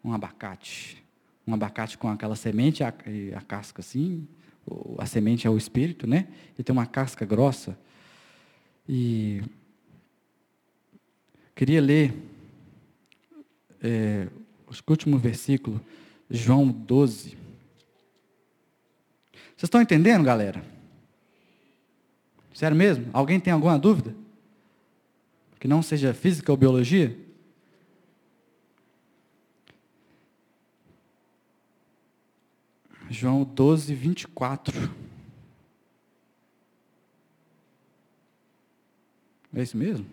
um 0.05 0.13
abacate. 0.13 1.03
Um 1.47 1.55
abacate 1.55 1.97
com 1.99 2.09
aquela 2.09 2.37
semente 2.37 2.85
a, 2.85 2.89
a 2.89 3.41
casca 3.41 3.81
assim, 3.81 4.27
a 4.99 5.07
semente 5.07 5.47
é 5.47 5.51
o 5.51 5.57
espírito, 5.57 6.07
né? 6.07 6.29
E 6.59 6.63
tem 6.63 6.73
uma 6.73 6.87
casca 6.87 7.25
grossa. 7.25 7.77
E 8.89 9.43
queria 11.55 11.81
ler 11.81 12.15
é, 13.83 14.29
o 14.67 14.91
último 14.91 15.19
versículo, 15.19 15.81
João 16.31 16.69
12. 16.69 17.37
Vocês 19.31 19.69
estão 19.69 19.81
entendendo, 19.81 20.25
galera? 20.25 20.63
Sério 22.55 22.77
mesmo? 22.77 23.07
Alguém 23.13 23.41
tem 23.41 23.53
alguma 23.53 23.79
dúvida? 23.79 24.22
que 25.63 25.69
não 25.69 25.81
seja 25.81 26.13
física 26.13 26.51
ou 26.51 26.59
biologia? 26.59 27.17
João 33.09 33.45
12, 33.45 33.95
24. 33.95 34.93
É 39.55 39.63
isso 39.63 39.77
mesmo? 39.77 40.05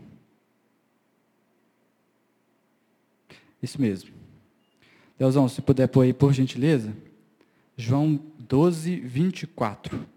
Isso 3.60 3.82
mesmo. 3.82 4.12
Deusão, 5.18 5.50
se 5.50 5.64
puder 5.64 5.88
pôr 5.88 6.02
aí, 6.02 6.14
por 6.14 6.32
gentileza. 6.32 6.96
João 7.76 8.22
12, 8.38 9.00
24. 9.00 10.08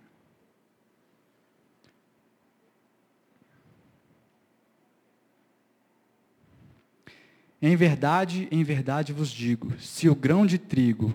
Em 7.62 7.76
verdade, 7.76 8.48
em 8.50 8.64
verdade 8.64 9.12
vos 9.12 9.30
digo: 9.30 9.72
se 9.78 10.08
o 10.08 10.14
grão 10.16 10.44
de 10.44 10.58
trigo 10.58 11.14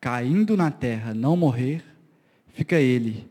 caindo 0.00 0.56
na 0.56 0.70
terra 0.70 1.12
não 1.12 1.36
morrer, 1.36 1.84
fica 2.54 2.76
ele, 2.76 3.28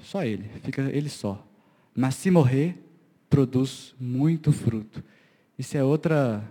só 0.00 0.24
ele, 0.24 0.48
fica 0.62 0.82
ele 0.82 1.08
só. 1.08 1.44
Mas 1.92 2.14
se 2.14 2.30
morrer, 2.30 2.78
produz 3.28 3.92
muito 3.98 4.52
fruto. 4.52 5.02
Isso 5.58 5.76
é 5.76 5.82
outra 5.82 6.44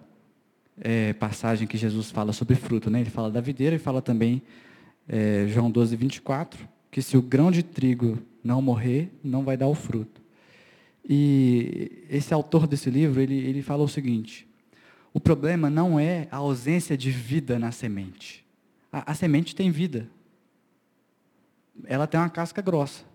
é, 0.77 1.13
passagem 1.13 1.65
que 1.65 1.77
Jesus 1.77 2.11
fala 2.11 2.33
sobre 2.33 2.55
fruto, 2.55 2.89
né? 2.89 2.99
Ele 2.99 3.09
fala 3.09 3.31
da 3.31 3.39
videira 3.39 3.77
e 3.77 3.79
fala 3.79 4.01
também, 4.01 4.41
é, 5.07 5.45
João 5.47 5.71
12, 5.71 5.95
24, 5.95 6.67
que 6.91 7.01
se 7.01 7.15
o 7.15 7.21
grão 7.21 7.49
de 7.49 7.63
trigo 7.63 8.19
não 8.43 8.61
morrer, 8.61 9.09
não 9.23 9.43
vai 9.43 9.55
dar 9.55 9.67
o 9.67 9.75
fruto. 9.75 10.21
E 11.07 12.05
esse 12.09 12.33
autor 12.33 12.67
desse 12.67 12.89
livro, 12.89 13.21
ele, 13.21 13.35
ele 13.35 13.61
fala 13.61 13.83
o 13.83 13.87
seguinte, 13.87 14.45
o 15.15 15.19
problema 15.21 15.69
não 15.69 15.97
é 15.97 16.27
a 16.29 16.35
ausência 16.35 16.97
de 16.97 17.09
vida 17.09 17.57
na 17.57 17.71
semente. 17.71 18.45
A, 18.91 19.13
a 19.13 19.15
semente 19.15 19.55
tem 19.55 19.71
vida. 19.71 20.09
Ela 21.85 22.05
tem 22.05 22.19
uma 22.19 22.29
casca 22.29 22.61
grossa. 22.61 23.05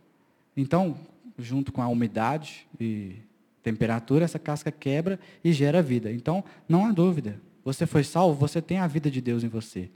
Então, 0.56 0.98
junto 1.36 1.70
com 1.70 1.82
a 1.82 1.88
umidade 1.88 2.66
e 2.80 3.16
temperatura, 3.62 4.24
essa 4.24 4.38
casca 4.38 4.72
quebra 4.72 5.20
e 5.44 5.52
gera 5.52 5.82
vida. 5.82 6.10
Então, 6.10 6.42
não 6.66 6.86
há 6.86 6.90
dúvida. 6.90 7.38
Você 7.66 7.84
foi 7.84 8.02
salvo, 8.02 8.34
você 8.34 8.62
tem 8.62 8.78
a 8.78 8.86
vida 8.86 9.10
de 9.10 9.20
Deus 9.20 9.44
em 9.44 9.48
você. 9.48 9.90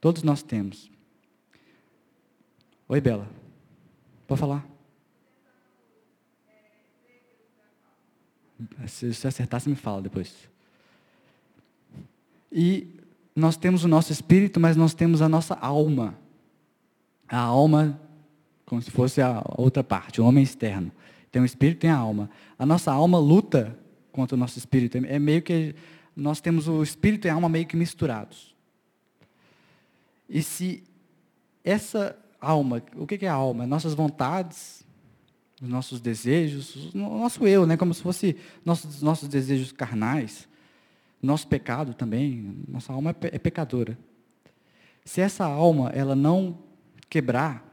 Todos 0.00 0.22
nós 0.22 0.42
temos. 0.42 0.90
Oi, 2.88 3.02
Bela. 3.02 3.28
Pode 4.26 4.40
falar. 4.40 4.66
Se 8.86 9.12
você 9.12 9.28
acertar, 9.28 9.60
você 9.60 9.68
me 9.68 9.76
fala 9.76 10.00
depois. 10.00 10.55
E 12.58 12.88
nós 13.34 13.58
temos 13.58 13.84
o 13.84 13.88
nosso 13.88 14.10
espírito, 14.10 14.58
mas 14.58 14.78
nós 14.78 14.94
temos 14.94 15.20
a 15.20 15.28
nossa 15.28 15.52
alma. 15.56 16.18
A 17.28 17.38
alma, 17.38 18.00
como 18.64 18.80
se 18.80 18.90
fosse 18.90 19.20
a 19.20 19.44
outra 19.58 19.84
parte, 19.84 20.22
o 20.22 20.24
homem 20.24 20.42
externo. 20.42 20.90
Tem 21.30 21.42
o 21.42 21.44
espírito 21.44 21.80
tem 21.80 21.90
a 21.90 21.96
alma. 21.96 22.30
A 22.58 22.64
nossa 22.64 22.90
alma 22.90 23.18
luta 23.18 23.78
contra 24.10 24.34
o 24.34 24.38
nosso 24.38 24.58
espírito. 24.58 24.96
É 24.96 25.18
meio 25.18 25.42
que 25.42 25.74
nós 26.16 26.40
temos 26.40 26.66
o 26.66 26.82
espírito 26.82 27.26
e 27.26 27.30
a 27.30 27.34
alma 27.34 27.46
meio 27.46 27.66
que 27.66 27.76
misturados. 27.76 28.56
E 30.26 30.42
se 30.42 30.82
essa 31.62 32.16
alma, 32.40 32.82
o 32.96 33.06
que 33.06 33.22
é 33.26 33.28
a 33.28 33.34
alma? 33.34 33.66
Nossas 33.66 33.92
vontades, 33.92 34.82
os 35.60 35.68
nossos 35.68 36.00
desejos, 36.00 36.94
o 36.94 36.98
nosso 36.98 37.46
eu, 37.46 37.66
né? 37.66 37.76
como 37.76 37.92
se 37.92 38.00
fosse 38.00 38.34
nossos, 38.64 39.02
nossos 39.02 39.28
desejos 39.28 39.72
carnais 39.72 40.48
nosso 41.26 41.46
pecado 41.48 41.92
também, 41.94 42.56
nossa 42.68 42.92
alma 42.92 43.10
é, 43.10 43.36
é 43.36 43.38
pecadora. 43.38 43.98
Se 45.04 45.20
essa 45.20 45.44
alma 45.44 45.90
ela 45.90 46.14
não 46.14 46.58
quebrar, 47.08 47.64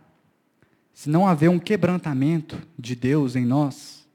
se 0.94 1.10
não 1.10 1.28
haver 1.28 1.50
um 1.50 1.60
quebrantamento 1.60 2.62
de 2.78 2.96
Deus 2.96 3.36
em 3.36 3.46
nós, 3.46 4.08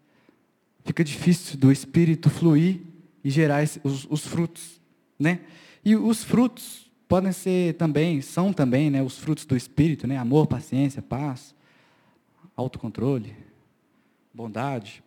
fica 0.85 1.03
difícil 1.03 1.59
do 1.59 1.73
Espírito 1.73 2.31
fluir 2.31 2.81
e 3.25 3.31
gerar 3.31 3.65
os, 3.83 4.07
os 4.09 4.27
frutos, 4.27 4.81
né? 5.19 5.41
E 5.85 5.97
os 5.97 6.23
frutos 6.23 6.91
podem 7.09 7.33
ser 7.33 7.75
também, 7.75 8.21
são 8.21 8.53
também, 8.53 8.91
né, 8.91 9.03
os 9.03 9.19
frutos 9.19 9.45
do 9.45 9.57
Espírito, 9.57 10.07
né? 10.07 10.17
Amor, 10.17 10.47
paciência, 10.47 11.03
paz, 11.03 11.55
autocontrole, 12.57 13.35
bondade. 14.33 15.03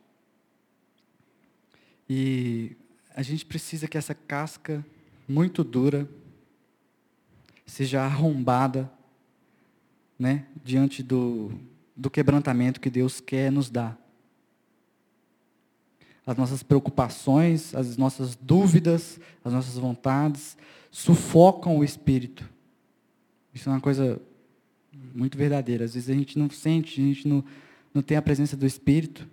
E 2.10 2.76
a 3.16 3.22
gente 3.22 3.46
precisa 3.46 3.88
que 3.88 3.98
essa 3.98 4.14
casca 4.14 4.86
muito 5.28 5.64
dura 5.64 6.10
seja 7.66 8.02
arrombada 8.02 8.92
né, 10.18 10.46
diante 10.64 11.02
do, 11.02 11.52
do 11.96 12.10
quebrantamento 12.10 12.80
que 12.80 12.90
Deus 12.90 13.20
quer 13.20 13.52
nos 13.52 13.70
dar. 13.70 14.00
As 16.26 16.38
nossas 16.38 16.62
preocupações, 16.62 17.74
as 17.74 17.98
nossas 17.98 18.36
dúvidas, 18.36 19.20
as 19.44 19.52
nossas 19.52 19.76
vontades 19.76 20.56
sufocam 20.92 21.78
o 21.78 21.84
espírito. 21.84 22.48
Isso 23.54 23.70
é 23.70 23.72
uma 23.72 23.82
coisa 23.82 24.22
muito 25.14 25.38
verdadeira. 25.38 25.86
Às 25.86 25.94
vezes 25.96 26.10
a 26.10 26.14
gente 26.14 26.38
não 26.38 26.50
sente, 26.50 27.02
a 27.02 27.04
gente 27.04 27.28
não, 27.28 27.44
não 27.94 28.02
tem 28.02 28.18
a 28.18 28.22
presença 28.22 28.56
do 28.56 28.66
espírito, 28.66 29.28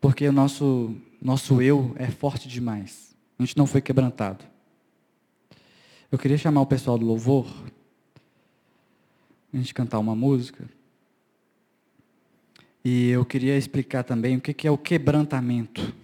porque 0.00 0.28
o 0.28 0.32
nosso 0.32 0.94
nosso 1.20 1.60
eu 1.60 1.94
é 1.96 2.06
forte 2.08 2.48
demais. 2.48 3.16
A 3.38 3.44
gente 3.44 3.56
não 3.56 3.66
foi 3.66 3.80
quebrantado. 3.80 4.44
Eu 6.10 6.18
queria 6.18 6.38
chamar 6.38 6.62
o 6.62 6.66
pessoal 6.66 6.96
do 6.96 7.04
louvor, 7.04 7.46
a 9.52 9.56
gente 9.56 9.74
cantar 9.74 9.98
uma 9.98 10.14
música. 10.14 10.68
E 12.84 13.08
eu 13.10 13.24
queria 13.24 13.58
explicar 13.58 14.04
também 14.04 14.36
o 14.36 14.40
que 14.40 14.66
é 14.66 14.70
o 14.70 14.78
quebrantamento. 14.78 15.94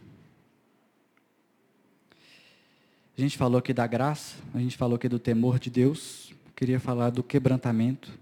A 3.17 3.21
gente 3.21 3.39
falou 3.39 3.59
aqui 3.59 3.73
da 3.73 3.87
graça, 3.87 4.35
a 4.53 4.59
gente 4.59 4.77
falou 4.77 4.97
aqui 4.97 5.09
do 5.09 5.21
temor 5.21 5.59
de 5.59 5.71
Deus. 5.71 6.31
Eu 6.47 6.53
queria 6.57 6.81
falar 6.81 7.11
do 7.11 7.23
quebrantamento. 7.23 8.13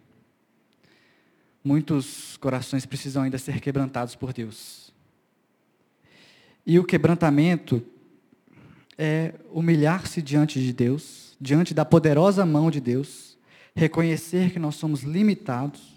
Muitos 1.65 2.37
corações 2.37 2.85
precisam 2.85 3.23
ainda 3.23 3.39
ser 3.39 3.59
quebrantados 3.61 4.15
por 4.15 4.33
Deus. 4.33 4.92
E 6.67 6.79
o 6.79 6.85
quebrantamento 6.85 7.83
é 8.97 9.35
humilhar-se 9.53 10.23
diante 10.23 10.61
de 10.61 10.73
Deus, 10.73 11.37
diante 11.41 11.75
da 11.75 11.85
poderosa 11.85 12.47
mão 12.47 12.71
de 12.71 12.81
Deus, 12.81 13.37
reconhecer 13.75 14.53
que 14.53 14.59
nós 14.59 14.77
somos 14.77 15.03
limitados, 15.03 15.93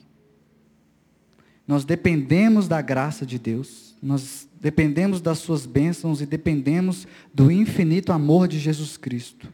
nós 1.67 1.83
dependemos 1.83 2.67
da 2.67 2.81
graça 2.81 3.25
de 3.25 3.39
Deus, 3.39 3.95
nós 4.01 4.47
dependemos 4.59 5.19
das 5.19 5.39
suas 5.39 5.65
bênçãos 5.65 6.21
e 6.21 6.25
dependemos 6.25 7.07
do 7.33 7.51
infinito 7.51 8.11
amor 8.11 8.47
de 8.47 8.59
Jesus 8.59 8.97
Cristo. 8.97 9.51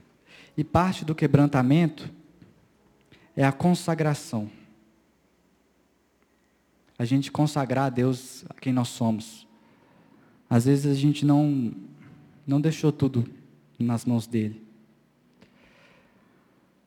E 0.58 0.64
parte 0.64 1.06
do 1.06 1.16
quebrantamento 1.16 2.10
é 3.36 3.46
a 3.46 3.52
consagração. 3.52 4.50
A 7.00 7.06
gente 7.06 7.32
consagrar 7.32 7.86
a 7.86 7.90
Deus 7.90 8.46
a 8.50 8.54
quem 8.54 8.74
nós 8.74 8.90
somos. 8.90 9.48
Às 10.52 10.66
vezes 10.66 10.86
a 10.86 10.94
gente 10.94 11.26
não, 11.26 11.72
não 12.46 12.60
deixou 12.60 12.92
tudo 12.92 13.26
nas 13.80 14.04
mãos 14.04 14.28
dele. 14.28 14.62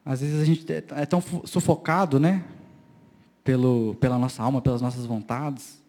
Às 0.05 0.21
vezes 0.21 0.39
a 0.39 0.45
gente 0.45 0.71
é, 0.71 0.85
é 0.91 1.07
tão 1.07 1.23
sufocado, 1.47 2.21
né? 2.21 2.45
Pelo, 3.43 3.95
pela 3.95 4.19
nossa 4.19 4.43
alma, 4.43 4.61
pelas 4.61 4.83
nossas 4.83 5.07
vontades. 5.07 5.83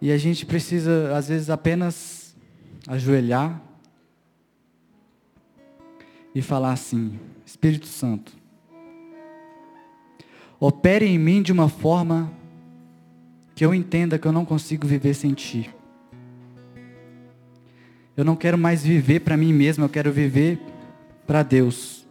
E 0.00 0.12
a 0.12 0.16
gente 0.16 0.46
precisa, 0.46 1.16
às 1.16 1.28
vezes, 1.28 1.50
apenas 1.50 2.36
ajoelhar 2.86 3.60
e 6.32 6.40
falar 6.40 6.70
assim: 6.70 7.18
Espírito 7.44 7.88
Santo, 7.88 8.32
opere 10.60 11.04
em 11.04 11.18
mim 11.18 11.42
de 11.42 11.50
uma 11.50 11.68
forma 11.68 12.37
que 13.58 13.64
eu 13.64 13.74
entenda 13.74 14.20
que 14.20 14.28
eu 14.28 14.30
não 14.30 14.44
consigo 14.44 14.86
viver 14.86 15.14
sem 15.14 15.34
Ti. 15.34 15.68
Eu 18.16 18.24
não 18.24 18.36
quero 18.36 18.56
mais 18.56 18.84
viver 18.84 19.18
para 19.18 19.36
mim 19.36 19.52
mesmo, 19.52 19.84
eu 19.84 19.88
quero 19.88 20.12
viver 20.12 20.60
para 21.26 21.42
Deus. 21.42 22.06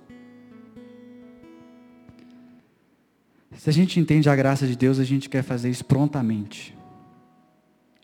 Se 3.55 3.69
a 3.69 3.71
gente 3.71 3.97
entende 3.97 4.29
a 4.29 4.35
graça 4.35 4.67
de 4.67 4.75
Deus, 4.75 4.99
a 4.99 5.05
gente 5.05 5.29
quer 5.29 5.41
fazer 5.41 5.69
isso 5.69 5.85
prontamente. 5.85 6.77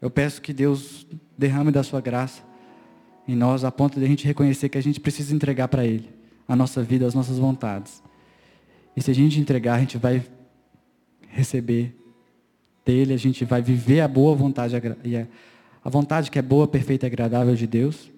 Eu 0.01 0.09
peço 0.09 0.41
que 0.41 0.53
Deus 0.53 1.05
derrame 1.37 1.69
da 1.69 1.83
sua 1.83 1.99
graça 1.99 2.41
em 3.27 3.35
nós, 3.35 3.65
a 3.65 3.71
ponto 3.73 3.99
de 3.99 4.05
a 4.05 4.07
gente 4.07 4.25
reconhecer 4.25 4.69
que 4.69 4.77
a 4.77 4.81
gente 4.81 5.01
precisa 5.01 5.35
entregar 5.35 5.67
para 5.67 5.85
Ele 5.85 6.09
a 6.47 6.55
nossa 6.55 6.81
vida, 6.81 7.05
as 7.05 7.13
nossas 7.13 7.37
vontades. 7.37 8.01
E 8.95 9.01
se 9.01 9.11
a 9.11 9.13
gente 9.13 9.37
entregar, 9.37 9.73
a 9.75 9.79
gente 9.81 9.97
vai 9.97 10.25
receber 11.27 12.02
dele, 12.85 13.13
a 13.13 13.17
gente 13.17 13.45
vai 13.45 13.61
viver 13.61 14.01
a 14.01 14.07
boa 14.07 14.35
vontade, 14.35 14.75
a 15.83 15.89
vontade 15.89 16.29
que 16.29 16.39
é 16.39 16.41
boa, 16.41 16.67
perfeita 16.67 17.05
e 17.05 17.07
agradável 17.07 17.55
de 17.55 17.67
Deus. 17.67 18.11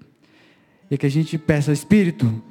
E 0.90 0.98
que 0.98 1.06
a 1.06 1.10
gente 1.10 1.38
peça, 1.38 1.72
Espírito, 1.72 2.42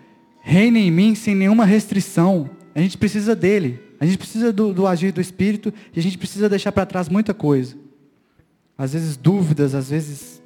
reine 0.41 0.81
em 0.81 0.91
mim 0.91 1.15
sem 1.15 1.35
nenhuma 1.35 1.65
restrição. 1.65 2.51
A 2.75 2.81
gente 2.81 2.99
precisa 2.99 3.35
dele. 3.35 3.81
A 4.01 4.07
gente 4.07 4.19
precisa 4.19 4.53
do, 4.53 4.73
do 4.73 4.87
agir 4.87 5.12
do 5.12 5.21
Espírito 5.21 5.73
e 5.95 5.99
a 6.01 6.03
gente 6.03 6.19
precisa 6.19 6.49
deixar 6.49 6.73
para 6.73 6.85
trás 6.85 7.09
muita 7.09 7.33
coisa. 7.33 7.77
Às 8.77 8.93
vezes 8.93 9.17
dúvidas, 9.17 9.75
às 9.75 9.89
vezes 9.91 10.43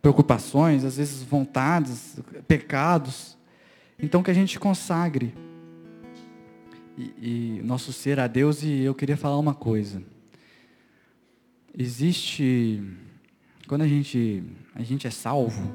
preocupações, 0.00 0.84
às 0.84 0.96
vezes 0.96 1.22
vontades, 1.22 2.18
pecados. 2.46 3.36
Então 4.00 4.22
que 4.22 4.30
a 4.30 4.34
gente 4.34 4.58
consagre 4.60 5.34
e, 6.98 7.58
e 7.58 7.62
nosso 7.62 7.92
ser 7.92 8.18
a 8.18 8.26
Deus 8.26 8.62
e 8.64 8.80
eu 8.80 8.94
queria 8.94 9.16
falar 9.16 9.38
uma 9.38 9.54
coisa. 9.54 10.02
Existe 11.76 12.82
quando 13.68 13.82
a 13.82 13.88
gente 13.88 14.42
a 14.74 14.82
gente 14.82 15.06
é 15.06 15.10
salvo, 15.10 15.74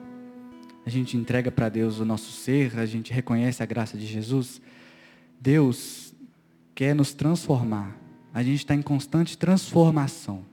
a 0.86 0.90
gente 0.90 1.16
entrega 1.16 1.50
para 1.50 1.70
Deus 1.70 2.00
o 2.00 2.06
nosso 2.06 2.32
ser, 2.32 2.78
a 2.78 2.86
gente 2.86 3.14
reconhece 3.14 3.64
a 3.64 3.66
graça 3.66 3.98
de 3.98 4.06
Jesus. 4.06 4.62
Deus 5.40 6.14
quer 6.76 6.94
nos 6.94 7.14
transformar. 7.14 7.96
A 8.34 8.44
gente 8.44 8.60
está 8.60 8.76
em 8.76 8.82
constante 8.82 9.38
transformação. 9.38 10.44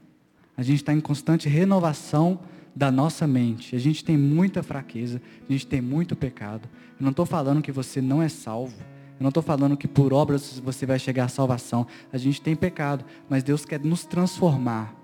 A 0.56 0.62
gente 0.62 0.76
está 0.76 0.92
em 0.92 1.00
constante 1.00 1.48
renovação 1.48 2.38
da 2.76 2.92
nossa 2.92 3.26
mente. 3.26 3.74
A 3.74 3.78
gente 3.78 4.04
tem 4.04 4.16
muita 4.16 4.62
fraqueza, 4.62 5.20
a 5.48 5.52
gente 5.52 5.66
tem 5.66 5.80
muito 5.80 6.14
pecado. 6.14 6.68
Eu 6.98 7.04
não 7.04 7.10
estou 7.10 7.26
falando 7.26 7.62
que 7.62 7.72
você 7.72 8.00
não 8.00 8.22
é 8.22 8.28
salvo. 8.28 8.76
Eu 9.20 9.24
não 9.24 9.28
estou 9.28 9.42
falando 9.42 9.76
que 9.76 9.86
por 9.86 10.14
obras 10.14 10.58
você 10.64 10.86
vai 10.86 10.98
chegar 10.98 11.26
à 11.26 11.28
salvação. 11.28 11.86
A 12.10 12.16
gente 12.16 12.40
tem 12.40 12.56
pecado, 12.56 13.04
mas 13.28 13.42
Deus 13.42 13.66
quer 13.66 13.78
nos 13.78 14.06
transformar. 14.06 14.96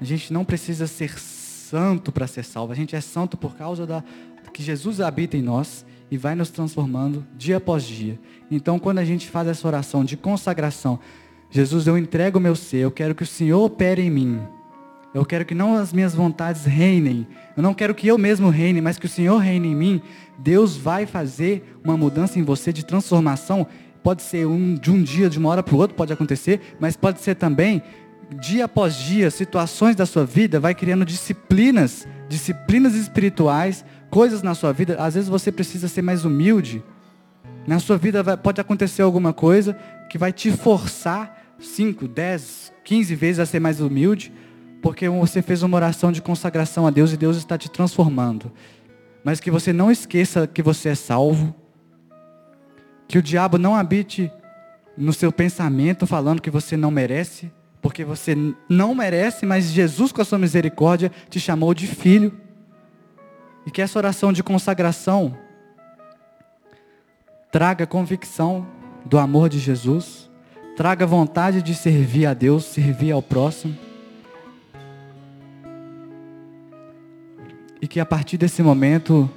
A 0.00 0.04
gente 0.04 0.32
não 0.32 0.44
precisa 0.44 0.86
ser 0.86 1.18
santo 1.18 2.12
para 2.12 2.28
ser 2.28 2.44
salvo. 2.44 2.72
A 2.72 2.76
gente 2.76 2.94
é 2.94 3.00
santo 3.00 3.36
por 3.36 3.56
causa 3.56 3.84
da 3.84 4.04
que 4.52 4.62
Jesus 4.62 5.00
habita 5.00 5.36
em 5.36 5.42
nós 5.42 5.84
e 6.08 6.16
vai 6.16 6.36
nos 6.36 6.48
transformando 6.48 7.26
dia 7.36 7.56
após 7.56 7.82
dia. 7.82 8.20
Então, 8.48 8.78
quando 8.78 8.98
a 8.98 9.04
gente 9.04 9.28
faz 9.28 9.48
essa 9.48 9.66
oração 9.66 10.04
de 10.04 10.16
consagração, 10.16 11.00
Jesus, 11.50 11.88
eu 11.88 11.98
entrego 11.98 12.38
o 12.38 12.40
meu 12.40 12.54
ser, 12.54 12.76
eu 12.76 12.92
quero 12.92 13.16
que 13.16 13.24
o 13.24 13.26
Senhor 13.26 13.60
opere 13.64 14.02
em 14.02 14.10
mim. 14.10 14.40
Eu 15.14 15.24
quero 15.24 15.44
que 15.44 15.54
não 15.54 15.76
as 15.76 15.92
minhas 15.92 16.12
vontades 16.12 16.64
reinem. 16.64 17.24
Eu 17.56 17.62
não 17.62 17.72
quero 17.72 17.94
que 17.94 18.08
eu 18.08 18.18
mesmo 18.18 18.50
reine, 18.50 18.80
mas 18.80 18.98
que 18.98 19.06
o 19.06 19.08
Senhor 19.08 19.38
reine 19.38 19.68
em 19.68 19.74
mim. 19.74 20.02
Deus 20.36 20.76
vai 20.76 21.06
fazer 21.06 21.78
uma 21.84 21.96
mudança 21.96 22.36
em 22.36 22.42
você 22.42 22.72
de 22.72 22.84
transformação. 22.84 23.64
Pode 24.02 24.22
ser 24.22 24.44
um, 24.44 24.74
de 24.74 24.90
um 24.90 25.00
dia, 25.00 25.30
de 25.30 25.38
uma 25.38 25.48
hora 25.50 25.62
para 25.62 25.74
o 25.74 25.78
outro, 25.78 25.96
pode 25.96 26.12
acontecer, 26.12 26.60
mas 26.80 26.96
pode 26.96 27.20
ser 27.20 27.36
também 27.36 27.80
dia 28.40 28.64
após 28.64 28.96
dia, 28.96 29.30
situações 29.30 29.94
da 29.94 30.04
sua 30.04 30.24
vida, 30.24 30.58
vai 30.58 30.74
criando 30.74 31.04
disciplinas, 31.04 32.08
disciplinas 32.28 32.94
espirituais, 32.94 33.84
coisas 34.10 34.42
na 34.42 34.54
sua 34.54 34.72
vida. 34.72 34.96
Às 34.98 35.14
vezes 35.14 35.28
você 35.28 35.52
precisa 35.52 35.86
ser 35.86 36.02
mais 36.02 36.24
humilde. 36.24 36.82
Na 37.68 37.78
sua 37.78 37.96
vida 37.96 38.20
vai, 38.22 38.36
pode 38.36 38.60
acontecer 38.60 39.02
alguma 39.02 39.32
coisa 39.32 39.76
que 40.10 40.18
vai 40.18 40.32
te 40.32 40.50
forçar 40.50 41.54
5, 41.58 42.08
10, 42.08 42.72
15 42.82 43.14
vezes 43.14 43.38
a 43.38 43.46
ser 43.46 43.60
mais 43.60 43.80
humilde 43.80 44.32
porque 44.84 45.08
você 45.08 45.40
fez 45.40 45.62
uma 45.62 45.78
oração 45.78 46.12
de 46.12 46.20
consagração 46.20 46.86
a 46.86 46.90
Deus 46.90 47.10
e 47.10 47.16
Deus 47.16 47.38
está 47.38 47.56
te 47.56 47.70
transformando. 47.70 48.52
Mas 49.24 49.40
que 49.40 49.50
você 49.50 49.72
não 49.72 49.90
esqueça 49.90 50.46
que 50.46 50.62
você 50.62 50.90
é 50.90 50.94
salvo. 50.94 51.54
Que 53.08 53.16
o 53.16 53.22
diabo 53.22 53.56
não 53.56 53.74
habite 53.74 54.30
no 54.94 55.10
seu 55.14 55.32
pensamento 55.32 56.06
falando 56.06 56.42
que 56.42 56.50
você 56.50 56.76
não 56.76 56.90
merece, 56.90 57.50
porque 57.80 58.04
você 58.04 58.36
não 58.68 58.94
merece, 58.94 59.46
mas 59.46 59.70
Jesus 59.70 60.12
com 60.12 60.20
a 60.20 60.24
sua 60.24 60.38
misericórdia 60.38 61.10
te 61.30 61.40
chamou 61.40 61.72
de 61.72 61.86
filho. 61.86 62.38
E 63.64 63.70
que 63.70 63.80
essa 63.80 63.98
oração 63.98 64.34
de 64.34 64.42
consagração 64.42 65.34
traga 67.50 67.86
convicção 67.86 68.66
do 69.06 69.16
amor 69.16 69.48
de 69.48 69.58
Jesus, 69.58 70.30
traga 70.76 71.06
vontade 71.06 71.62
de 71.62 71.74
servir 71.74 72.26
a 72.26 72.34
Deus, 72.34 72.66
servir 72.66 73.12
ao 73.12 73.22
próximo. 73.22 73.83
E 77.84 77.86
que 77.86 78.00
a 78.00 78.06
partir 78.06 78.38
desse 78.38 78.62
momento 78.62 79.28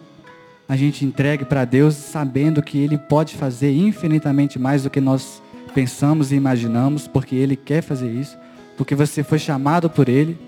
a 0.69 0.77
gente 0.77 1.03
entregue 1.03 1.43
para 1.43 1.65
Deus 1.65 1.95
sabendo 1.95 2.63
que 2.63 2.77
Ele 2.77 2.97
pode 2.97 3.35
fazer 3.35 3.73
infinitamente 3.73 4.57
mais 4.57 4.83
do 4.83 4.89
que 4.89 5.01
nós 5.01 5.43
pensamos 5.73 6.31
e 6.31 6.35
imaginamos, 6.35 7.09
porque 7.09 7.35
Ele 7.35 7.57
quer 7.57 7.81
fazer 7.81 8.09
isso, 8.09 8.37
porque 8.77 8.95
você 8.95 9.21
foi 9.21 9.37
chamado 9.37 9.89
por 9.89 10.07
Ele. 10.07 10.39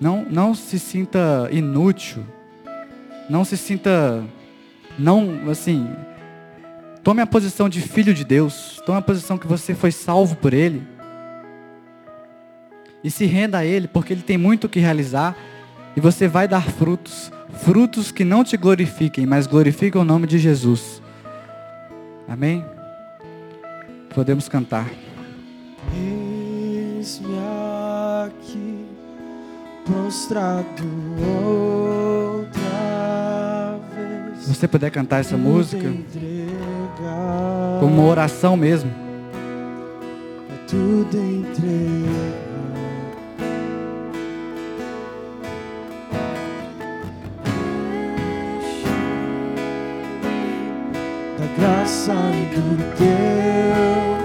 Não, 0.00 0.26
não 0.28 0.52
se 0.52 0.80
sinta 0.80 1.48
inútil, 1.52 2.24
não 3.28 3.44
se 3.44 3.56
sinta, 3.56 4.24
não, 4.98 5.48
assim, 5.48 5.88
tome 7.04 7.22
a 7.22 7.26
posição 7.26 7.68
de 7.68 7.80
filho 7.80 8.12
de 8.12 8.24
Deus, 8.24 8.82
tome 8.84 8.98
a 8.98 9.02
posição 9.02 9.38
que 9.38 9.46
você 9.46 9.76
foi 9.76 9.92
salvo 9.92 10.34
por 10.34 10.52
Ele. 10.52 10.82
E 13.04 13.12
se 13.12 13.26
renda 13.26 13.58
a 13.58 13.64
Ele, 13.64 13.86
porque 13.86 14.12
Ele 14.12 14.22
tem 14.22 14.36
muito 14.36 14.64
o 14.64 14.68
que 14.68 14.80
realizar 14.80 15.36
e 15.96 16.00
você 16.00 16.28
vai 16.28 16.46
dar 16.46 16.62
frutos, 16.62 17.32
frutos 17.64 18.12
que 18.12 18.24
não 18.24 18.44
te 18.44 18.56
glorifiquem, 18.56 19.26
mas 19.26 19.46
glorificam 19.46 20.02
o 20.02 20.04
nome 20.04 20.26
de 20.26 20.38
Jesus. 20.38 21.02
Amém? 22.28 22.64
Podemos 24.14 24.48
cantar. 24.48 24.88
Eis-me 25.94 27.36
aqui, 28.26 28.86
prostrado 29.84 30.84
outra 32.38 32.60
vez. 33.94 34.44
Se 34.44 34.54
você 34.54 34.68
puder 34.68 34.90
cantar 34.90 35.20
essa 35.20 35.36
música, 35.36 35.92
como 37.80 37.94
uma 37.94 38.04
oração 38.04 38.56
mesmo. 38.56 38.90
Tudo 40.68 41.16
entregar. 41.16 42.49
Graça 51.58 52.14
do 52.54 52.76
teu 52.96 54.16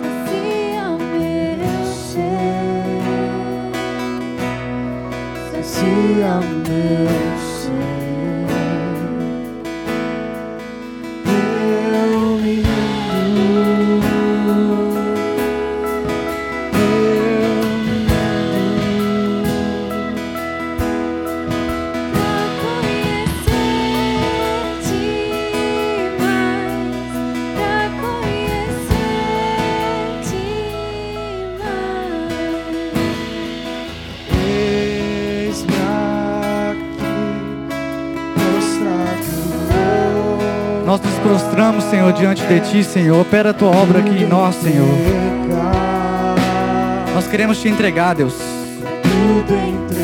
fazia 0.00 0.86
meu 0.98 1.84
ser, 1.92 3.02
fazia 5.52 6.40
meu 6.66 7.27
prostramos, 41.18 41.84
Senhor, 41.84 42.10
diante 42.14 42.42
de 42.46 42.60
Ti, 42.60 42.82
Senhor. 42.82 43.20
Opera 43.20 43.50
a 43.50 43.52
Tua 43.52 43.68
obra 43.68 43.98
aqui 43.98 44.22
em 44.22 44.26
nós, 44.26 44.54
Senhor. 44.54 44.88
Nós 47.14 47.26
queremos 47.26 47.60
Te 47.60 47.68
entregar, 47.68 48.14
Deus. 48.14 48.32
Tudo 49.02 49.97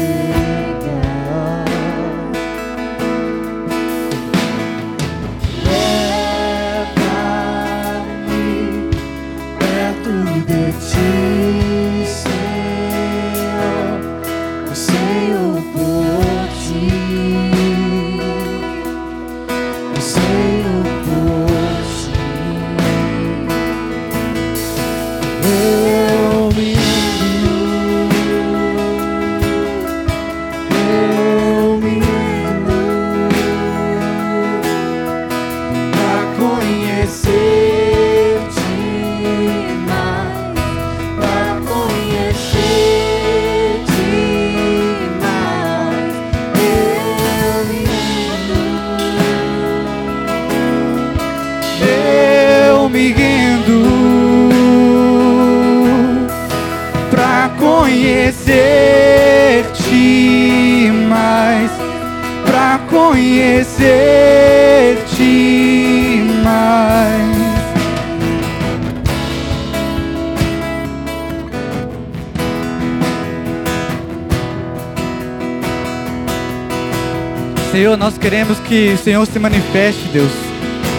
Senhor, 77.84 77.98
nós 77.98 78.16
queremos 78.16 78.58
que 78.60 78.94
o 78.94 78.96
Senhor 78.96 79.26
se 79.26 79.38
manifeste, 79.38 80.08
Deus. 80.08 80.32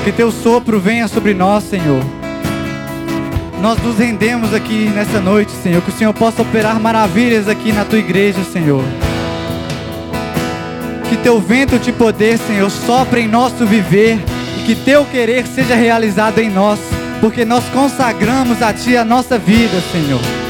Que 0.04 0.12
teu 0.12 0.32
sopro 0.32 0.80
venha 0.80 1.08
sobre 1.08 1.34
nós, 1.34 1.64
Senhor. 1.64 2.00
Nós 3.60 3.82
nos 3.82 3.98
rendemos 3.98 4.54
aqui 4.54 4.92
nessa 4.94 5.20
noite, 5.20 5.52
Senhor. 5.64 5.82
Que 5.82 5.90
o 5.90 5.92
Senhor 5.92 6.14
possa 6.14 6.44
operar 6.44 6.80
maravilhas 6.80 7.50
aqui 7.50 7.74
na 7.74 7.86
tua 7.86 7.98
igreja, 7.98 8.44
Senhor. 8.44 8.84
Que 11.10 11.18
teu 11.18 11.42
vento 11.42 11.80
de 11.80 11.92
poder, 11.92 12.38
Senhor, 12.38 12.70
sopre 12.70 13.22
em 13.22 13.28
nosso 13.28 13.66
viver. 13.66 14.20
E 14.60 14.66
que 14.68 14.76
teu 14.76 15.06
querer 15.06 15.48
seja 15.48 15.74
realizado 15.74 16.38
em 16.38 16.52
nós. 16.52 16.78
Porque 17.20 17.44
nós 17.44 17.64
consagramos 17.74 18.62
a 18.62 18.72
Ti 18.72 18.96
a 18.96 19.04
nossa 19.04 19.40
vida, 19.40 19.82
Senhor. 19.92 20.45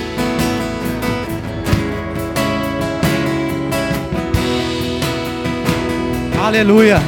Aleluia. 6.46 7.02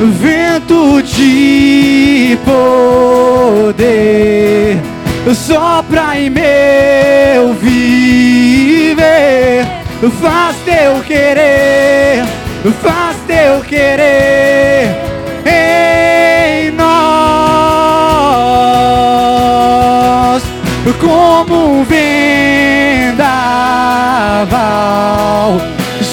Vento 0.00 1.02
de 1.02 2.38
poder 3.66 4.80
sopra 5.34 6.18
em 6.18 6.30
meu 6.30 7.52
viver. 7.60 8.88
Faz 10.18 10.56
teu 10.64 11.02
querer, 11.02 12.24
faz 12.82 13.18
teu 13.26 13.60
querer 13.60 14.96
em 15.44 16.70
nós, 16.70 17.22
como 20.98 21.80
um 21.80 21.84
vendaval 21.84 23.20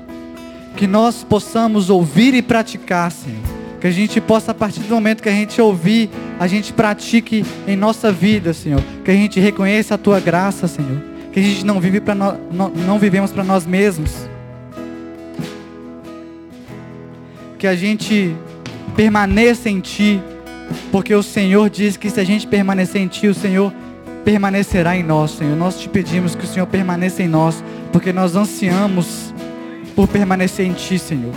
Que 0.77 0.87
nós 0.87 1.25
possamos 1.25 1.89
ouvir 1.89 2.33
e 2.33 2.41
praticar, 2.41 3.11
Senhor. 3.11 3.58
Que 3.79 3.87
a 3.87 3.91
gente 3.91 4.19
possa, 4.19 4.51
a 4.51 4.53
partir 4.53 4.81
do 4.81 4.93
momento 4.93 5.23
que 5.23 5.29
a 5.29 5.33
gente 5.33 5.61
ouvir, 5.61 6.09
a 6.39 6.47
gente 6.47 6.73
pratique 6.73 7.45
em 7.65 7.77
nossa 7.77 8.11
vida, 8.11 8.53
Senhor. 8.53 8.81
Que 9.05 9.11
a 9.11 9.13
gente 9.13 9.39
reconheça 9.39 9.95
a 9.95 9.97
Tua 9.97 10.19
graça, 10.19 10.67
Senhor. 10.67 11.01
Que 11.31 11.39
a 11.39 11.43
gente 11.43 11.65
não 11.65 11.79
vive 11.79 12.01
para 12.01 12.13
não, 12.15 12.69
não 12.69 12.99
vivemos 12.99 13.31
para 13.31 13.43
nós 13.43 13.65
mesmos. 13.65 14.27
Que 17.57 17.67
a 17.67 17.75
gente 17.75 18.35
permaneça 18.95 19.69
em 19.69 19.79
Ti, 19.79 20.21
porque 20.91 21.15
o 21.15 21.23
Senhor 21.23 21.69
diz 21.69 21.95
que 21.95 22.09
se 22.09 22.19
a 22.19 22.23
gente 22.23 22.45
permanecer 22.47 23.01
em 23.01 23.07
Ti, 23.07 23.27
o 23.27 23.33
Senhor 23.33 23.73
permanecerá 24.25 24.97
em 24.97 25.03
nós, 25.03 25.31
Senhor. 25.31 25.55
Nós 25.55 25.79
te 25.79 25.87
pedimos 25.87 26.35
que 26.35 26.43
o 26.43 26.47
Senhor 26.47 26.67
permaneça 26.67 27.23
em 27.23 27.27
nós, 27.27 27.63
porque 27.93 28.11
nós 28.11 28.35
ansiamos 28.35 29.33
por 29.95 30.07
permanecer 30.07 30.65
em 30.65 30.73
Ti, 30.73 30.99
Senhor. 30.99 31.33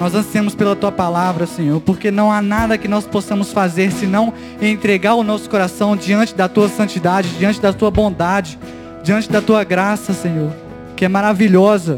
Nós 0.00 0.14
ansiamos 0.14 0.54
pela 0.54 0.76
Tua 0.76 0.92
palavra, 0.92 1.46
Senhor, 1.46 1.80
porque 1.80 2.10
não 2.10 2.30
há 2.30 2.42
nada 2.42 2.76
que 2.76 2.86
nós 2.86 3.06
possamos 3.06 3.52
fazer 3.52 3.90
senão 3.90 4.32
entregar 4.60 5.14
o 5.14 5.22
nosso 5.22 5.48
coração 5.48 5.96
diante 5.96 6.34
da 6.34 6.48
Tua 6.48 6.68
santidade, 6.68 7.30
diante 7.30 7.60
da 7.60 7.72
Tua 7.72 7.90
bondade, 7.90 8.58
diante 9.02 9.30
da 9.30 9.40
Tua 9.40 9.64
graça, 9.64 10.12
Senhor, 10.12 10.52
que 10.94 11.04
é 11.04 11.08
maravilhosa. 11.08 11.96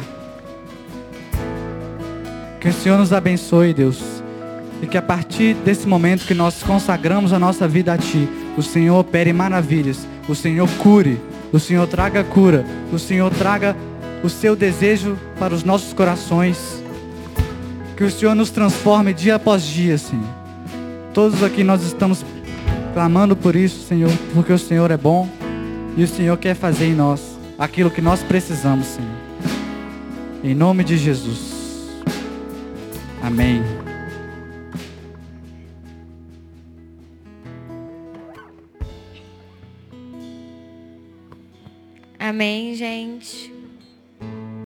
Que 2.61 2.69
o 2.69 2.73
Senhor 2.73 2.99
nos 2.99 3.13
abençoe, 3.13 3.75
Deus. 3.75 4.23
E 4.81 4.87
que 4.87 4.97
a 4.97 5.03
partir 5.03 5.55
desse 5.55 5.89
momento 5.89 6.25
que 6.25 6.35
nós 6.35 6.63
consagramos 6.63 7.33
a 7.33 7.39
nossa 7.39 7.67
vida 7.67 7.93
a 7.93 7.99
Ti, 7.99 8.29
o 8.57 8.63
Senhor 8.63 8.99
opere 8.99 9.33
maravilhas, 9.33 10.07
o 10.29 10.37
Senhor 10.37 10.69
cure, 10.79 11.21
o 11.53 11.59
Senhor 11.59 11.87
traga 11.89 12.23
cura, 12.23 12.65
o 12.93 12.99
Senhor 12.99 13.31
traga 13.33 13.77
o 14.23 14.29
seu 14.29 14.55
desejo 14.55 15.17
para 15.39 15.53
os 15.53 15.65
nossos 15.65 15.93
corações. 15.93 16.88
Que 17.99 18.05
o 18.05 18.11
Senhor 18.13 18.33
nos 18.33 18.51
transforme 18.51 19.13
dia 19.13 19.35
após 19.35 19.65
dia, 19.65 19.99
Senhor. 19.99 20.25
Todos 21.13 21.43
aqui 21.43 21.65
nós 21.65 21.83
estamos 21.83 22.25
clamando 22.95 23.35
por 23.35 23.57
isso, 23.57 23.89
Senhor, 23.89 24.13
porque 24.33 24.53
o 24.53 24.59
Senhor 24.59 24.93
é 24.93 24.97
bom 24.97 25.29
e 25.97 26.05
o 26.05 26.07
Senhor 26.07 26.37
quer 26.37 26.55
fazer 26.55 26.87
em 26.87 26.95
nós 26.95 27.21
aquilo 27.59 27.91
que 27.91 28.01
nós 28.01 28.23
precisamos, 28.23 28.87
Senhor. 28.87 29.11
Em 30.45 30.55
nome 30.55 30.85
de 30.85 30.97
Jesus. 30.97 31.99
Amém. 33.21 33.65
Amém, 42.17 42.77
gente. 42.77 43.58